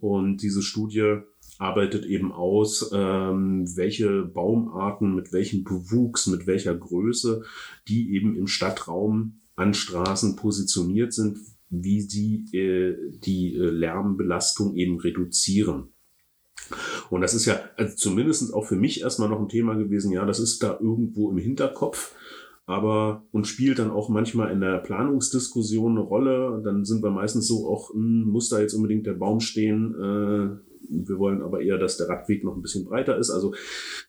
Und 0.00 0.42
diese 0.42 0.62
Studie 0.62 1.18
arbeitet 1.58 2.04
eben 2.04 2.32
aus, 2.32 2.90
ähm, 2.92 3.64
welche 3.76 4.22
Baumarten 4.22 5.14
mit 5.14 5.32
welchem 5.32 5.62
Bewuchs, 5.62 6.26
mit 6.26 6.48
welcher 6.48 6.74
Größe, 6.74 7.42
die 7.86 8.14
eben 8.14 8.34
im 8.34 8.48
Stadtraum 8.48 9.41
an 9.62 9.74
Straßen 9.74 10.36
positioniert 10.36 11.12
sind, 11.12 11.38
wie 11.70 12.00
sie 12.00 12.44
äh, 12.52 12.96
die 13.24 13.54
äh, 13.54 13.70
Lärmbelastung 13.70 14.76
eben 14.76 15.00
reduzieren. 15.00 15.88
Und 17.10 17.22
das 17.22 17.34
ist 17.34 17.46
ja 17.46 17.60
also 17.76 17.96
zumindest 17.96 18.52
auch 18.54 18.66
für 18.66 18.76
mich 18.76 19.00
erstmal 19.00 19.28
noch 19.28 19.40
ein 19.40 19.48
Thema 19.48 19.74
gewesen, 19.74 20.12
ja, 20.12 20.24
das 20.24 20.38
ist 20.38 20.62
da 20.62 20.78
irgendwo 20.80 21.30
im 21.30 21.38
Hinterkopf 21.38 22.14
aber 22.66 23.24
und 23.32 23.46
spielt 23.46 23.78
dann 23.78 23.90
auch 23.90 24.08
manchmal 24.08 24.52
in 24.52 24.60
der 24.60 24.78
Planungsdiskussion 24.78 25.92
eine 25.92 26.00
Rolle. 26.00 26.62
Dann 26.64 26.84
sind 26.84 27.02
wir 27.02 27.10
meistens 27.10 27.46
so 27.48 27.68
auch, 27.68 27.92
hm, 27.92 28.22
muss 28.22 28.48
da 28.48 28.60
jetzt 28.60 28.74
unbedingt 28.74 29.06
der 29.06 29.14
Baum 29.14 29.40
stehen? 29.40 29.94
Äh, 29.94 30.56
wir 30.88 31.18
wollen 31.18 31.42
aber 31.42 31.60
eher, 31.60 31.78
dass 31.78 31.96
der 31.96 32.08
Radweg 32.08 32.44
noch 32.44 32.56
ein 32.56 32.62
bisschen 32.62 32.84
breiter 32.84 33.18
ist. 33.18 33.30
Also, 33.30 33.54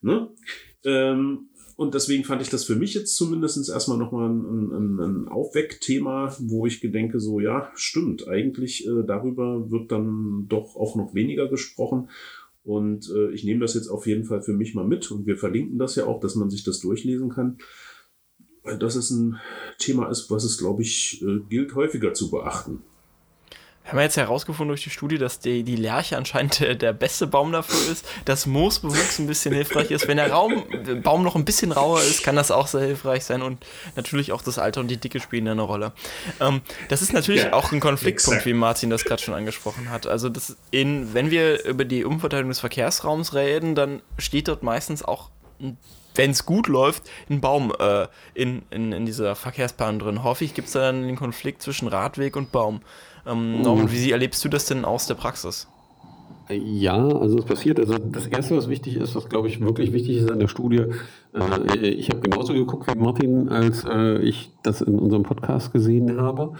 ne? 0.01 0.29
Ähm, 0.85 1.49
und 1.83 1.93
deswegen 1.93 2.23
fand 2.23 2.41
ich 2.41 2.49
das 2.49 2.63
für 2.63 2.75
mich 2.75 2.93
jetzt 2.93 3.15
zumindest 3.15 3.69
erstmal 3.69 3.97
nochmal 3.97 4.29
ein, 4.29 4.71
ein, 4.71 4.99
ein 4.99 5.27
Aufweckthema, 5.27 6.35
wo 6.39 6.65
ich 6.65 6.81
gedenke, 6.81 7.19
so 7.19 7.39
ja, 7.39 7.71
stimmt, 7.75 8.27
eigentlich 8.27 8.87
äh, 8.87 9.03
darüber 9.05 9.69
wird 9.69 9.91
dann 9.91 10.47
doch 10.49 10.75
auch 10.75 10.95
noch 10.95 11.13
weniger 11.13 11.47
gesprochen. 11.47 12.09
Und 12.63 13.11
äh, 13.13 13.31
ich 13.31 13.43
nehme 13.43 13.59
das 13.59 13.73
jetzt 13.73 13.89
auf 13.89 14.07
jeden 14.07 14.23
Fall 14.23 14.41
für 14.41 14.53
mich 14.53 14.73
mal 14.73 14.87
mit 14.87 15.11
und 15.11 15.27
wir 15.27 15.37
verlinken 15.37 15.77
das 15.77 15.95
ja 15.95 16.05
auch, 16.05 16.19
dass 16.19 16.35
man 16.35 16.49
sich 16.49 16.63
das 16.63 16.79
durchlesen 16.79 17.29
kann 17.29 17.57
weil 18.63 18.79
das 18.79 18.95
ist 18.95 19.11
ein 19.11 19.39
Thema 19.77 20.09
ist, 20.09 20.31
was 20.31 20.43
es, 20.43 20.57
glaube 20.57 20.81
ich, 20.81 21.21
äh, 21.21 21.39
gilt 21.49 21.75
häufiger 21.75 22.13
zu 22.13 22.31
beachten. 22.31 22.81
Wir 23.83 23.91
haben 23.91 23.99
jetzt 23.99 24.15
herausgefunden 24.15 24.69
durch 24.69 24.83
die 24.83 24.89
Studie, 24.89 25.17
dass 25.17 25.39
die, 25.39 25.63
die 25.63 25.75
Lerche 25.75 26.15
anscheinend 26.17 26.61
der, 26.61 26.75
der 26.75 26.93
beste 26.93 27.27
Baum 27.27 27.51
dafür 27.51 27.91
ist, 27.91 28.05
dass 28.23 28.45
Moosbewuchs 28.45 29.19
ein 29.19 29.27
bisschen 29.27 29.53
hilfreich 29.53 29.91
ist. 29.91 30.07
Wenn 30.07 30.17
der 30.17 30.31
Raum, 30.31 30.63
der 30.85 30.95
Baum 30.95 31.23
noch 31.23 31.35
ein 31.35 31.43
bisschen 31.43 31.73
rauer 31.73 31.99
ist, 31.99 32.23
kann 32.23 32.37
das 32.37 32.49
auch 32.49 32.67
sehr 32.67 32.81
hilfreich 32.81 33.25
sein 33.25 33.41
und 33.41 33.65
natürlich 33.97 34.31
auch 34.31 34.41
das 34.41 34.57
Alter 34.57 34.79
und 34.79 34.87
die 34.87 34.97
Dicke 34.97 35.19
spielen 35.19 35.47
eine 35.49 35.63
Rolle. 35.63 35.91
Ähm, 36.39 36.61
das 36.87 37.01
ist 37.01 37.11
natürlich 37.11 37.43
ja, 37.43 37.53
auch 37.53 37.73
ein 37.73 37.81
Konfliktpunkt, 37.81 38.37
exakt. 38.37 38.45
wie 38.45 38.53
Martin 38.53 38.89
das 38.89 39.03
gerade 39.03 39.21
schon 39.21 39.33
angesprochen 39.33 39.89
hat. 39.89 40.07
Also 40.07 40.29
in, 40.71 41.13
wenn 41.13 41.29
wir 41.29 41.65
über 41.65 41.83
die 41.83 42.05
Umverteilung 42.05 42.49
des 42.49 42.61
Verkehrsraums 42.61 43.33
reden, 43.33 43.75
dann 43.75 44.01
steht 44.17 44.47
dort 44.47 44.63
meistens 44.63 45.03
auch 45.03 45.29
ein 45.59 45.77
wenn 46.15 46.31
es 46.31 46.45
gut 46.45 46.67
läuft, 46.67 47.09
ein 47.29 47.41
Baum 47.41 47.73
äh, 47.79 48.07
in, 48.33 48.61
in, 48.69 48.91
in 48.91 49.05
dieser 49.05 49.35
Verkehrsplan 49.35 49.97
drin. 49.97 50.23
Häufig 50.23 50.53
gibt 50.53 50.67
es 50.67 50.73
dann 50.73 51.07
den 51.07 51.15
Konflikt 51.15 51.61
zwischen 51.61 51.87
Radweg 51.87 52.35
und 52.35 52.51
Baum. 52.51 52.81
Ähm, 53.25 53.61
Norman, 53.61 53.91
wie 53.91 54.11
erlebst 54.11 54.43
du 54.43 54.49
das 54.49 54.65
denn 54.65 54.85
aus 54.85 55.07
der 55.07 55.15
Praxis? 55.15 55.67
Ja, 56.49 57.07
also 57.07 57.39
es 57.39 57.45
passiert. 57.45 57.79
Also 57.79 57.97
das 57.97 58.27
Erste, 58.27 58.57
was 58.57 58.67
wichtig 58.67 58.97
ist, 58.97 59.15
was 59.15 59.29
glaube 59.29 59.47
ich 59.47 59.61
wirklich 59.61 59.93
wichtig 59.93 60.17
ist 60.17 60.29
an 60.29 60.39
der 60.39 60.49
Studie, 60.49 60.85
äh, 61.33 61.77
ich 61.77 62.09
habe 62.09 62.19
genauso 62.19 62.53
geguckt 62.53 62.93
wie 62.93 62.99
Martin, 62.99 63.49
als 63.49 63.85
äh, 63.85 64.17
ich 64.19 64.51
das 64.61 64.81
in 64.81 64.99
unserem 64.99 65.23
Podcast 65.23 65.71
gesehen 65.71 66.19
habe. 66.19 66.53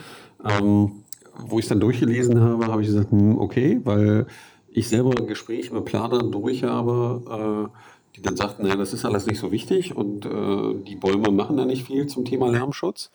Ähm, 0.43 1.03
wo 1.35 1.59
ich 1.59 1.65
es 1.65 1.69
dann 1.69 1.79
durchgelesen 1.79 2.39
habe, 2.39 2.67
habe 2.67 2.81
ich 2.81 2.87
gesagt, 2.87 3.11
hm, 3.11 3.37
okay, 3.39 3.81
weil 3.83 4.27
ich 4.71 4.87
selber 4.87 5.11
ein 5.17 5.27
Gespräch 5.27 5.71
mit 5.71 5.85
Planern 5.85 6.31
durch 6.31 6.63
habe, 6.63 7.69
äh, 7.71 8.15
die 8.15 8.21
dann 8.21 8.35
sagten, 8.35 8.63
naja, 8.63 8.75
das 8.75 8.93
ist 8.93 9.05
alles 9.05 9.25
nicht 9.25 9.39
so 9.39 9.51
wichtig 9.51 9.95
und 9.95 10.25
äh, 10.25 10.83
die 10.87 10.95
Bäume 10.95 11.31
machen 11.31 11.57
da 11.57 11.65
nicht 11.65 11.85
viel 11.85 12.05
zum 12.07 12.25
Thema 12.25 12.49
Lärmschutz. 12.49 13.11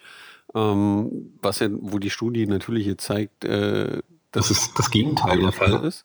Ähm, 0.55 1.33
was 1.43 1.61
ja, 1.61 1.69
wo 1.71 1.99
die 1.99 2.11
Studie 2.11 2.47
natürlich 2.47 2.87
jetzt 2.87 3.05
zeigt, 3.05 3.45
äh, 3.45 4.03
dass 4.33 4.51
es 4.51 4.73
das 4.75 4.91
Gegenteil 4.91 5.41
der 5.41 5.53
Fall 5.53 5.85
ist. 5.85 6.05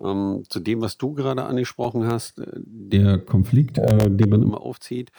Ähm, 0.00 0.44
zu 0.48 0.60
dem, 0.60 0.80
was 0.80 0.96
du 0.96 1.14
gerade 1.14 1.44
angesprochen 1.44 2.06
hast, 2.06 2.38
äh, 2.38 2.46
der 2.54 3.18
Konflikt, 3.18 3.78
äh, 3.78 4.10
den 4.10 4.30
man 4.30 4.42
immer 4.42 4.60
aufzieht, 4.60 5.10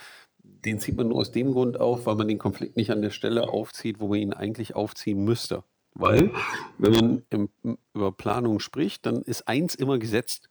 den 0.66 0.80
zieht 0.80 0.98
man 0.98 1.10
nur 1.10 1.18
aus 1.20 1.32
dem 1.32 1.52
Grund 1.54 1.80
auf, 1.80 2.06
weil 2.06 2.16
man 2.16 2.28
den 2.28 2.38
Konflikt 2.38 2.76
nicht 2.76 2.92
an 2.92 3.02
der 3.02 3.12
Stelle 3.12 3.50
aufzieht, 3.50 4.00
wo 4.00 4.08
man 4.08 4.20
ihn 4.20 4.34
eigentlich 4.34 4.76
aufziehen 4.76 5.24
müsste. 5.24 5.64
Weil, 5.96 6.32
wenn 6.78 6.94
man 6.94 7.22
im, 7.30 7.78
über 7.94 8.12
Planung 8.12 8.60
spricht, 8.60 9.06
dann 9.06 9.22
ist 9.22 9.48
eins 9.48 9.76
immer 9.76 9.98
gesetzt. 9.98 10.50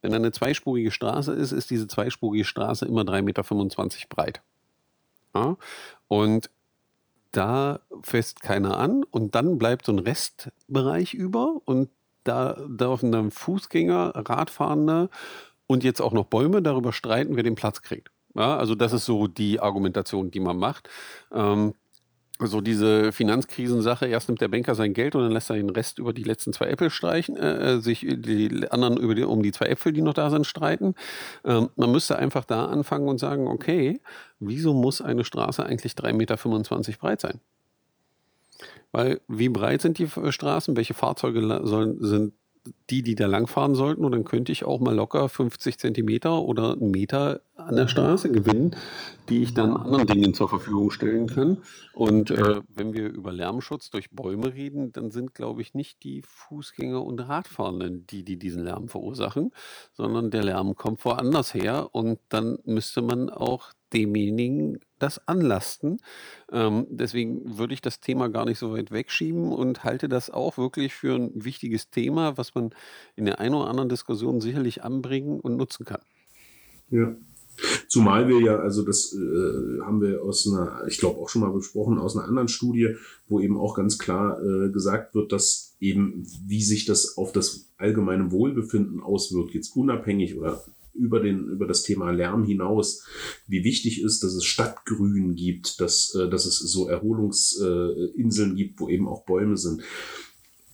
Wenn 0.00 0.14
eine 0.14 0.32
zweispurige 0.32 0.90
Straße 0.90 1.32
ist, 1.32 1.52
ist 1.52 1.70
diese 1.70 1.86
zweispurige 1.86 2.44
Straße 2.44 2.86
immer 2.86 3.02
3,25 3.02 3.22
Meter 3.22 4.06
breit. 4.08 4.42
Ja? 5.34 5.56
Und 6.08 6.50
da 7.32 7.80
fässt 8.02 8.42
keiner 8.42 8.78
an 8.78 9.04
und 9.10 9.34
dann 9.34 9.58
bleibt 9.58 9.86
so 9.86 9.92
ein 9.92 9.98
Restbereich 9.98 11.14
über 11.14 11.60
und 11.64 11.90
da 12.24 12.56
dürfen 12.68 13.10
dann 13.10 13.30
Fußgänger, 13.30 14.12
Radfahrende 14.14 15.10
und 15.66 15.84
jetzt 15.84 16.00
auch 16.00 16.12
noch 16.12 16.26
Bäume 16.26 16.62
darüber 16.62 16.92
streiten, 16.92 17.36
wer 17.36 17.42
den 17.42 17.56
Platz 17.56 17.82
kriegt. 17.82 18.10
Ja, 18.34 18.56
also 18.56 18.74
das 18.74 18.92
ist 18.92 19.04
so 19.04 19.26
die 19.26 19.60
Argumentation, 19.60 20.30
die 20.30 20.40
man 20.40 20.56
macht. 20.56 20.88
Ähm, 21.32 21.74
so 22.38 22.60
diese 22.60 23.12
Finanzkrisensache, 23.12 24.06
erst 24.06 24.28
nimmt 24.28 24.40
der 24.40 24.48
Banker 24.48 24.74
sein 24.74 24.94
Geld 24.94 25.14
und 25.14 25.22
dann 25.22 25.32
lässt 25.32 25.50
er 25.50 25.56
den 25.56 25.70
Rest 25.70 25.98
über 25.98 26.12
die 26.12 26.24
letzten 26.24 26.52
zwei 26.52 26.66
Äpfel 26.66 26.90
streichen, 26.90 27.36
äh, 27.36 27.74
äh 27.74 27.80
sich 27.80 28.00
die 28.00 28.70
anderen 28.70 28.96
über 28.96 29.14
die, 29.14 29.22
um 29.22 29.42
die 29.42 29.52
zwei 29.52 29.66
Äpfel, 29.66 29.92
die 29.92 30.02
noch 30.02 30.14
da 30.14 30.30
sind, 30.30 30.46
streiten. 30.46 30.94
Ähm, 31.44 31.70
man 31.76 31.92
müsste 31.92 32.16
einfach 32.18 32.44
da 32.44 32.66
anfangen 32.66 33.08
und 33.08 33.18
sagen, 33.18 33.46
okay, 33.46 34.00
wieso 34.40 34.74
muss 34.74 35.00
eine 35.00 35.24
Straße 35.24 35.64
eigentlich 35.64 35.92
3,25 35.92 36.12
Meter 36.14 36.98
breit 36.98 37.20
sein? 37.20 37.40
Weil 38.92 39.20
wie 39.28 39.48
breit 39.48 39.80
sind 39.80 39.98
die 39.98 40.08
Straßen? 40.08 40.76
Welche 40.76 40.94
Fahrzeuge 40.94 41.60
sollen, 41.64 42.02
sind 42.02 42.34
die, 42.90 43.02
die 43.02 43.14
da 43.14 43.26
langfahren 43.26 43.74
sollten. 43.74 44.04
Und 44.04 44.12
dann 44.12 44.24
könnte 44.24 44.52
ich 44.52 44.64
auch 44.64 44.80
mal 44.80 44.94
locker 44.94 45.28
50 45.28 45.78
Zentimeter 45.78 46.42
oder 46.42 46.72
einen 46.72 46.90
Meter 46.90 47.40
an 47.56 47.76
der 47.76 47.88
Straße 47.88 48.30
gewinnen, 48.30 48.76
die 49.28 49.42
ich 49.42 49.54
dann 49.54 49.76
anderen 49.76 50.06
Dingen 50.06 50.34
zur 50.34 50.48
Verfügung 50.48 50.90
stellen 50.90 51.26
kann. 51.26 51.58
Und 51.92 52.30
äh, 52.30 52.60
wenn 52.68 52.92
wir 52.92 53.08
über 53.08 53.32
Lärmschutz 53.32 53.90
durch 53.90 54.10
Bäume 54.10 54.54
reden, 54.54 54.92
dann 54.92 55.10
sind, 55.10 55.34
glaube 55.34 55.62
ich, 55.62 55.74
nicht 55.74 56.02
die 56.02 56.22
Fußgänger 56.22 57.02
und 57.02 57.20
Radfahrenden 57.20 58.06
die, 58.06 58.24
die 58.24 58.38
diesen 58.38 58.64
Lärm 58.64 58.88
verursachen, 58.88 59.52
sondern 59.92 60.30
der 60.30 60.44
Lärm 60.44 60.74
kommt 60.74 61.04
woanders 61.04 61.54
her. 61.54 61.88
Und 61.92 62.18
dann 62.28 62.58
müsste 62.64 63.02
man 63.02 63.30
auch 63.30 63.72
demjenigen 63.92 64.80
das 64.98 65.26
anlasten. 65.26 65.98
Ähm, 66.50 66.86
deswegen 66.90 67.58
würde 67.58 67.74
ich 67.74 67.80
das 67.80 68.00
Thema 68.00 68.28
gar 68.28 68.44
nicht 68.44 68.58
so 68.58 68.72
weit 68.72 68.90
wegschieben 68.90 69.52
und 69.52 69.84
halte 69.84 70.08
das 70.08 70.30
auch 70.30 70.58
wirklich 70.58 70.94
für 70.94 71.14
ein 71.14 71.30
wichtiges 71.34 71.90
Thema, 71.90 72.36
was 72.38 72.54
man 72.54 72.70
in 73.16 73.24
der 73.24 73.40
einen 73.40 73.54
oder 73.54 73.68
anderen 73.68 73.88
Diskussion 73.88 74.40
sicherlich 74.40 74.84
anbringen 74.84 75.40
und 75.40 75.56
nutzen 75.56 75.84
kann. 75.84 76.00
Ja. 76.90 77.16
Zumal 77.86 78.28
wir 78.28 78.40
ja, 78.40 78.56
also 78.56 78.82
das 78.82 79.12
äh, 79.12 79.80
haben 79.82 80.00
wir 80.00 80.22
aus 80.22 80.46
einer, 80.46 80.86
ich 80.88 80.98
glaube 80.98 81.20
auch 81.20 81.28
schon 81.28 81.42
mal 81.42 81.52
besprochen, 81.52 81.98
aus 81.98 82.16
einer 82.16 82.26
anderen 82.26 82.48
Studie, 82.48 82.96
wo 83.28 83.40
eben 83.40 83.58
auch 83.58 83.74
ganz 83.74 83.98
klar 83.98 84.42
äh, 84.42 84.70
gesagt 84.70 85.14
wird, 85.14 85.32
dass 85.32 85.76
eben, 85.78 86.26
wie 86.46 86.62
sich 86.62 86.86
das 86.86 87.18
auf 87.18 87.32
das 87.32 87.70
allgemeine 87.76 88.32
Wohlbefinden 88.32 89.02
auswirkt, 89.02 89.54
jetzt 89.54 89.76
unabhängig 89.76 90.38
oder 90.38 90.64
über, 90.94 91.20
den, 91.20 91.48
über 91.48 91.66
das 91.66 91.82
Thema 91.82 92.10
Lärm 92.10 92.44
hinaus, 92.44 93.04
wie 93.46 93.64
wichtig 93.64 94.02
ist, 94.02 94.22
dass 94.22 94.34
es 94.34 94.44
Stadtgrün 94.44 95.34
gibt, 95.34 95.80
dass, 95.80 96.14
äh, 96.14 96.28
dass 96.28 96.46
es 96.46 96.58
so 96.58 96.88
Erholungsinseln 96.88 98.56
gibt, 98.56 98.80
wo 98.80 98.88
eben 98.88 99.08
auch 99.08 99.24
Bäume 99.24 99.56
sind, 99.56 99.82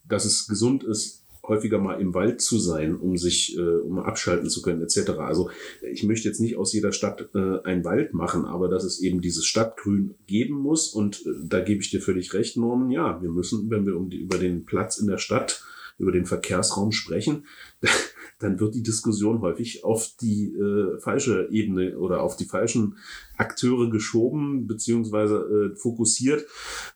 dass 0.09 0.25
es 0.25 0.47
gesund 0.49 0.85
ist, 0.85 1.19
häufiger 1.49 1.79
mal 1.79 2.01
im 2.01 2.15
Wald 2.15 2.41
zu 2.41 2.59
sein, 2.59 2.95
um 2.95 3.17
sich, 3.17 3.57
äh, 3.57 3.61
um 3.61 3.99
abschalten 3.99 4.49
zu 4.51 4.63
können, 4.63 4.83
etc. 4.83 5.11
Also 5.19 5.51
ich 5.81 6.05
möchte 6.05 6.29
jetzt 6.29 6.41
nicht 6.41 6.57
aus 6.57 6.73
jeder 6.73 6.93
Stadt 6.93 7.31
äh, 7.35 7.61
einen 7.65 7.85
Wald 7.85 8.15
machen, 8.15 8.45
aber 8.45 8.69
dass 8.69 8.85
es 8.85 9.01
eben 9.01 9.21
dieses 9.21 9.47
Stadtgrün 9.47 10.15
geben 10.27 10.57
muss 10.57 10.89
und 10.89 11.25
äh, 11.27 11.31
da 11.45 11.61
gebe 11.61 11.81
ich 11.81 11.91
dir 11.91 12.01
völlig 12.01 12.35
recht, 12.35 12.57
Norman. 12.57 12.91
Ja, 12.91 13.21
wir 13.23 13.31
müssen, 13.31 13.71
wenn 13.71 13.87
wir 13.87 13.97
um 13.97 14.11
die, 14.11 14.19
über 14.19 14.39
den 14.39 14.67
Platz 14.67 14.99
in 14.99 15.07
der 15.07 15.19
Stadt, 15.19 15.65
über 15.99 16.13
den 16.13 16.27
Verkehrsraum 16.27 16.93
sprechen, 16.93 17.47
dann 18.39 18.61
wird 18.61 18.75
die 18.75 18.83
Diskussion 18.83 19.41
häufig 19.41 19.85
auf 19.85 20.13
die 20.21 20.55
äh, 20.55 20.99
falsche 21.01 21.49
Ebene 21.51 21.99
oder 21.99 22.23
auf 22.23 22.37
die 22.37 22.45
falschen 22.45 22.97
Akteure 23.37 23.91
geschoben 23.91 24.67
beziehungsweise 24.67 25.73
äh, 25.73 25.77
fokussiert. 25.77 26.47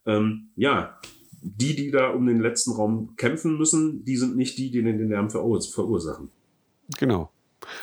Ähm, 0.07 0.51
ja, 0.57 0.99
die, 1.43 1.75
die 1.75 1.91
da 1.91 2.11
um 2.11 2.27
den 2.27 2.41
letzten 2.41 2.73
Raum 2.73 3.17
kämpfen 3.17 3.59
müssen, 3.59 4.05
die 4.05 4.17
sind 4.17 4.37
nicht 4.37 4.57
die, 4.59 4.71
die 4.71 4.83
den 4.83 5.09
Lärm 5.09 5.31
verursachen. 5.31 6.31
Genau. 6.99 7.31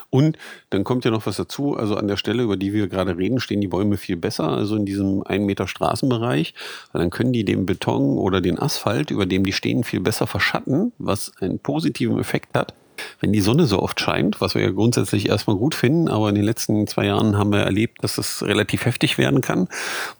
Und 0.10 0.38
dann 0.70 0.84
kommt 0.84 1.06
ja 1.06 1.12
noch 1.12 1.26
was 1.26 1.38
dazu. 1.38 1.76
Also 1.76 1.96
an 1.96 2.08
der 2.08 2.18
Stelle, 2.18 2.44
über 2.44 2.58
die 2.58 2.74
wir 2.74 2.88
gerade 2.88 3.18
reden, 3.18 3.40
stehen 3.40 3.62
die 3.62 3.68
Bäume 3.68 3.98
viel 3.98 4.18
besser, 4.18 4.50
also 4.50 4.76
in 4.76 4.86
diesem 4.86 5.24
1 5.24 5.46
Meter 5.46 5.68
Straßenbereich. 5.68 6.54
Dann 6.94 7.10
können 7.10 7.34
die 7.34 7.46
den 7.46 7.66
Beton 7.66 8.18
oder 8.18 8.42
den 8.42 8.60
Asphalt, 8.60 9.12
über 9.12 9.26
dem 9.26 9.46
die 9.46 9.54
stehen, 9.54 9.84
viel 9.84 10.02
besser 10.02 10.28
verschatten, 10.28 10.92
was 10.98 11.32
einen 11.40 11.60
positiven 11.60 12.20
Effekt 12.20 12.56
hat 12.56 12.74
wenn 13.20 13.34
die 13.34 13.42
Sonne 13.42 13.66
so 13.66 13.82
oft 13.82 14.00
scheint, 14.00 14.42
was 14.42 14.56
wir 14.56 14.62
ja 14.62 14.72
grundsätzlich 14.72 15.30
erstmal 15.30 15.56
gut 15.56 15.76
finden, 15.76 16.08
aber 16.08 16.30
in 16.30 16.36
den 16.36 16.44
letzten 16.44 16.88
zwei 16.88 17.06
Jahren 17.06 17.38
haben 17.38 17.52
wir 17.52 17.60
erlebt, 17.60 18.04
dass 18.04 18.18
es 18.18 18.44
relativ 18.44 18.86
heftig 18.86 19.18
werden 19.18 19.42
kann. 19.42 19.68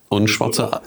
Und 0.10 0.30
schwarzer, 0.30 0.82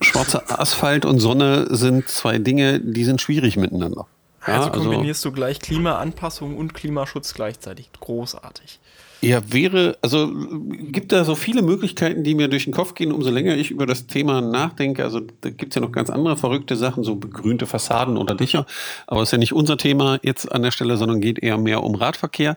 schwarzer 0.00 0.60
Asphalt 0.60 1.04
und 1.04 1.20
Sonne 1.20 1.66
sind 1.70 2.08
zwei 2.08 2.38
Dinge, 2.38 2.80
die 2.80 3.04
sind 3.04 3.20
schwierig 3.20 3.56
miteinander. 3.56 4.06
Ja, 4.46 4.60
also 4.60 4.70
kombinierst 4.70 5.20
also, 5.20 5.30
du 5.30 5.34
gleich 5.34 5.60
Klimaanpassung 5.60 6.56
und 6.56 6.72
Klimaschutz 6.74 7.34
gleichzeitig. 7.34 7.90
Großartig. 8.00 8.80
Ja, 9.20 9.40
wäre, 9.48 9.98
also 10.00 10.30
gibt 10.32 11.10
da 11.10 11.24
so 11.24 11.34
viele 11.34 11.62
Möglichkeiten, 11.62 12.22
die 12.22 12.36
mir 12.36 12.46
durch 12.46 12.64
den 12.64 12.72
Kopf 12.72 12.94
gehen, 12.94 13.10
umso 13.10 13.30
länger 13.30 13.56
ich 13.56 13.72
über 13.72 13.84
das 13.84 14.06
Thema 14.06 14.40
nachdenke. 14.40 15.02
Also 15.02 15.20
da 15.40 15.50
gibt 15.50 15.72
es 15.72 15.74
ja 15.74 15.80
noch 15.80 15.90
ganz 15.90 16.08
andere 16.08 16.36
verrückte 16.36 16.76
Sachen, 16.76 17.02
so 17.02 17.16
begrünte 17.16 17.66
Fassaden 17.66 18.16
oder 18.16 18.36
Dächer. 18.36 18.64
Aber 19.08 19.22
es 19.22 19.28
ist 19.28 19.32
ja 19.32 19.38
nicht 19.38 19.52
unser 19.52 19.76
Thema 19.76 20.20
jetzt 20.22 20.50
an 20.52 20.62
der 20.62 20.70
Stelle, 20.70 20.96
sondern 20.96 21.20
geht 21.20 21.40
eher 21.40 21.58
mehr 21.58 21.82
um 21.82 21.96
Radverkehr. 21.96 22.56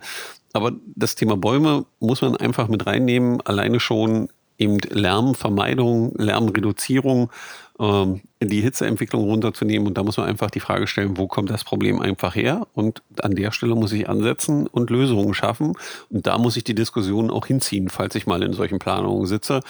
Aber 0.53 0.73
das 0.95 1.15
Thema 1.15 1.35
Bäume 1.35 1.85
muss 1.99 2.21
man 2.21 2.35
einfach 2.35 2.67
mit 2.67 2.85
reinnehmen, 2.85 3.41
alleine 3.41 3.79
schon 3.79 4.29
eben 4.59 4.77
Lärmvermeidung, 4.89 6.13
Lärmreduzierung 6.17 7.31
ähm, 7.81 8.21
die 8.41 8.61
Hitzeentwicklung 8.61 9.23
runterzunehmen. 9.23 9.87
Und 9.87 9.97
da 9.97 10.03
muss 10.03 10.17
man 10.17 10.27
einfach 10.27 10.51
die 10.51 10.59
Frage 10.59 10.87
stellen, 10.87 11.17
wo 11.17 11.27
kommt 11.27 11.49
das 11.49 11.63
Problem 11.63 11.99
einfach 11.99 12.35
her? 12.35 12.67
Und 12.73 13.01
an 13.21 13.35
der 13.35 13.51
Stelle 13.51 13.75
muss 13.75 13.91
ich 13.91 14.07
ansetzen 14.07 14.67
und 14.67 14.89
Lösungen 14.89 15.33
schaffen. 15.33 15.73
Und 16.09 16.27
da 16.27 16.37
muss 16.37 16.55
ich 16.57 16.63
die 16.63 16.75
Diskussion 16.75 17.31
auch 17.31 17.47
hinziehen, 17.47 17.89
falls 17.89 18.15
ich 18.15 18.27
mal 18.27 18.43
in 18.43 18.53
solchen 18.53 18.79
Planungen 18.79 19.25
sitze 19.25 19.61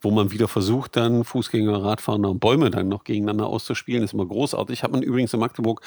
wo 0.00 0.10
man 0.10 0.30
wieder 0.30 0.48
versucht, 0.48 0.96
dann 0.96 1.24
Fußgänger, 1.24 1.82
Radfahrer 1.82 2.30
und 2.30 2.38
Bäume 2.38 2.70
dann 2.70 2.88
noch 2.88 3.04
gegeneinander 3.04 3.46
auszuspielen, 3.46 4.04
ist 4.04 4.12
immer 4.12 4.26
großartig. 4.26 4.82
Hat 4.82 4.92
man 4.92 5.02
übrigens 5.02 5.34
in 5.34 5.40
Magdeburg, 5.40 5.82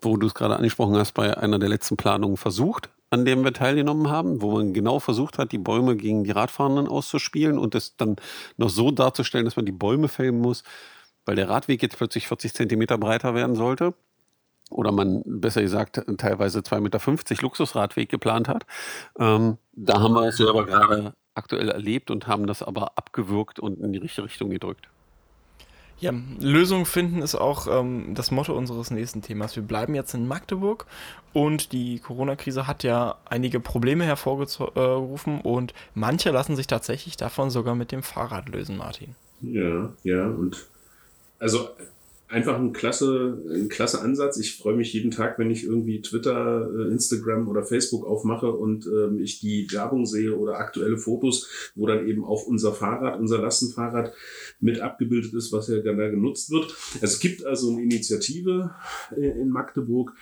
wo 0.00 0.16
du 0.16 0.26
es 0.26 0.34
gerade 0.34 0.56
angesprochen 0.56 0.96
hast, 0.96 1.12
bei 1.12 1.36
einer 1.36 1.58
der 1.58 1.68
letzten 1.68 1.96
Planungen 1.96 2.36
versucht, 2.36 2.88
an 3.10 3.24
dem 3.24 3.42
wir 3.42 3.52
teilgenommen 3.52 4.10
haben, 4.10 4.42
wo 4.42 4.52
man 4.52 4.74
genau 4.74 5.00
versucht 5.00 5.38
hat, 5.38 5.50
die 5.50 5.58
Bäume 5.58 5.96
gegen 5.96 6.24
die 6.24 6.30
Radfahrenden 6.30 6.86
auszuspielen 6.86 7.58
und 7.58 7.74
das 7.74 7.96
dann 7.96 8.16
noch 8.58 8.70
so 8.70 8.90
darzustellen, 8.90 9.44
dass 9.44 9.56
man 9.56 9.66
die 9.66 9.72
Bäume 9.72 10.08
fällen 10.08 10.40
muss, 10.40 10.62
weil 11.28 11.36
der 11.36 11.50
Radweg 11.50 11.82
jetzt 11.82 11.98
plötzlich 11.98 12.26
40 12.26 12.54
Zentimeter 12.54 12.96
breiter 12.96 13.34
werden 13.34 13.54
sollte. 13.54 13.92
Oder 14.70 14.92
man, 14.92 15.22
besser 15.26 15.60
gesagt, 15.60 16.02
teilweise 16.16 16.60
2,50 16.60 16.80
Meter 16.80 17.42
Luxusradweg 17.42 18.08
geplant 18.08 18.48
hat. 18.48 18.64
Ähm, 19.18 19.58
da 19.72 20.00
haben 20.00 20.14
wir 20.14 20.28
es 20.28 20.38
selber 20.38 20.64
gerade 20.64 21.12
aktuell 21.34 21.68
erlebt 21.68 22.10
und 22.10 22.28
haben 22.28 22.46
das 22.46 22.62
aber 22.62 22.92
abgewürgt 22.96 23.60
und 23.60 23.78
in 23.78 23.92
die 23.92 23.98
richtige 23.98 24.24
Richtung 24.24 24.48
gedrückt. 24.48 24.88
Ja, 26.00 26.14
Lösung 26.40 26.86
finden 26.86 27.20
ist 27.20 27.34
auch 27.34 27.66
ähm, 27.66 28.14
das 28.14 28.30
Motto 28.30 28.56
unseres 28.56 28.90
nächsten 28.90 29.20
Themas. 29.20 29.54
Wir 29.54 29.62
bleiben 29.62 29.94
jetzt 29.94 30.14
in 30.14 30.26
Magdeburg 30.26 30.86
und 31.34 31.72
die 31.72 31.98
Corona-Krise 31.98 32.66
hat 32.66 32.84
ja 32.84 33.16
einige 33.26 33.60
Probleme 33.60 34.04
hervorgerufen 34.04 35.42
und 35.42 35.74
manche 35.94 36.30
lassen 36.30 36.56
sich 36.56 36.68
tatsächlich 36.68 37.18
davon 37.18 37.50
sogar 37.50 37.74
mit 37.74 37.92
dem 37.92 38.02
Fahrrad 38.02 38.48
lösen, 38.48 38.78
Martin. 38.78 39.14
Ja, 39.42 39.90
ja, 40.04 40.26
und 40.26 40.68
also 41.38 41.68
einfach 42.28 42.58
ein 42.58 42.72
klasse, 42.72 43.42
ein 43.50 43.68
klasse 43.68 44.00
Ansatz. 44.02 44.36
Ich 44.36 44.56
freue 44.56 44.76
mich 44.76 44.92
jeden 44.92 45.10
Tag, 45.10 45.38
wenn 45.38 45.50
ich 45.50 45.64
irgendwie 45.64 46.02
Twitter, 46.02 46.68
äh, 46.70 46.90
Instagram 46.90 47.48
oder 47.48 47.64
Facebook 47.64 48.06
aufmache 48.06 48.52
und 48.52 48.86
ähm, 48.86 49.18
ich 49.18 49.40
die 49.40 49.66
Werbung 49.72 50.04
sehe 50.04 50.36
oder 50.36 50.58
aktuelle 50.58 50.98
Fotos, 50.98 51.72
wo 51.74 51.86
dann 51.86 52.06
eben 52.06 52.24
auch 52.24 52.44
unser 52.44 52.72
Fahrrad, 52.72 53.18
unser 53.18 53.38
Lastenfahrrad 53.38 54.12
mit 54.60 54.80
abgebildet 54.80 55.32
ist, 55.32 55.52
was 55.52 55.68
ja 55.68 55.78
da 55.78 55.92
genutzt 55.92 56.50
wird. 56.50 56.76
Es 57.00 57.18
gibt 57.18 57.44
also 57.44 57.72
eine 57.72 57.82
Initiative 57.82 58.74
äh, 59.16 59.40
in 59.40 59.48
Magdeburg, 59.48 60.12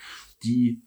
die 0.43 0.81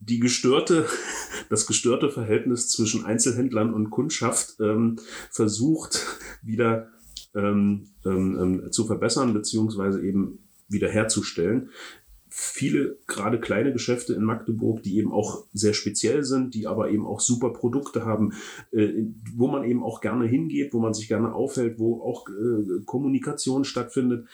die 0.00 0.18
gestörte, 0.20 0.86
das 1.48 1.66
gestörte 1.66 2.10
Verhältnis 2.10 2.68
zwischen 2.68 3.04
Einzelhändlern 3.04 3.72
und 3.72 3.90
Kundschaft 3.90 4.56
ähm, 4.60 4.98
versucht 5.30 6.06
wieder 6.42 6.90
ähm, 7.38 7.88
ähm, 8.04 8.38
ähm, 8.40 8.72
zu 8.72 8.86
verbessern 8.86 9.32
beziehungsweise 9.32 10.02
eben 10.02 10.40
wiederherzustellen 10.68 11.70
viele 12.30 12.98
gerade 13.06 13.40
kleine 13.40 13.72
Geschäfte 13.72 14.14
in 14.14 14.22
Magdeburg, 14.22 14.82
die 14.82 14.98
eben 14.98 15.12
auch 15.12 15.44
sehr 15.52 15.72
speziell 15.72 16.24
sind, 16.24 16.54
die 16.54 16.66
aber 16.66 16.90
eben 16.90 17.06
auch 17.06 17.20
super 17.20 17.50
Produkte 17.50 18.04
haben, 18.04 18.32
äh, 18.70 18.92
wo 19.34 19.48
man 19.48 19.64
eben 19.64 19.82
auch 19.82 20.00
gerne 20.00 20.26
hingeht, 20.26 20.72
wo 20.72 20.78
man 20.78 20.94
sich 20.94 21.08
gerne 21.08 21.34
aufhält, 21.34 21.78
wo 21.78 22.02
auch 22.02 22.28
äh, 22.28 22.84
Kommunikation 22.84 23.64
stattfindet. 23.64 24.28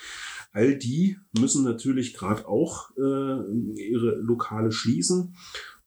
All 0.52 0.76
die 0.76 1.16
müssen 1.38 1.64
natürlich 1.64 2.14
gerade 2.14 2.46
auch 2.46 2.90
äh, 2.96 3.00
ihre 3.00 4.16
Lokale 4.20 4.72
schließen 4.72 5.34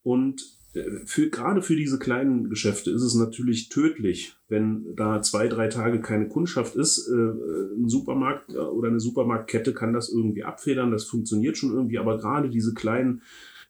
und 0.02 0.57
für, 1.06 1.30
gerade 1.30 1.62
für 1.62 1.76
diese 1.76 1.98
kleinen 1.98 2.50
Geschäfte 2.50 2.90
ist 2.90 3.02
es 3.02 3.14
natürlich 3.14 3.68
tödlich, 3.68 4.34
wenn 4.48 4.94
da 4.96 5.22
zwei, 5.22 5.48
drei 5.48 5.68
Tage 5.68 6.00
keine 6.00 6.28
Kundschaft 6.28 6.76
ist. 6.76 7.08
Äh, 7.08 7.12
ein 7.14 7.88
Supermarkt 7.88 8.52
äh, 8.52 8.58
oder 8.58 8.88
eine 8.88 9.00
Supermarktkette 9.00 9.72
kann 9.72 9.94
das 9.94 10.10
irgendwie 10.10 10.44
abfedern, 10.44 10.90
das 10.90 11.04
funktioniert 11.04 11.56
schon 11.56 11.72
irgendwie, 11.72 11.98
aber 11.98 12.18
gerade 12.18 12.50
diese 12.50 12.74
kleinen 12.74 13.22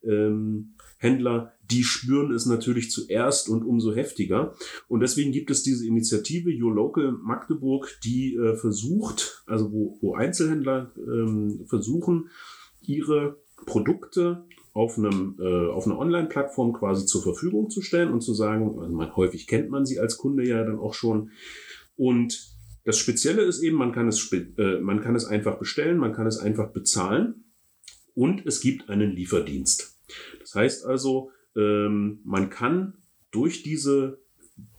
ähm, 0.03 0.75
Händler, 0.99 1.53
die 1.71 1.85
spüren 1.85 2.33
es 2.33 2.47
natürlich 2.47 2.91
zuerst 2.91 3.49
und 3.49 3.63
umso 3.65 3.95
heftiger. 3.95 4.55
Und 4.89 5.01
deswegen 5.01 5.31
gibt 5.31 5.51
es 5.51 5.63
diese 5.63 5.87
Initiative 5.87 6.51
Your 6.51 6.75
Local 6.75 7.13
Magdeburg, 7.13 7.89
die 8.05 8.35
äh, 8.35 8.57
versucht, 8.57 9.45
also 9.47 9.73
wo, 9.73 9.99
wo 10.01 10.15
Einzelhändler 10.15 10.91
ähm, 10.97 11.61
versuchen, 11.67 12.31
ihre 12.83 13.37
Produkte 13.67 14.45
auf, 14.79 14.97
einem, 14.97 15.37
äh, 15.41 15.71
auf 15.71 15.87
einer 15.87 15.99
Online-Plattform 15.99 16.73
quasi 16.73 17.05
zur 17.05 17.21
Verfügung 17.21 17.69
zu 17.69 17.83
stellen 17.83 18.13
und 18.13 18.21
zu 18.21 18.33
sagen, 18.33 18.79
also 18.79 18.95
man, 18.95 19.17
häufig 19.17 19.49
kennt 19.49 19.71
man 19.71 19.85
sie 19.85 19.99
als 19.99 20.19
Kunde 20.19 20.47
ja 20.47 20.63
dann 20.63 20.79
auch 20.79 20.95
schon. 20.95 21.33
Und 21.97 22.55
das 22.85 22.97
Spezielle 22.97 23.43
ist 23.43 23.61
eben, 23.61 23.77
man 23.77 23.91
kann 23.91 24.07
es, 24.07 24.33
äh, 24.33 24.79
man 24.81 25.01
kann 25.01 25.17
es 25.17 25.25
einfach 25.25 25.59
bestellen, 25.59 25.99
man 25.99 26.13
kann 26.13 26.29
es 26.29 26.39
einfach 26.39 26.71
bezahlen 26.71 27.53
und 28.15 28.47
es 28.47 28.61
gibt 28.61 28.89
einen 28.89 29.11
Lieferdienst. 29.11 29.99
Das 30.39 30.55
heißt 30.55 30.87
also, 30.87 31.33
ähm, 31.57 32.21
man 32.23 32.49
kann 32.49 32.95
durch, 33.33 33.65
diese, 33.65 34.21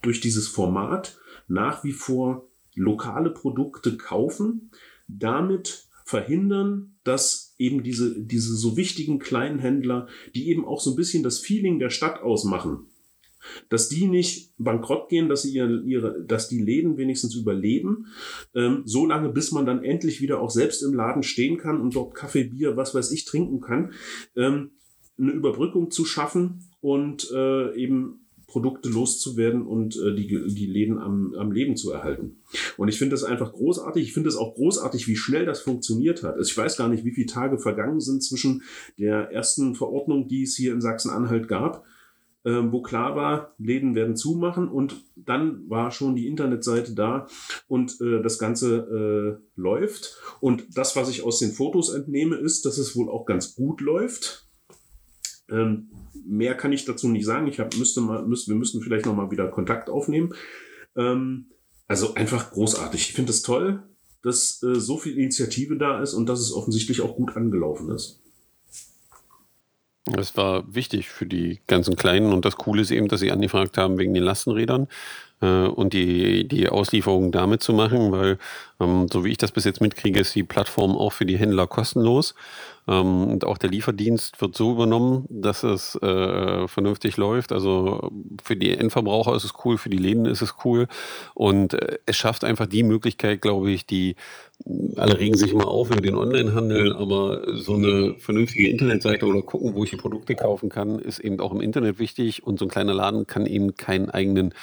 durch 0.02 0.22
dieses 0.22 0.48
Format 0.48 1.20
nach 1.50 1.84
wie 1.84 1.92
vor 1.92 2.48
lokale 2.74 3.32
Produkte 3.32 3.98
kaufen, 3.98 4.72
damit 5.10 5.90
verhindern, 6.06 6.96
dass 7.10 7.56
eben 7.58 7.82
diese, 7.82 8.22
diese 8.24 8.56
so 8.56 8.78
wichtigen 8.78 9.18
kleinen 9.18 9.58
Händler, 9.58 10.08
die 10.36 10.48
eben 10.50 10.64
auch 10.64 10.80
so 10.80 10.92
ein 10.92 10.96
bisschen 10.96 11.24
das 11.24 11.40
Feeling 11.40 11.80
der 11.80 11.90
Stadt 11.90 12.22
ausmachen, 12.22 12.86
dass 13.68 13.90
die 13.90 14.06
nicht 14.06 14.54
bankrott 14.60 15.10
gehen, 15.10 15.28
dass 15.28 15.42
sie 15.42 15.56
ihre, 15.56 15.82
ihre, 15.82 16.24
dass 16.24 16.50
die 16.50 16.62
Läden 16.62 16.98
wenigstens 16.98 17.34
überleben, 17.34 18.06
ähm, 18.54 18.84
so 18.86 19.08
lange, 19.08 19.30
bis 19.30 19.52
man 19.52 19.66
dann 19.66 19.84
endlich 19.84 20.22
wieder 20.22 20.40
auch 20.40 20.52
selbst 20.52 20.84
im 20.84 20.94
Laden 20.94 21.24
stehen 21.24 21.58
kann 21.58 21.82
und 21.82 21.96
dort 21.96 22.14
Kaffee, 22.14 22.44
Bier, 22.44 22.78
was 22.78 22.94
weiß 22.94 23.12
ich, 23.12 23.26
trinken 23.26 23.60
kann, 23.60 23.94
ähm, 24.36 24.72
eine 25.18 25.32
Überbrückung 25.32 25.90
zu 25.90 26.06
schaffen 26.06 26.70
und 26.80 27.32
äh, 27.34 27.76
eben 27.76 28.28
Produkte 28.50 28.90
loszuwerden 28.90 29.66
und 29.66 29.96
äh, 29.96 30.14
die, 30.14 30.28
die 30.28 30.66
Läden 30.66 30.98
am, 30.98 31.34
am 31.38 31.52
Leben 31.52 31.78
zu 31.78 31.92
erhalten. 31.92 32.38
Und 32.78 32.90
ich 32.90 32.98
finde 32.98 33.14
das 33.14 33.24
einfach 33.24 33.54
großartig. 33.54 34.04
Ich 34.04 34.14
finde 34.14 34.30
es 34.30 34.36
auch 34.36 34.56
großartig, 34.56 35.08
wie 35.08 35.16
schnell 35.16 35.46
das 35.46 35.62
funktioniert 35.62 36.24
hat. 36.24 36.36
Also 36.36 36.50
ich 36.50 36.58
weiß 36.58 36.76
gar 36.76 36.90
nicht, 36.90 37.06
wie 37.06 37.14
viele 37.14 37.28
Tage 37.28 37.60
vergangen 37.60 38.02
sind 38.02 38.24
zwischen 38.24 38.64
der 38.98 39.32
ersten 39.32 39.76
Verordnung, 39.76 40.28
die 40.28 40.44
es 40.44 40.56
hier 40.56 40.74
in 40.74 40.82
Sachsen-Anhalt 40.82 41.48
gab, 41.48 41.86
äh, 42.44 42.52
wo 42.72 42.82
klar 42.82 43.16
war, 43.16 43.54
Läden 43.58 43.96
werden 43.96 44.16
zumachen 44.16 44.68
und 44.68 45.04
dann 45.16 45.70
war 45.70 45.92
schon 45.92 46.16
die 46.16 46.28
Internetseite 46.28 46.94
da 46.94 47.28
und 47.68 48.00
äh, 48.02 48.22
das 48.22 48.40
Ganze 48.40 49.40
äh, 49.40 49.60
läuft. 49.60 50.18
Und 50.40 50.78
das, 50.78 50.96
was 50.96 51.10
ich 51.10 51.24
aus 51.24 51.40
den 51.40 51.52
Fotos 51.52 51.94
entnehme, 51.94 52.36
ist, 52.38 52.66
dass 52.66 52.78
es 52.78 52.96
wohl 52.96 53.10
auch 53.10 53.26
ganz 53.26 53.56
gut 53.56 53.82
läuft. 53.82 54.48
Ähm, 55.50 55.90
mehr 56.26 56.56
kann 56.56 56.72
ich 56.72 56.86
dazu 56.86 57.08
nicht 57.08 57.26
sagen. 57.26 57.48
Ich 57.48 57.60
hab, 57.60 57.76
müsste 57.78 58.02
mal, 58.02 58.26
müsste, 58.26 58.52
wir 58.52 58.58
müssten 58.58 58.82
vielleicht 58.82 59.06
noch 59.06 59.16
mal 59.16 59.32
wieder 59.32 59.48
Kontakt 59.48 59.90
aufnehmen. 59.90 60.34
Ähm, 60.96 61.46
also 61.88 62.14
einfach 62.14 62.52
großartig. 62.52 63.10
Ich 63.10 63.14
finde 63.14 63.32
es 63.32 63.42
das 63.42 63.46
toll, 63.46 63.84
dass 64.22 64.62
äh, 64.64 64.76
so 64.76 64.98
viel 64.98 65.18
Initiative 65.18 65.78
da 65.78 66.02
ist 66.02 66.14
und 66.14 66.28
dass 66.28 66.40
es 66.40 66.54
offensichtlich 66.54 67.02
auch 67.02 67.16
gut 67.16 67.36
angelaufen 67.36 67.90
ist. 67.90 68.20
Das 70.06 70.36
war 70.38 70.74
wichtig 70.74 71.10
für 71.10 71.26
die 71.26 71.60
ganzen 71.68 71.96
Kleinen 71.96 72.34
und 72.34 72.46
das 72.46 72.56
Coole 72.56 72.82
ist 72.82 72.92
eben, 72.92 73.08
dass 73.08 73.20
sie 73.20 73.32
angefragt 73.32 73.78
haben 73.78 73.98
wegen 73.98 74.14
den 74.14 74.24
Lastenrädern 74.24 74.88
äh, 75.42 75.68
und 75.68 75.94
die, 75.94 76.48
die 76.48 76.70
Auslieferung 76.70 77.32
damit 77.32 77.62
zu 77.64 77.74
machen, 77.74 78.12
weil 78.12 78.38
ähm, 78.80 79.08
so 79.12 79.26
wie 79.26 79.32
ich 79.32 79.38
das 79.38 79.52
bis 79.52 79.66
jetzt 79.66 79.82
mitkriege, 79.82 80.20
ist 80.20 80.36
die 80.36 80.44
Plattform 80.44 80.96
auch 80.98 81.12
für 81.12 81.26
die 81.26 81.38
Händler 81.38 81.68
kostenlos. 81.68 82.34
Ähm, 82.88 83.28
und 83.28 83.46
auch 83.46 83.58
der 83.58 83.70
Lieferdienst 83.70 84.40
wird 84.42 84.56
so 84.56 84.72
übernommen, 84.72 85.26
dass 85.30 85.64
es 85.64 85.96
äh, 85.96 86.68
vernünftig 86.68 87.18
läuft. 87.18 87.52
Also 87.52 88.12
für 88.44 88.56
die 88.56 88.76
Endverbraucher 88.76 89.36
ist 89.36 89.44
es 89.44 89.54
cool, 89.64 89.78
für 89.78 89.90
die 89.90 89.98
Läden 89.98 90.26
ist 90.26 90.42
es 90.42 90.56
cool. 90.64 90.88
Und 91.34 91.74
äh, 91.74 92.00
es 92.06 92.16
schafft 92.18 92.44
einfach 92.44 92.68
die 92.68 92.84
Möglichkeit, 92.84 93.42
glaube 93.42 93.72
ich, 93.72 93.86
die 93.86 94.16
alle 94.98 95.18
regen 95.18 95.38
sich 95.38 95.54
immer 95.54 95.70
auf 95.70 95.90
über 95.90 96.02
den 96.02 96.16
Onlinehandel, 96.16 96.94
aber 96.94 97.56
so 97.56 97.76
eine 97.76 98.16
vernünftige 98.20 98.70
Internetseite 98.70 99.26
oder 99.26 99.42
gucken, 99.42 99.74
wo 99.74 99.86
ich 99.86 99.92
die 99.92 99.96
Produkte 99.96 100.36
kaufen 100.36 100.68
kann, 100.68 101.00
ist 101.00 101.20
eben 101.20 101.40
auch 101.40 101.54
im 101.54 101.62
Internet 101.62 101.98
wichtig. 101.98 102.44
Und 102.46 102.60
so 102.60 102.66
ein 102.66 102.70
kleiner 102.70 102.94
Laden 102.94 103.26
kann 103.26 103.46
eben 103.46 103.76
keinen 103.76 104.10
eigenen 104.10 104.54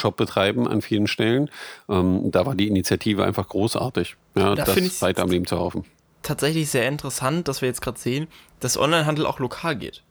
Online-Shop 0.00 0.16
betreiben 0.16 0.66
an 0.66 0.82
vielen 0.82 1.06
Stellen. 1.06 1.50
Ähm, 1.88 2.30
da 2.30 2.46
war 2.46 2.54
die 2.54 2.68
Initiative 2.68 3.24
einfach 3.24 3.48
großartig, 3.48 4.16
ja, 4.34 4.54
da 4.54 4.64
das 4.64 5.02
weiter 5.02 5.22
am 5.22 5.30
Leben 5.30 5.46
zu 5.46 5.58
hoffen 5.58 5.84
tatsächlich 6.22 6.68
sehr 6.68 6.86
interessant, 6.86 7.48
dass 7.48 7.62
wir 7.62 7.68
jetzt 7.68 7.80
gerade 7.80 7.98
sehen, 7.98 8.28
dass 8.60 8.76
Onlinehandel 8.76 9.24
auch 9.24 9.38
lokal 9.38 9.74
geht. 9.74 10.02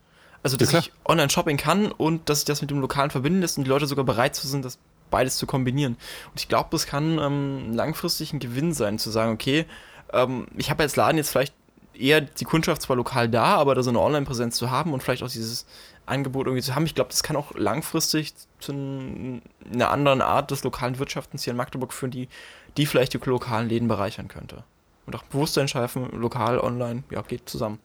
Also, 0.42 0.56
dass 0.56 0.72
ja, 0.72 0.80
ich 0.80 0.90
Online-Shopping 1.04 1.56
kann 1.56 1.92
und 1.92 2.28
dass 2.28 2.40
sich 2.40 2.46
das 2.46 2.60
mit 2.62 2.70
dem 2.72 2.80
Lokalen 2.80 3.10
verbinden 3.10 3.42
lässt 3.42 3.58
und 3.58 3.64
die 3.64 3.70
Leute 3.70 3.86
sogar 3.86 4.04
bereit 4.04 4.34
sind, 4.34 4.64
das 4.64 4.78
beides 5.08 5.36
zu 5.36 5.46
kombinieren. 5.46 5.92
Und 6.32 6.40
ich 6.40 6.48
glaube, 6.48 6.70
das 6.72 6.86
kann 6.86 7.20
ähm, 7.20 7.74
langfristig 7.74 8.32
ein 8.32 8.40
Gewinn 8.40 8.72
sein, 8.72 8.98
zu 8.98 9.10
sagen, 9.10 9.32
okay, 9.32 9.66
ähm, 10.12 10.48
ich 10.56 10.68
habe 10.68 10.82
als 10.82 10.96
Laden 10.96 11.16
jetzt 11.16 11.30
vielleicht 11.30 11.54
eher 11.94 12.20
die 12.20 12.44
Kundschaft 12.44 12.82
zwar 12.82 12.96
lokal 12.96 13.28
da, 13.28 13.56
aber 13.56 13.74
da 13.74 13.82
so 13.82 13.90
eine 13.90 14.00
Online-Präsenz 14.00 14.56
zu 14.56 14.70
haben 14.70 14.92
und 14.92 15.02
vielleicht 15.02 15.22
auch 15.22 15.30
dieses 15.30 15.66
Angebot 16.06 16.46
irgendwie 16.46 16.62
zu 16.62 16.74
haben. 16.74 16.86
Ich 16.86 16.94
glaube, 16.94 17.10
das 17.10 17.22
kann 17.22 17.36
auch 17.36 17.54
langfristig 17.54 18.34
zu 18.58 18.72
einer 18.72 19.90
anderen 19.90 20.22
Art 20.22 20.50
des 20.50 20.64
lokalen 20.64 20.98
Wirtschaftens 20.98 21.44
hier 21.44 21.52
in 21.52 21.56
Magdeburg 21.56 21.92
führen, 21.92 22.10
die, 22.10 22.28
die 22.76 22.86
vielleicht 22.86 23.14
die 23.14 23.18
lokalen 23.18 23.68
Läden 23.68 23.88
bereichern 23.88 24.28
könnte 24.28 24.64
und 25.06 25.16
auch 25.16 25.22
Bewusstsein 25.24 25.68
schaffen, 25.68 26.08
lokal, 26.12 26.58
online, 26.58 27.02
ja, 27.10 27.22
geht 27.22 27.48
zusammen. 27.48 27.78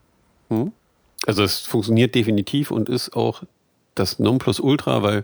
Mhm. 0.50 0.72
Also 1.26 1.44
es 1.44 1.60
funktioniert 1.60 2.14
definitiv 2.14 2.72
und 2.72 2.90
ist 2.90 3.16
auch 3.16 3.44
das 3.96 4.20
Nonplusultra, 4.20 5.02
weil 5.02 5.24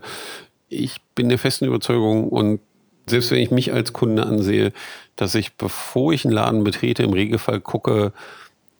ich 0.68 1.00
bin 1.14 1.28
der 1.28 1.38
festen 1.38 1.66
Überzeugung 1.66 2.28
und 2.28 2.60
selbst 3.06 3.30
wenn 3.30 3.38
ich 3.38 3.50
mich 3.50 3.72
als 3.72 3.92
Kunde 3.92 4.24
ansehe, 4.24 4.72
dass 5.16 5.34
ich, 5.34 5.54
bevor 5.54 6.12
ich 6.12 6.24
einen 6.24 6.34
Laden 6.34 6.64
betrete, 6.64 7.02
im 7.02 7.12
Regelfall 7.12 7.60
gucke, 7.60 8.12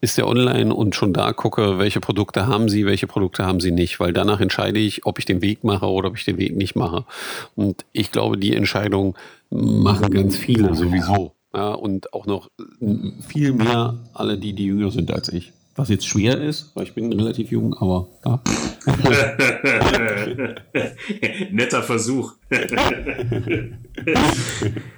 ist 0.03 0.17
der 0.17 0.27
online 0.27 0.75
und 0.75 0.95
schon 0.95 1.13
da 1.13 1.31
gucke, 1.31 1.79
welche 1.79 2.01
Produkte 2.01 2.45
haben 2.45 2.67
sie, 2.67 2.85
welche 2.85 3.07
Produkte 3.07 3.45
haben 3.45 3.61
sie 3.61 3.71
nicht, 3.71 4.01
weil 4.01 4.11
danach 4.11 4.41
entscheide 4.41 4.77
ich, 4.77 5.05
ob 5.05 5.17
ich 5.17 5.23
den 5.23 5.41
Weg 5.41 5.63
mache 5.63 5.85
oder 5.85 6.09
ob 6.09 6.17
ich 6.17 6.25
den 6.25 6.37
Weg 6.37 6.57
nicht 6.57 6.75
mache. 6.75 7.05
Und 7.55 7.85
ich 7.93 8.11
glaube, 8.11 8.37
die 8.37 8.53
Entscheidung 8.53 9.15
machen 9.49 10.11
ganz 10.11 10.35
viele 10.35 10.75
sowieso. 10.75 11.31
Ja, 11.55 11.69
und 11.69 12.13
auch 12.13 12.25
noch 12.25 12.49
viel 13.27 13.53
mehr 13.53 13.97
alle, 14.13 14.37
die, 14.37 14.51
die 14.51 14.65
jünger 14.65 14.91
sind 14.91 15.09
als 15.09 15.29
ich. 15.29 15.53
Was 15.75 15.87
jetzt 15.87 16.05
schwer 16.05 16.41
ist, 16.41 16.75
weil 16.75 16.83
ich 16.83 16.93
bin 16.93 17.13
relativ 17.13 17.49
jung, 17.49 17.73
aber 17.75 18.09
ja. 18.25 18.41
Netter 21.51 21.81
Versuch. 21.81 22.33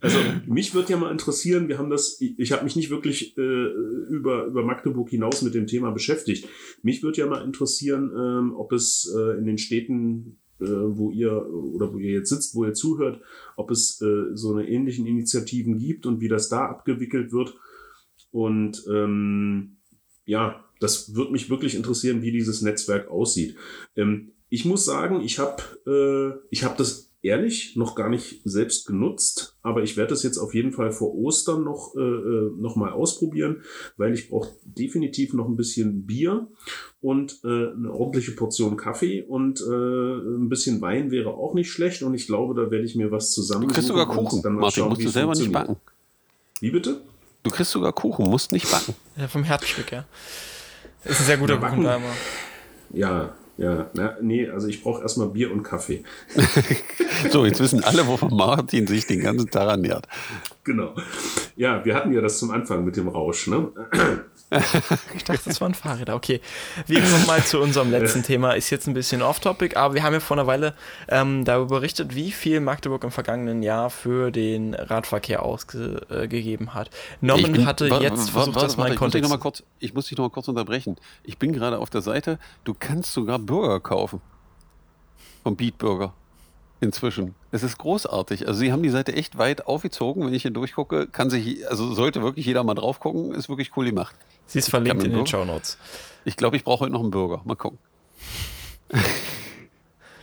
Also 0.00 0.18
mich 0.46 0.74
würde 0.74 0.90
ja 0.92 0.96
mal 0.96 1.12
interessieren, 1.12 1.68
wir 1.68 1.78
haben 1.78 1.90
das, 1.90 2.20
ich 2.20 2.52
habe 2.52 2.64
mich 2.64 2.76
nicht 2.76 2.90
wirklich 2.90 3.36
äh, 3.38 3.66
über, 4.10 4.46
über 4.46 4.64
Magdeburg 4.64 5.10
hinaus 5.10 5.42
mit 5.42 5.54
dem 5.54 5.66
Thema 5.66 5.90
beschäftigt. 5.90 6.48
Mich 6.82 7.02
würde 7.02 7.18
ja 7.18 7.26
mal 7.26 7.44
interessieren, 7.44 8.10
ähm, 8.16 8.54
ob 8.54 8.72
es 8.72 9.12
äh, 9.16 9.38
in 9.38 9.46
den 9.46 9.58
Städten 9.58 10.38
äh, 10.60 10.66
wo 10.66 11.10
ihr 11.10 11.46
oder 11.50 11.92
wo 11.92 11.98
ihr 11.98 12.12
jetzt 12.12 12.28
sitzt, 12.28 12.54
wo 12.54 12.64
ihr 12.64 12.74
zuhört, 12.74 13.20
ob 13.56 13.70
es 13.70 14.00
äh, 14.00 14.34
so 14.34 14.52
eine 14.54 14.68
ähnlichen 14.68 15.06
Initiativen 15.06 15.78
gibt 15.78 16.06
und 16.06 16.20
wie 16.20 16.28
das 16.28 16.48
da 16.48 16.66
abgewickelt 16.66 17.32
wird. 17.32 17.54
Und 18.30 18.84
ähm, 18.88 19.76
ja, 20.26 20.64
das 20.80 21.14
würde 21.14 21.32
mich 21.32 21.50
wirklich 21.50 21.74
interessieren, 21.74 22.22
wie 22.22 22.32
dieses 22.32 22.62
Netzwerk 22.62 23.08
aussieht. 23.10 23.56
Ähm, 23.96 24.32
ich 24.48 24.64
muss 24.64 24.84
sagen, 24.84 25.20
ich 25.22 25.38
habe 25.38 25.62
äh, 25.86 26.46
ich 26.50 26.62
habe 26.62 26.76
das 26.78 27.03
ehrlich 27.24 27.74
noch 27.74 27.94
gar 27.94 28.08
nicht 28.08 28.42
selbst 28.44 28.86
genutzt, 28.86 29.56
aber 29.62 29.82
ich 29.82 29.96
werde 29.96 30.10
das 30.10 30.22
jetzt 30.22 30.36
auf 30.36 30.54
jeden 30.54 30.72
Fall 30.72 30.92
vor 30.92 31.14
Ostern 31.14 31.64
noch, 31.64 31.94
äh, 31.96 32.00
äh 32.00 32.50
noch 32.56 32.76
mal 32.76 32.92
ausprobieren, 32.92 33.62
weil 33.96 34.12
ich 34.12 34.28
brauche 34.28 34.50
definitiv 34.64 35.32
noch 35.32 35.48
ein 35.48 35.56
bisschen 35.56 36.04
Bier 36.06 36.46
und 37.00 37.40
äh, 37.44 37.48
eine 37.48 37.92
ordentliche 37.92 38.32
Portion 38.32 38.76
Kaffee 38.76 39.22
und 39.22 39.60
äh, 39.60 39.64
ein 39.64 40.48
bisschen 40.48 40.80
Wein 40.82 41.10
wäre 41.10 41.30
auch 41.30 41.54
nicht 41.54 41.70
schlecht 41.70 42.02
und 42.02 42.14
ich 42.14 42.26
glaube, 42.26 42.54
da 42.54 42.70
werde 42.70 42.84
ich 42.84 42.94
mir 42.94 43.10
was 43.10 43.32
zusammen. 43.32 43.68
Du 43.68 43.74
kriegst 43.74 43.88
sogar 43.88 44.06
Kuchen, 44.06 44.42
dann 44.42 44.54
Martin, 44.54 44.82
schauen, 44.82 44.90
musst 44.90 45.04
du 45.04 45.08
selber 45.08 45.34
nicht 45.34 45.50
backen. 45.50 45.76
Wie 46.60 46.70
bitte? 46.70 47.00
Du 47.42 47.50
kriegst 47.50 47.72
sogar 47.72 47.92
Kuchen, 47.92 48.28
musst 48.28 48.52
nicht 48.52 48.70
backen. 48.70 48.94
Ja, 49.16 49.28
vom 49.28 49.44
Herzstück, 49.44 49.92
ja. 49.92 50.04
Ist 51.04 51.20
ein 51.20 51.26
sehr 51.26 51.36
guter 51.38 51.58
Kuchen 51.58 51.84
da 51.84 51.96
immer. 51.96 52.12
Ja, 52.92 53.34
ja, 53.56 53.90
na, 53.94 54.16
nee, 54.20 54.48
also 54.48 54.66
ich 54.66 54.82
brauche 54.82 55.02
erstmal 55.02 55.28
Bier 55.28 55.52
und 55.52 55.62
Kaffee. 55.62 56.02
so, 57.30 57.44
jetzt 57.44 57.60
wissen 57.60 57.84
alle, 57.84 58.06
wovon 58.06 58.34
Martin 58.34 58.86
sich 58.86 59.06
den 59.06 59.20
ganzen 59.20 59.48
Tag 59.48 59.68
ernährt. 59.68 60.06
Genau. 60.64 60.94
Ja, 61.56 61.84
wir 61.84 61.94
hatten 61.94 62.12
ja 62.12 62.20
das 62.20 62.38
zum 62.38 62.50
Anfang 62.50 62.84
mit 62.84 62.96
dem 62.96 63.08
Rausch, 63.08 63.46
ne? 63.46 63.70
ich 65.14 65.24
dachte, 65.24 65.42
das 65.46 65.60
waren 65.60 65.74
Fahrräder. 65.74 66.14
Okay, 66.14 66.40
wir 66.86 67.00
kommen 67.00 67.26
mal 67.26 67.42
zu 67.42 67.60
unserem 67.60 67.90
letzten 67.90 68.22
Thema. 68.22 68.52
Ist 68.52 68.70
jetzt 68.70 68.86
ein 68.86 68.94
bisschen 68.94 69.22
off-topic, 69.22 69.76
aber 69.76 69.94
wir 69.94 70.02
haben 70.02 70.12
ja 70.12 70.20
vor 70.20 70.36
einer 70.36 70.46
Weile 70.46 70.74
ähm, 71.08 71.44
darüber 71.44 71.76
berichtet, 71.76 72.14
wie 72.14 72.32
viel 72.32 72.60
Magdeburg 72.60 73.04
im 73.04 73.10
vergangenen 73.10 73.62
Jahr 73.62 73.90
für 73.90 74.30
den 74.30 74.74
Radverkehr 74.74 75.42
ausgegeben 75.42 76.74
hat. 76.74 76.90
Norman 77.20 77.52
bin, 77.52 77.66
hatte 77.66 77.86
jetzt 77.86 78.30
versucht, 78.30 78.60
das 78.60 78.76
mal 78.76 78.90
in 78.90 78.96
Kontext... 78.96 79.30
Ich 79.30 79.42
muss, 79.42 79.62
ich 79.78 79.94
muss 79.94 80.06
dich 80.06 80.18
noch 80.18 80.24
mal 80.26 80.30
kurz 80.30 80.48
unterbrechen. 80.48 80.96
Ich 81.22 81.38
bin 81.38 81.52
gerade 81.52 81.78
auf 81.78 81.90
der 81.90 82.02
Seite, 82.02 82.38
du 82.64 82.74
kannst 82.78 83.12
sogar 83.12 83.38
Burger 83.38 83.80
kaufen. 83.80 84.20
Vom 85.42 85.56
Beat 85.56 85.78
Burger 85.78 86.14
inzwischen. 86.84 87.34
Es 87.50 87.62
ist 87.62 87.78
großartig. 87.78 88.46
Also 88.46 88.60
sie 88.60 88.70
haben 88.70 88.82
die 88.82 88.90
Seite 88.90 89.14
echt 89.14 89.38
weit 89.38 89.66
aufgezogen. 89.66 90.24
Wenn 90.26 90.34
ich 90.34 90.42
hier 90.42 90.50
durchgucke, 90.52 91.08
kann 91.08 91.30
sich, 91.30 91.68
also 91.68 91.92
sollte 91.92 92.22
wirklich 92.22 92.46
jeder 92.46 92.62
mal 92.62 92.74
drauf 92.74 93.00
gucken. 93.00 93.34
Ist 93.34 93.48
wirklich 93.48 93.76
cool 93.76 93.86
gemacht. 93.86 94.14
Sie 94.46 94.58
ist 94.58 94.70
verlinkt 94.70 95.02
in 95.02 95.12
den 95.12 95.26
Show 95.26 95.44
Notes. 95.44 95.78
Ich 96.24 96.36
glaube, 96.36 96.56
ich 96.56 96.64
brauche 96.64 96.80
heute 96.80 96.92
noch 96.92 97.00
einen 97.00 97.10
Burger. 97.10 97.40
Mal 97.44 97.56
gucken. 97.56 97.78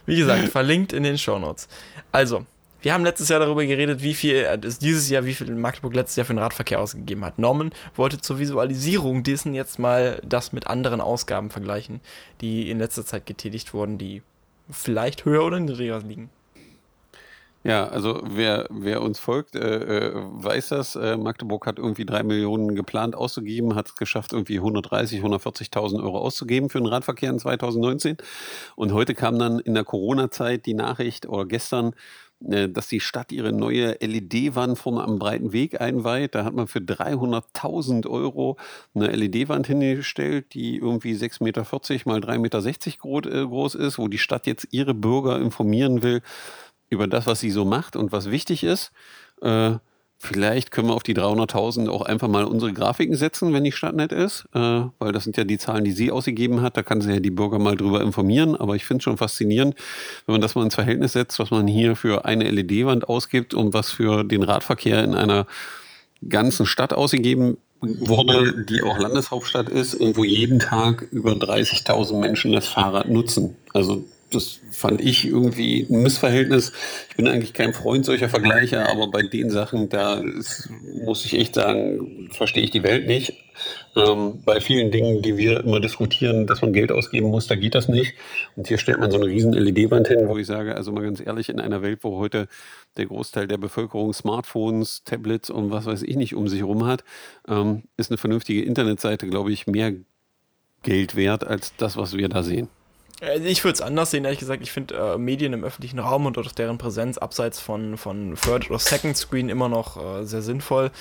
Wie 0.06 0.16
gesagt, 0.16 0.50
verlinkt 0.50 0.94
in 0.94 1.04
den 1.04 1.18
Show 1.18 1.38
Notes. 1.38 1.68
Also, 2.12 2.46
wir 2.82 2.94
haben 2.94 3.04
letztes 3.04 3.30
Jahr 3.30 3.40
darüber 3.40 3.64
geredet, 3.64 4.02
wie 4.02 4.16
viel, 4.16 4.36
äh, 4.36 4.58
dieses 4.58 5.10
Jahr, 5.10 5.26
wie 5.26 5.36
viel 5.36 5.54
Magdeburg 5.54 5.94
letztes 5.94 6.16
Jahr 6.16 6.26
für 6.26 6.34
den 6.34 6.40
Radverkehr 6.40 6.80
ausgegeben 6.80 7.24
hat. 7.24 7.38
Norman 7.38 7.72
wollte 7.96 8.20
zur 8.20 8.40
Visualisierung 8.40 9.22
dessen 9.24 9.54
jetzt 9.54 9.78
mal 9.78 10.20
das 10.26 10.52
mit 10.52 10.66
anderen 10.68 11.00
Ausgaben 11.00 11.52
vergleichen, 11.52 12.02
die 12.42 12.72
in 12.72 12.80
letzter 12.80 13.06
Zeit 13.06 13.28
getätigt 13.28 13.74
wurden, 13.74 14.00
die 14.00 14.24
vielleicht 14.72 15.26
höher 15.26 15.44
oder 15.44 15.60
niedriger 15.60 16.00
liegen. 16.00 16.30
Ja, 17.64 17.88
also 17.88 18.22
wer, 18.24 18.66
wer 18.72 19.04
uns 19.04 19.20
folgt, 19.20 19.56
äh, 19.56 20.08
äh, 20.08 20.12
weiß 20.16 20.70
das. 20.70 20.96
Äh, 20.96 21.16
Magdeburg 21.16 21.68
hat 21.68 21.78
irgendwie 21.78 22.06
drei 22.06 22.24
Millionen 22.24 22.74
geplant 22.74 23.16
auszugeben, 23.16 23.76
hat 23.76 23.88
es 23.88 23.96
geschafft, 23.96 24.34
irgendwie 24.34 24.58
130, 24.58 25.22
140.000 25.22 26.02
Euro 26.04 26.18
auszugeben 26.18 26.70
für 26.70 26.80
den 26.80 26.88
Radverkehr 26.88 27.30
in 27.30 27.38
2019. 27.38 28.18
Und 28.76 28.94
heute 28.94 29.14
kam 29.14 29.38
dann 29.38 29.60
in 29.60 29.76
der 29.76 29.84
Corona-Zeit 29.84 30.66
die 30.66 30.74
Nachricht, 30.74 31.28
oder 31.28 31.46
gestern, 31.46 31.94
äh, 32.50 32.68
dass 32.68 32.88
die 32.88 33.00
Stadt 33.00 33.32
ihre 33.32 33.54
neue 33.54 33.96
LED-Wand 34.02 34.80
vorne 34.80 35.04
am 35.04 35.20
breiten 35.20 35.54
Weg 35.54 35.80
einweiht. 35.80 36.34
Da 36.34 36.44
hat 36.46 36.56
man 36.56 36.66
für 36.66 36.80
300.000 36.80 38.08
Euro 38.08 38.58
eine 38.96 39.08
LED-Wand 39.08 39.68
hingestellt, 39.68 40.56
die 40.56 40.78
irgendwie 40.78 41.14
6,40 41.14 41.44
Meter 41.44 41.62
mal 42.06 42.20
3,60 42.20 42.40
Meter 43.06 43.42
äh, 43.44 43.46
groß 43.46 43.76
ist, 43.76 44.00
wo 44.00 44.08
die 44.08 44.18
Stadt 44.18 44.48
jetzt 44.48 44.68
ihre 44.72 44.96
Bürger 44.96 45.38
informieren 45.40 46.02
will, 46.02 46.24
über 46.92 47.08
das, 47.08 47.26
was 47.26 47.40
sie 47.40 47.50
so 47.50 47.66
macht 47.66 47.96
und 47.96 48.12
was 48.12 48.30
wichtig 48.30 48.64
ist. 48.64 48.92
Äh, 49.42 49.72
vielleicht 50.20 50.70
können 50.70 50.90
wir 50.90 50.94
auf 50.94 51.04
die 51.04 51.16
300.000 51.16 51.90
auch 51.90 52.04
einfach 52.04 52.28
mal 52.28 52.44
unsere 52.44 52.74
Grafiken 52.74 53.16
setzen, 53.16 53.54
wenn 53.54 53.64
die 53.64 53.72
Stadt 53.72 53.96
nett 53.96 54.12
ist, 54.12 54.46
äh, 54.54 54.84
weil 55.00 55.12
das 55.14 55.24
sind 55.24 55.38
ja 55.38 55.46
die 55.46 55.58
Zahlen, 55.58 55.84
die 55.84 55.94
sie 55.94 56.12
ausgegeben 56.12 56.62
hat. 56.62 56.78
Da 56.78 56.84
kann 56.84 57.02
sie 57.02 57.12
ja 57.12 57.20
die 57.20 57.32
Bürger 57.32 57.58
mal 57.58 57.76
drüber 57.76 58.02
informieren. 58.02 58.56
Aber 58.56 58.76
ich 58.76 58.86
finde 58.86 59.00
es 59.00 59.06
schon 59.06 59.18
faszinierend, 59.18 59.76
wenn 60.26 60.34
man 60.34 60.42
das 60.42 60.54
mal 60.54 60.64
ins 60.64 60.76
Verhältnis 60.76 61.14
setzt, 61.14 61.40
was 61.40 61.50
man 61.50 61.66
hier 61.66 61.96
für 61.96 62.26
eine 62.26 62.52
LED-Wand 62.52 63.10
ausgibt 63.10 63.54
und 63.54 63.74
was 63.74 63.90
für 63.90 64.24
den 64.24 64.44
Radverkehr 64.44 65.04
in 65.04 65.16
einer 65.16 65.48
ganzen 66.28 66.66
Stadt 66.66 66.94
ausgegeben 66.94 67.58
wurde, 67.82 68.66
die 68.66 68.84
auch 68.84 69.00
Landeshauptstadt 69.00 69.70
ist 69.70 69.96
und 69.96 70.18
wo 70.18 70.24
jeden 70.24 70.60
Tag 70.60 71.08
über 71.12 71.32
30.000 71.32 72.20
Menschen 72.20 72.52
das 72.52 72.68
Fahrrad 72.68 73.10
nutzen. 73.10 73.56
Also 73.74 74.04
das 74.32 74.60
fand 74.72 75.02
ich 75.02 75.26
irgendwie 75.26 75.86
ein 75.90 76.02
Missverhältnis. 76.02 76.72
Ich 77.10 77.16
bin 77.16 77.28
eigentlich 77.28 77.54
kein 77.54 77.74
Freund 77.74 78.06
solcher 78.06 78.30
Vergleiche, 78.30 78.90
aber 78.90 79.10
bei 79.10 79.22
den 79.22 79.50
Sachen, 79.50 79.90
da 79.90 80.16
ist, 80.16 80.70
muss 81.04 81.26
ich 81.26 81.38
echt 81.38 81.56
sagen, 81.56 82.30
verstehe 82.32 82.64
ich 82.64 82.72
die 82.72 82.84
Welt 82.84 83.08
nicht. 83.08 83.34
Ähm, 83.96 84.42
bei 84.46 84.62
vielen 84.62 84.92
Dingen, 84.92 85.22
die 85.22 85.38
wir 85.38 85.60
immer 85.62 85.80
diskutieren, 85.80 86.48
dass 86.48 86.62
man 86.62 86.74
Geld 86.74 86.92
ausgeben 86.92 87.28
muss, 87.28 87.48
da 87.48 87.56
geht 87.56 87.76
das 87.76 87.88
nicht. 87.88 88.14
Und 88.56 88.68
hier 88.68 88.78
stellt 88.78 89.00
man 89.00 89.12
so 89.12 89.18
eine 89.18 89.28
riesen 89.28 89.54
LED-Wand 89.54 90.08
hin, 90.08 90.28
wo 90.28 90.38
ich 90.38 90.48
sage, 90.48 90.76
also 90.76 90.92
mal 90.92 91.04
ganz 91.04 91.20
ehrlich, 91.20 91.50
in 91.50 91.60
einer 91.60 91.82
Welt, 91.82 92.00
wo 92.04 92.18
heute 92.18 92.48
der 92.98 93.06
Großteil 93.06 93.48
der 93.48 93.58
Bevölkerung 93.58 94.14
Smartphones, 94.14 95.04
Tablets 95.04 95.50
und 95.50 95.72
was 95.72 95.86
weiß 95.86 96.04
ich 96.04 96.16
nicht 96.16 96.36
um 96.36 96.48
sich 96.48 96.60
herum 96.60 96.86
hat, 96.86 97.04
ähm, 97.48 97.84
ist 97.98 98.12
eine 98.12 98.18
vernünftige 98.18 98.64
Internetseite, 98.64 99.28
glaube 99.28 99.52
ich, 99.52 99.68
mehr 99.68 99.94
Geld 100.84 101.16
wert 101.16 101.46
als 101.46 101.76
das, 101.76 101.98
was 101.98 102.18
wir 102.18 102.30
da 102.30 102.44
sehen. 102.44 102.70
Also 103.22 103.46
ich 103.46 103.64
würde 103.64 103.76
es 103.76 103.82
anders 103.82 104.12
sehen, 104.12 104.26
ehrlich 104.26 104.40
gesagt. 104.40 104.64
Ich 104.64 104.72
finde 104.72 104.96
äh, 104.96 105.18
Medien 105.18 105.54
im 105.54 105.64
öffentlichen 105.64 106.00
Raum 106.00 106.26
und 106.26 106.38
auch 106.38 106.52
deren 106.52 106.80
Präsenz 106.80 107.20
abseits 107.20 107.60
von, 107.60 107.98
von 107.98 108.36
Third 108.36 108.70
oder 108.70 108.80
Second 108.80 109.16
Screen 109.16 109.50
immer 109.50 109.70
noch 109.70 109.98
äh, 109.98 110.26
sehr 110.26 110.42
sinnvoll. 110.42 110.92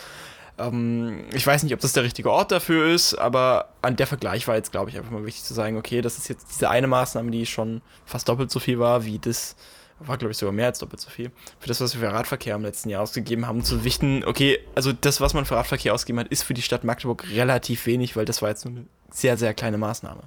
Ähm, 0.59 1.25
ich 1.33 1.47
weiß 1.47 1.63
nicht, 1.63 1.73
ob 1.73 1.81
das 1.81 1.95
der 1.95 2.03
richtige 2.03 2.31
Ort 2.31 2.53
dafür 2.53 2.93
ist, 2.93 3.15
aber 3.15 3.71
an 3.81 3.97
der 3.97 4.07
Vergleich 4.07 4.47
war 4.47 4.57
jetzt, 4.57 4.71
glaube 4.71 4.91
ich, 4.91 4.99
einfach 4.99 5.11
mal 5.11 5.25
wichtig 5.25 5.45
zu 5.45 5.55
sagen, 5.55 5.79
okay, 5.79 6.03
das 6.03 6.19
ist 6.19 6.29
jetzt 6.29 6.49
diese 6.51 6.69
eine 6.69 6.87
Maßnahme, 6.87 7.31
die 7.31 7.47
schon 7.47 7.81
fast 8.05 8.29
doppelt 8.29 8.51
so 8.51 8.61
viel 8.61 8.79
war, 8.79 9.07
wie 9.07 9.19
das, 9.19 9.57
war 9.99 10.19
glaube 10.19 10.33
ich 10.33 10.39
sogar 10.39 10.53
mehr 10.53 10.67
als 10.67 10.79
doppelt 10.79 11.01
so 11.01 11.09
viel, 11.09 11.31
für 11.59 11.69
das, 11.69 11.81
was 11.81 11.95
wir 11.95 12.07
für 12.07 12.15
Radverkehr 12.15 12.55
im 12.55 12.63
letzten 12.63 12.91
Jahr 12.91 13.03
ausgegeben 13.03 13.47
haben, 13.47 13.65
zu 13.65 13.85
wichten, 13.85 14.25
okay, 14.27 14.59
also 14.75 14.93
das, 14.93 15.23
was 15.23 15.33
man 15.33 15.47
für 15.47 15.57
Radverkehr 15.57 15.95
ausgegeben 15.95 16.21
hat, 16.21 16.29
ist 16.29 16.43
für 16.43 16.55
die 16.55 16.63
Stadt 16.63 16.85
Magdeburg 16.85 17.27
relativ 17.31 17.87
wenig, 17.87 18.17
weil 18.17 18.27
das 18.27 18.43
war 18.43 18.51
jetzt 18.51 18.67
nur 18.67 18.75
eine 18.75 18.87
sehr, 19.11 19.39
sehr 19.39 19.55
kleine 19.55 19.79
Maßnahme. 19.79 20.23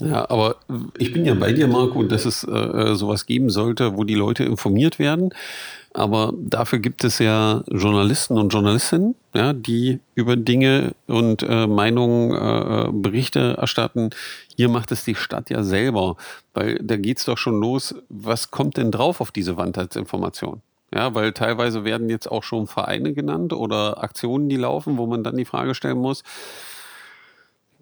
Ja, 0.00 0.30
aber 0.30 0.56
ich 0.96 1.12
bin 1.12 1.24
ja 1.24 1.34
bei 1.34 1.52
dir, 1.52 1.66
Marco, 1.66 2.02
dass 2.04 2.24
es 2.24 2.44
äh, 2.44 2.52
äh, 2.52 2.94
sowas 2.94 3.26
geben 3.26 3.50
sollte, 3.50 3.96
wo 3.96 4.04
die 4.04 4.14
Leute 4.14 4.44
informiert 4.44 4.98
werden. 4.98 5.30
Aber 5.94 6.32
dafür 6.36 6.78
gibt 6.78 7.02
es 7.02 7.18
ja 7.18 7.64
Journalisten 7.66 8.38
und 8.38 8.52
Journalistinnen, 8.52 9.16
ja, 9.34 9.52
die 9.52 9.98
über 10.14 10.36
Dinge 10.36 10.92
und 11.06 11.42
äh, 11.42 11.66
Meinungen 11.66 12.30
äh, 12.32 12.92
Berichte 12.92 13.56
erstatten. 13.58 14.10
Hier 14.56 14.68
macht 14.68 14.92
es 14.92 15.04
die 15.04 15.16
Stadt 15.16 15.50
ja 15.50 15.64
selber, 15.64 16.16
weil 16.54 16.78
da 16.80 16.96
geht's 16.96 17.24
doch 17.24 17.38
schon 17.38 17.58
los. 17.58 17.96
Was 18.08 18.50
kommt 18.52 18.76
denn 18.76 18.92
drauf 18.92 19.20
auf 19.20 19.32
diese 19.32 19.56
Wand 19.56 19.78
als 19.78 19.96
Information? 19.96 20.62
Ja, 20.94 21.14
weil 21.14 21.32
teilweise 21.32 21.84
werden 21.84 22.08
jetzt 22.08 22.30
auch 22.30 22.42
schon 22.42 22.66
Vereine 22.66 23.12
genannt 23.12 23.52
oder 23.52 24.02
Aktionen, 24.02 24.48
die 24.48 24.56
laufen, 24.56 24.96
wo 24.96 25.06
man 25.06 25.22
dann 25.22 25.36
die 25.36 25.44
Frage 25.44 25.74
stellen 25.74 25.98
muss, 25.98 26.22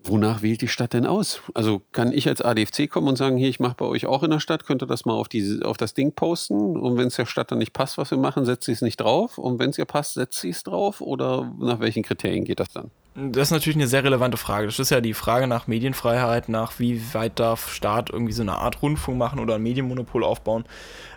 wonach 0.09 0.43
wählt 0.43 0.61
die 0.61 0.69
Stadt 0.69 0.93
denn 0.93 1.07
aus? 1.07 1.41
Also 1.55 1.83
kann 1.93 2.13
ich 2.13 2.29
als 2.29 2.43
ADFC 2.43 2.89
kommen 2.91 3.09
und 3.09 3.17
sagen, 3.17 3.37
hier, 3.37 3.49
ich 3.49 3.61
mache 3.61 3.75
bei 3.77 3.85
euch 3.85 4.07
auch 4.07 4.23
in 4.23 4.31
der 4.31 4.41
Stadt, 4.41 4.67
könnt 4.67 4.83
ihr 4.83 4.87
das 4.87 5.05
mal 5.05 5.15
auf, 5.15 5.29
die, 5.29 5.61
auf 5.63 5.77
das 5.77 5.95
Ding 5.95 6.13
posten 6.13 6.77
und 6.77 6.97
wenn 6.97 7.09
es 7.09 7.17
der 7.17 7.27
Stadt 7.27 7.51
dann 7.51 7.59
nicht 7.59 7.73
passt, 7.73 7.99
was 7.99 8.11
wir 8.11 8.19
machen, 8.19 8.45
setzt 8.45 8.67
sie 8.67 8.73
es 8.73 8.83
nicht 8.83 8.97
drauf 8.97 9.39
und 9.39 9.59
wenn 9.59 9.71
es 9.71 9.79
ihr 9.79 9.85
passt, 9.85 10.15
setzt 10.15 10.41
sie 10.41 10.51
es 10.51 10.63
drauf 10.63 11.01
oder 11.01 11.53
nach 11.59 11.81
welchen 11.81 12.03
Kriterien 12.03 12.45
geht 12.45 12.61
das 12.61 12.69
dann? 12.69 12.91
Das 13.17 13.49
ist 13.49 13.51
natürlich 13.51 13.77
eine 13.77 13.87
sehr 13.87 14.05
relevante 14.05 14.37
Frage. 14.37 14.67
Das 14.67 14.79
ist 14.79 14.91
ja 14.91 15.01
die 15.01 15.15
Frage 15.15 15.47
nach 15.47 15.67
Medienfreiheit, 15.69 16.51
nach 16.51 16.79
wie 16.79 17.01
weit 17.15 17.41
darf 17.41 17.73
Staat 17.73 18.11
irgendwie 18.11 18.35
so 18.35 18.43
eine 18.43 18.57
Art 18.57 18.83
Rundfunk 18.83 19.17
machen 19.17 19.39
oder 19.39 19.55
ein 19.55 19.63
Medienmonopol 19.63 20.23
aufbauen. 20.23 20.67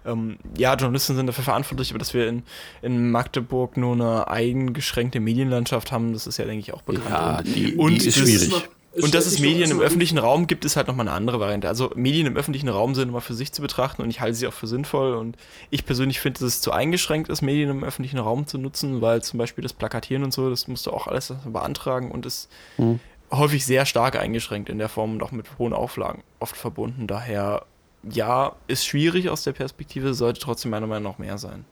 Ähm, 0.05 0.37
ja, 0.57 0.75
Journalisten 0.75 1.17
sind 1.17 1.27
dafür 1.27 1.43
verantwortlich, 1.43 1.91
aber 1.91 1.99
dass 1.99 2.13
wir 2.13 2.29
in, 2.29 2.43
in 2.81 3.11
Magdeburg 3.11 3.75
nur 3.75 3.95
eine 3.95 4.29
eingeschränkte 4.29 5.19
Medienlandschaft 5.19 5.91
haben, 5.91 6.13
das 6.13 6.25
ist 6.25 6.37
ja, 6.37 6.45
denke 6.45 6.61
ich, 6.61 6.73
auch 6.73 6.83
bekannt. 6.83 7.09
Ja, 7.09 7.41
die, 7.41 7.75
und 7.75 8.01
die 8.01 8.07
ist 8.07 8.17
schwierig. 8.17 8.69
Und 9.03 9.13
dass 9.13 9.25
es 9.25 9.39
Medien 9.39 9.71
im 9.71 9.79
öffentlichen 9.79 10.17
Raum 10.17 10.47
gibt, 10.47 10.65
ist 10.65 10.75
halt 10.75 10.87
nochmal 10.87 11.07
eine 11.07 11.15
andere 11.15 11.39
Variante. 11.39 11.67
Also 11.67 11.91
Medien 11.95 12.27
im 12.27 12.37
öffentlichen 12.37 12.69
Raum 12.69 12.95
sind 12.95 13.09
immer 13.09 13.21
für 13.21 13.33
sich 13.33 13.51
zu 13.51 13.61
betrachten 13.61 14.01
und 14.01 14.09
ich 14.09 14.21
halte 14.21 14.35
sie 14.35 14.47
auch 14.47 14.53
für 14.53 14.67
sinnvoll. 14.67 15.15
Und 15.15 15.37
ich 15.69 15.85
persönlich 15.85 16.19
finde, 16.19 16.39
dass 16.39 16.47
es 16.47 16.61
zu 16.61 16.71
eingeschränkt 16.71 17.29
ist, 17.29 17.41
Medien 17.41 17.69
im 17.69 17.83
öffentlichen 17.83 18.19
Raum 18.19 18.47
zu 18.47 18.57
nutzen, 18.57 19.01
weil 19.01 19.21
zum 19.21 19.37
Beispiel 19.37 19.61
das 19.61 19.73
Plakatieren 19.73 20.23
und 20.23 20.33
so, 20.33 20.49
das 20.49 20.67
musst 20.67 20.85
du 20.85 20.91
auch 20.91 21.07
alles 21.07 21.33
beantragen 21.45 22.11
und 22.11 22.25
ist 22.25 22.49
hm. 22.77 22.99
häufig 23.31 23.65
sehr 23.65 23.85
stark 23.85 24.17
eingeschränkt 24.17 24.69
in 24.69 24.77
der 24.77 24.89
Form 24.89 25.13
und 25.13 25.23
auch 25.23 25.31
mit 25.31 25.45
hohen 25.57 25.73
Auflagen 25.73 26.23
oft 26.39 26.57
verbunden. 26.57 27.07
Daher, 27.07 27.65
ja, 28.03 28.55
ist 28.67 28.85
schwierig 28.85 29.29
aus 29.29 29.43
der 29.43 29.53
Perspektive, 29.53 30.13
sollte 30.13 30.39
trotzdem 30.39 30.71
meiner 30.71 30.87
Meinung 30.87 31.11
nach 31.11 31.19
mehr 31.19 31.37
sein. 31.37 31.65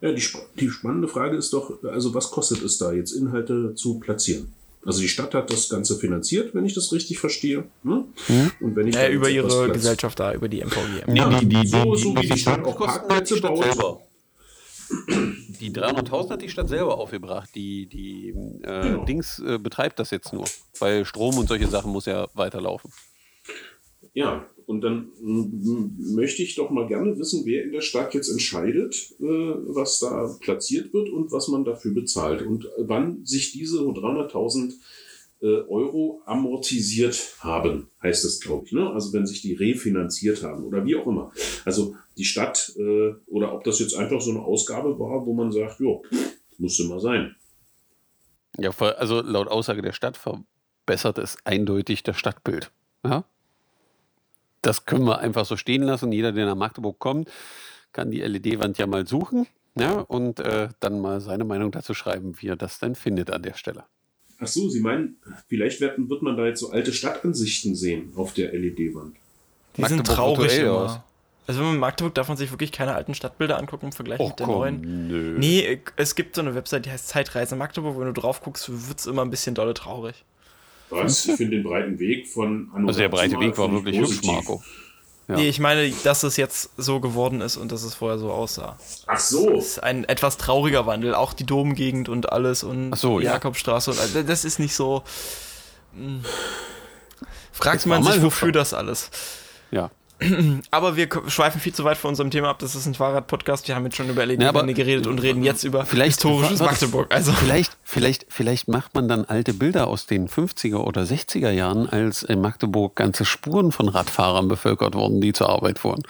Ja, 0.00 0.12
die, 0.12 0.22
die 0.58 0.70
spannende 0.70 1.08
Frage 1.08 1.36
ist 1.36 1.52
doch, 1.52 1.82
also 1.84 2.14
was 2.14 2.30
kostet 2.30 2.62
es 2.62 2.78
da 2.78 2.92
jetzt, 2.92 3.12
Inhalte 3.12 3.74
zu 3.74 4.00
platzieren? 4.00 4.52
Also 4.84 5.00
die 5.00 5.08
Stadt 5.08 5.34
hat 5.34 5.52
das 5.52 5.68
Ganze 5.68 5.96
finanziert, 5.96 6.54
wenn 6.54 6.64
ich 6.64 6.74
das 6.74 6.92
richtig 6.92 7.18
verstehe. 7.18 7.64
Ne? 7.82 8.04
Mhm. 8.28 8.50
Und 8.60 8.76
wenn 8.76 8.86
ich 8.86 8.96
äh, 8.96 9.12
über 9.12 9.28
ihre 9.28 9.70
Gesellschaft 9.70 10.18
da, 10.18 10.32
über 10.32 10.48
die 10.48 10.62
MVG. 10.62 11.14
Ja, 11.14 11.28
die, 11.28 11.46
die, 11.46 11.60
die, 11.60 11.68
so, 11.68 11.94
so 11.94 12.16
wie 12.16 12.28
die 12.28 12.38
Stadt 12.38 12.64
auch 12.64 12.78
Parkplätze 12.78 13.40
baut. 13.40 13.62
Selber. 13.62 14.00
Die 15.60 15.70
300.000 15.70 16.30
hat 16.30 16.42
die 16.42 16.48
Stadt 16.48 16.68
selber 16.68 16.98
aufgebracht. 16.98 17.50
Die, 17.54 17.86
die 17.86 18.30
äh, 18.62 18.82
genau. 18.82 19.04
Dings 19.04 19.38
äh, 19.38 19.58
betreibt 19.58 19.98
das 19.98 20.10
jetzt 20.10 20.32
nur, 20.32 20.46
weil 20.78 21.04
Strom 21.04 21.36
und 21.36 21.48
solche 21.48 21.68
Sachen 21.68 21.92
muss 21.92 22.06
ja 22.06 22.26
weiterlaufen. 22.34 22.90
Ja, 24.14 24.44
und 24.70 24.82
dann 24.82 25.10
möchte 25.20 26.44
ich 26.44 26.54
doch 26.54 26.70
mal 26.70 26.86
gerne 26.86 27.18
wissen, 27.18 27.42
wer 27.44 27.64
in 27.64 27.72
der 27.72 27.80
Stadt 27.80 28.14
jetzt 28.14 28.28
entscheidet, 28.28 28.94
äh, 29.18 29.24
was 29.24 29.98
da 29.98 30.32
platziert 30.40 30.94
wird 30.94 31.08
und 31.10 31.32
was 31.32 31.48
man 31.48 31.64
dafür 31.64 31.92
bezahlt 31.92 32.42
und 32.42 32.68
wann 32.78 33.26
sich 33.26 33.50
diese 33.50 33.80
300.000 33.80 34.74
äh, 35.42 35.46
Euro 35.46 36.22
amortisiert 36.24 37.34
haben, 37.40 37.88
heißt 38.00 38.24
es, 38.24 38.40
glaube 38.40 38.66
ich. 38.66 38.72
Ne? 38.72 38.88
Also 38.90 39.12
wenn 39.12 39.26
sich 39.26 39.42
die 39.42 39.54
refinanziert 39.54 40.44
haben 40.44 40.62
oder 40.62 40.84
wie 40.84 40.94
auch 40.94 41.08
immer. 41.08 41.32
Also 41.64 41.96
die 42.16 42.24
Stadt 42.24 42.72
äh, 42.78 43.14
oder 43.26 43.52
ob 43.52 43.64
das 43.64 43.80
jetzt 43.80 43.96
einfach 43.96 44.20
so 44.20 44.30
eine 44.30 44.42
Ausgabe 44.42 44.96
war, 45.00 45.26
wo 45.26 45.34
man 45.34 45.50
sagt, 45.50 45.80
ja, 45.80 45.96
musste 46.58 46.84
mal 46.84 47.00
sein. 47.00 47.34
Ja, 48.56 48.70
also 48.70 49.20
laut 49.20 49.48
Aussage 49.48 49.82
der 49.82 49.94
Stadt 49.94 50.16
verbessert 50.16 51.18
es 51.18 51.38
eindeutig 51.42 52.04
das 52.04 52.16
Stadtbild. 52.16 52.70
Ja? 53.04 53.24
Das 54.62 54.84
können 54.84 55.04
wir 55.04 55.18
einfach 55.18 55.44
so 55.44 55.56
stehen 55.56 55.82
lassen. 55.82 56.12
Jeder, 56.12 56.32
der 56.32 56.46
nach 56.46 56.56
Magdeburg 56.56 56.98
kommt, 56.98 57.30
kann 57.92 58.10
die 58.10 58.20
LED-Wand 58.20 58.78
ja 58.78 58.86
mal 58.86 59.06
suchen 59.06 59.46
ja, 59.78 60.00
und 60.00 60.40
äh, 60.40 60.68
dann 60.80 61.00
mal 61.00 61.20
seine 61.20 61.44
Meinung 61.44 61.70
dazu 61.70 61.94
schreiben, 61.94 62.34
wie 62.40 62.48
er 62.48 62.56
das 62.56 62.78
denn 62.78 62.94
findet 62.94 63.30
an 63.30 63.42
der 63.42 63.54
Stelle. 63.54 63.84
Ach 64.38 64.46
so, 64.46 64.68
Sie 64.68 64.80
meinen, 64.80 65.18
vielleicht 65.48 65.80
wird, 65.80 65.98
wird 65.98 66.22
man 66.22 66.36
da 66.36 66.46
jetzt 66.46 66.60
so 66.60 66.70
alte 66.70 66.92
Stadtansichten 66.92 67.74
sehen 67.74 68.12
auf 68.16 68.32
der 68.32 68.52
LED-Wand. 68.52 69.16
Die 69.76 69.82
Magdeburg 69.82 70.06
sind 70.06 70.16
traurig 70.16 70.58
immer. 70.58 70.72
Aus. 70.72 71.00
Also 71.46 71.60
wenn 71.60 71.66
man 71.66 71.74
in 71.74 71.80
Magdeburg 71.80 72.14
darf 72.14 72.28
man 72.28 72.36
sich 72.36 72.50
wirklich 72.50 72.72
keine 72.72 72.94
alten 72.94 73.14
Stadtbilder 73.14 73.58
angucken 73.58 73.86
im 73.86 73.92
Vergleich 73.92 74.20
Och, 74.20 74.30
mit 74.30 74.38
der 74.38 74.46
komm, 74.46 74.54
neuen. 74.56 75.08
Nö. 75.08 75.36
Nee, 75.38 75.80
es 75.96 76.14
gibt 76.14 76.36
so 76.36 76.42
eine 76.42 76.54
Website, 76.54 76.86
die 76.86 76.90
heißt 76.90 77.08
Zeitreise 77.08 77.56
Magdeburg. 77.56 77.98
Wenn 77.98 78.06
du 78.06 78.12
drauf 78.12 78.40
guckst, 78.40 78.70
wird 78.88 78.98
es 78.98 79.06
immer 79.06 79.22
ein 79.22 79.30
bisschen 79.30 79.54
dolle 79.54 79.74
traurig. 79.74 80.24
Was? 80.90 81.26
Ich 81.26 81.36
finde 81.36 81.56
den 81.56 81.62
breiten 81.62 81.98
Weg 81.98 82.28
von 82.28 82.70
Anno 82.74 82.88
Also 82.88 83.00
der 83.00 83.08
breite 83.08 83.38
Weg 83.40 83.56
war 83.58 83.70
wirklich 83.72 83.98
hübsch, 83.98 84.22
Marco. 84.24 84.62
Ja. 85.28 85.36
Nee, 85.36 85.48
ich 85.48 85.60
meine, 85.60 85.92
dass 86.02 86.24
es 86.24 86.36
jetzt 86.36 86.70
so 86.76 86.98
geworden 86.98 87.40
ist 87.40 87.56
und 87.56 87.70
dass 87.70 87.84
es 87.84 87.94
vorher 87.94 88.18
so 88.18 88.32
aussah. 88.32 88.76
Ach 89.06 89.18
so. 89.18 89.50
Das 89.50 89.66
ist 89.66 89.82
ein 89.82 90.04
etwas 90.04 90.38
trauriger 90.38 90.86
Wandel. 90.86 91.14
Auch 91.14 91.32
die 91.32 91.46
Domgegend 91.46 92.08
und 92.08 92.32
alles 92.32 92.64
und 92.64 92.96
so, 92.96 93.20
die 93.20 93.26
ja. 93.26 93.34
Jakobstraße. 93.34 93.92
Und, 93.92 94.00
also 94.00 94.22
das 94.24 94.44
ist 94.44 94.58
nicht 94.58 94.74
so. 94.74 95.04
Mh. 95.94 96.04
Hm. 96.04 96.24
Fragt 97.52 97.86
man 97.86 98.02
sich, 98.02 98.22
wofür 98.22 98.52
das 98.52 98.74
alles. 98.74 99.10
Ja. 99.70 99.90
Aber 100.70 100.96
wir 100.96 101.08
schweifen 101.28 101.60
viel 101.60 101.72
zu 101.72 101.84
weit 101.84 101.96
von 101.96 102.10
unserem 102.10 102.30
Thema 102.30 102.50
ab. 102.50 102.58
Das 102.58 102.74
ist 102.74 102.86
ein 102.86 102.94
Fahrrad-Podcast. 102.94 103.66
Wir 103.68 103.74
haben 103.74 103.84
jetzt 103.84 103.96
schon 103.96 104.08
über 104.08 104.20
Erlebnisse 104.20 104.52
ja, 104.54 104.62
geredet 104.62 105.06
und 105.06 105.20
reden 105.20 105.42
jetzt 105.42 105.64
über 105.64 105.84
historisches 105.84 106.60
Magdeburg. 106.60 107.12
Also. 107.12 107.32
Vielleicht, 107.32 107.76
vielleicht, 107.84 108.26
vielleicht 108.28 108.68
macht 108.68 108.94
man 108.94 109.08
dann 109.08 109.24
alte 109.24 109.54
Bilder 109.54 109.86
aus 109.86 110.06
den 110.06 110.28
50er 110.28 110.76
oder 110.78 111.02
60er 111.02 111.50
Jahren, 111.50 111.88
als 111.88 112.22
in 112.22 112.40
Magdeburg 112.40 112.96
ganze 112.96 113.24
Spuren 113.24 113.72
von 113.72 113.88
Radfahrern 113.88 114.48
bevölkert 114.48 114.94
wurden, 114.94 115.20
die 115.20 115.32
zur 115.32 115.48
Arbeit 115.48 115.78
fuhren. 115.78 116.02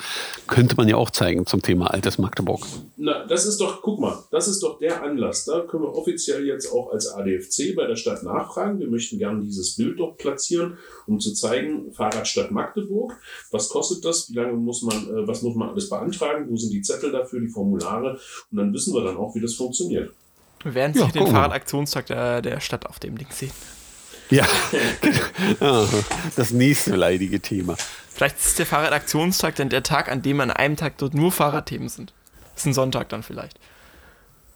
Könnte 0.48 0.74
man 0.76 0.88
ja 0.88 0.96
auch 0.96 1.10
zeigen 1.10 1.46
zum 1.46 1.62
Thema 1.62 1.92
altes 1.92 2.18
Magdeburg. 2.18 2.66
Na, 2.96 3.24
das 3.26 3.46
ist 3.46 3.60
doch, 3.60 3.80
guck 3.82 4.00
mal, 4.00 4.18
das 4.30 4.48
ist 4.48 4.62
doch 4.62 4.78
der 4.78 5.02
Anlass. 5.02 5.44
Da 5.44 5.60
können 5.60 5.84
wir 5.84 5.94
offiziell 5.94 6.46
jetzt 6.46 6.72
auch 6.72 6.92
als 6.92 7.06
ADFC 7.06 7.76
bei 7.76 7.86
der 7.86 7.96
Stadt 7.96 8.22
nachfragen. 8.22 8.80
Wir 8.80 8.88
möchten 8.88 9.18
gerne 9.18 9.42
dieses 9.42 9.76
Bild 9.76 10.00
dort 10.00 10.18
platzieren, 10.18 10.78
um 11.06 11.20
zu 11.20 11.32
zeigen, 11.32 11.92
Fahrradstadt 11.92 12.50
Magdeburg. 12.50 13.16
Was 13.50 13.68
kostet 13.68 13.99
kostet 14.00 14.04
das, 14.04 14.30
wie 14.30 14.34
lange 14.34 14.52
muss 14.52 14.82
man, 14.82 14.96
äh, 14.96 15.26
was 15.26 15.42
muss 15.42 15.54
man 15.54 15.70
alles 15.70 15.88
beantragen, 15.88 16.46
wo 16.48 16.56
sind 16.56 16.72
die 16.72 16.82
Zettel 16.82 17.12
dafür, 17.12 17.40
die 17.40 17.48
Formulare 17.48 18.18
und 18.50 18.58
dann 18.58 18.72
wissen 18.72 18.94
wir 18.94 19.04
dann 19.04 19.16
auch, 19.16 19.34
wie 19.34 19.40
das 19.40 19.54
funktioniert. 19.54 20.12
Wir 20.62 20.74
werden 20.74 20.98
ja, 20.98 21.06
den 21.06 21.26
Fahrradaktionstag 21.26 22.06
der, 22.06 22.42
der 22.42 22.60
Stadt 22.60 22.86
auf 22.86 22.98
dem 22.98 23.16
Ding 23.16 23.28
sehen. 23.30 23.52
Ja, 24.30 24.46
genau. 25.00 25.88
das 26.36 26.52
nächste 26.52 26.94
leidige 26.94 27.40
Thema. 27.40 27.76
Vielleicht 28.08 28.38
ist 28.38 28.58
der 28.58 28.66
Fahrradaktionstag 28.66 29.56
dann 29.56 29.70
der 29.70 29.82
Tag, 29.82 30.10
an 30.10 30.22
dem 30.22 30.40
an 30.40 30.50
einem 30.50 30.76
Tag 30.76 30.98
dort 30.98 31.14
nur 31.14 31.32
Fahrradthemen 31.32 31.88
sind. 31.88 32.12
Das 32.54 32.62
ist 32.62 32.66
ein 32.66 32.74
Sonntag 32.74 33.08
dann 33.08 33.22
vielleicht. 33.22 33.58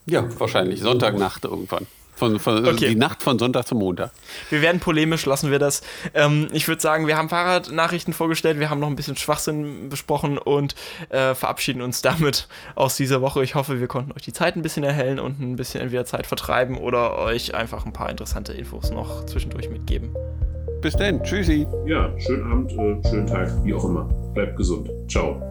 Ja, 0.05 0.27
wahrscheinlich. 0.39 0.81
Sonntagnacht 0.81 1.43
irgendwann. 1.43 1.87
Von, 2.15 2.39
von 2.39 2.57
also 2.57 2.71
okay. 2.71 2.89
Die 2.89 2.95
Nacht 2.95 3.21
von 3.21 3.37
Sonntag 3.37 3.67
zum 3.67 3.79
Montag. 3.79 4.11
Wir 4.49 4.61
werden 4.61 4.79
polemisch, 4.79 5.25
lassen 5.25 5.51
wir 5.51 5.59
das. 5.59 5.81
Ähm, 6.13 6.47
ich 6.53 6.67
würde 6.67 6.81
sagen, 6.81 7.07
wir 7.07 7.17
haben 7.17 7.29
Fahrradnachrichten 7.29 8.13
vorgestellt, 8.13 8.59
wir 8.59 8.69
haben 8.69 8.79
noch 8.79 8.87
ein 8.87 8.95
bisschen 8.95 9.17
Schwachsinn 9.17 9.89
besprochen 9.89 10.37
und 10.37 10.75
äh, 11.09 11.35
verabschieden 11.35 11.81
uns 11.81 12.01
damit 12.01 12.47
aus 12.75 12.95
dieser 12.95 13.21
Woche. 13.21 13.43
Ich 13.43 13.55
hoffe, 13.55 13.79
wir 13.79 13.87
konnten 13.87 14.13
euch 14.13 14.21
die 14.21 14.33
Zeit 14.33 14.55
ein 14.55 14.61
bisschen 14.61 14.83
erhellen 14.83 15.19
und 15.19 15.39
ein 15.39 15.55
bisschen 15.57 15.81
entweder 15.81 16.05
Zeit 16.05 16.25
vertreiben 16.25 16.77
oder 16.77 17.17
euch 17.17 17.53
einfach 17.53 17.85
ein 17.85 17.93
paar 17.93 18.09
interessante 18.09 18.53
Infos 18.53 18.91
noch 18.91 19.25
zwischendurch 19.25 19.69
mitgeben. 19.69 20.15
Bis 20.81 20.95
dann, 20.95 21.21
tschüssi. 21.23 21.67
Ja, 21.85 22.13
schönen 22.19 22.51
Abend, 22.51 22.71
äh, 22.73 23.09
schönen 23.09 23.27
Tag, 23.27 23.51
wie 23.63 23.73
auch 23.73 23.83
immer. 23.83 24.03
Bleibt 24.33 24.55
gesund. 24.55 24.89
Ciao. 25.09 25.41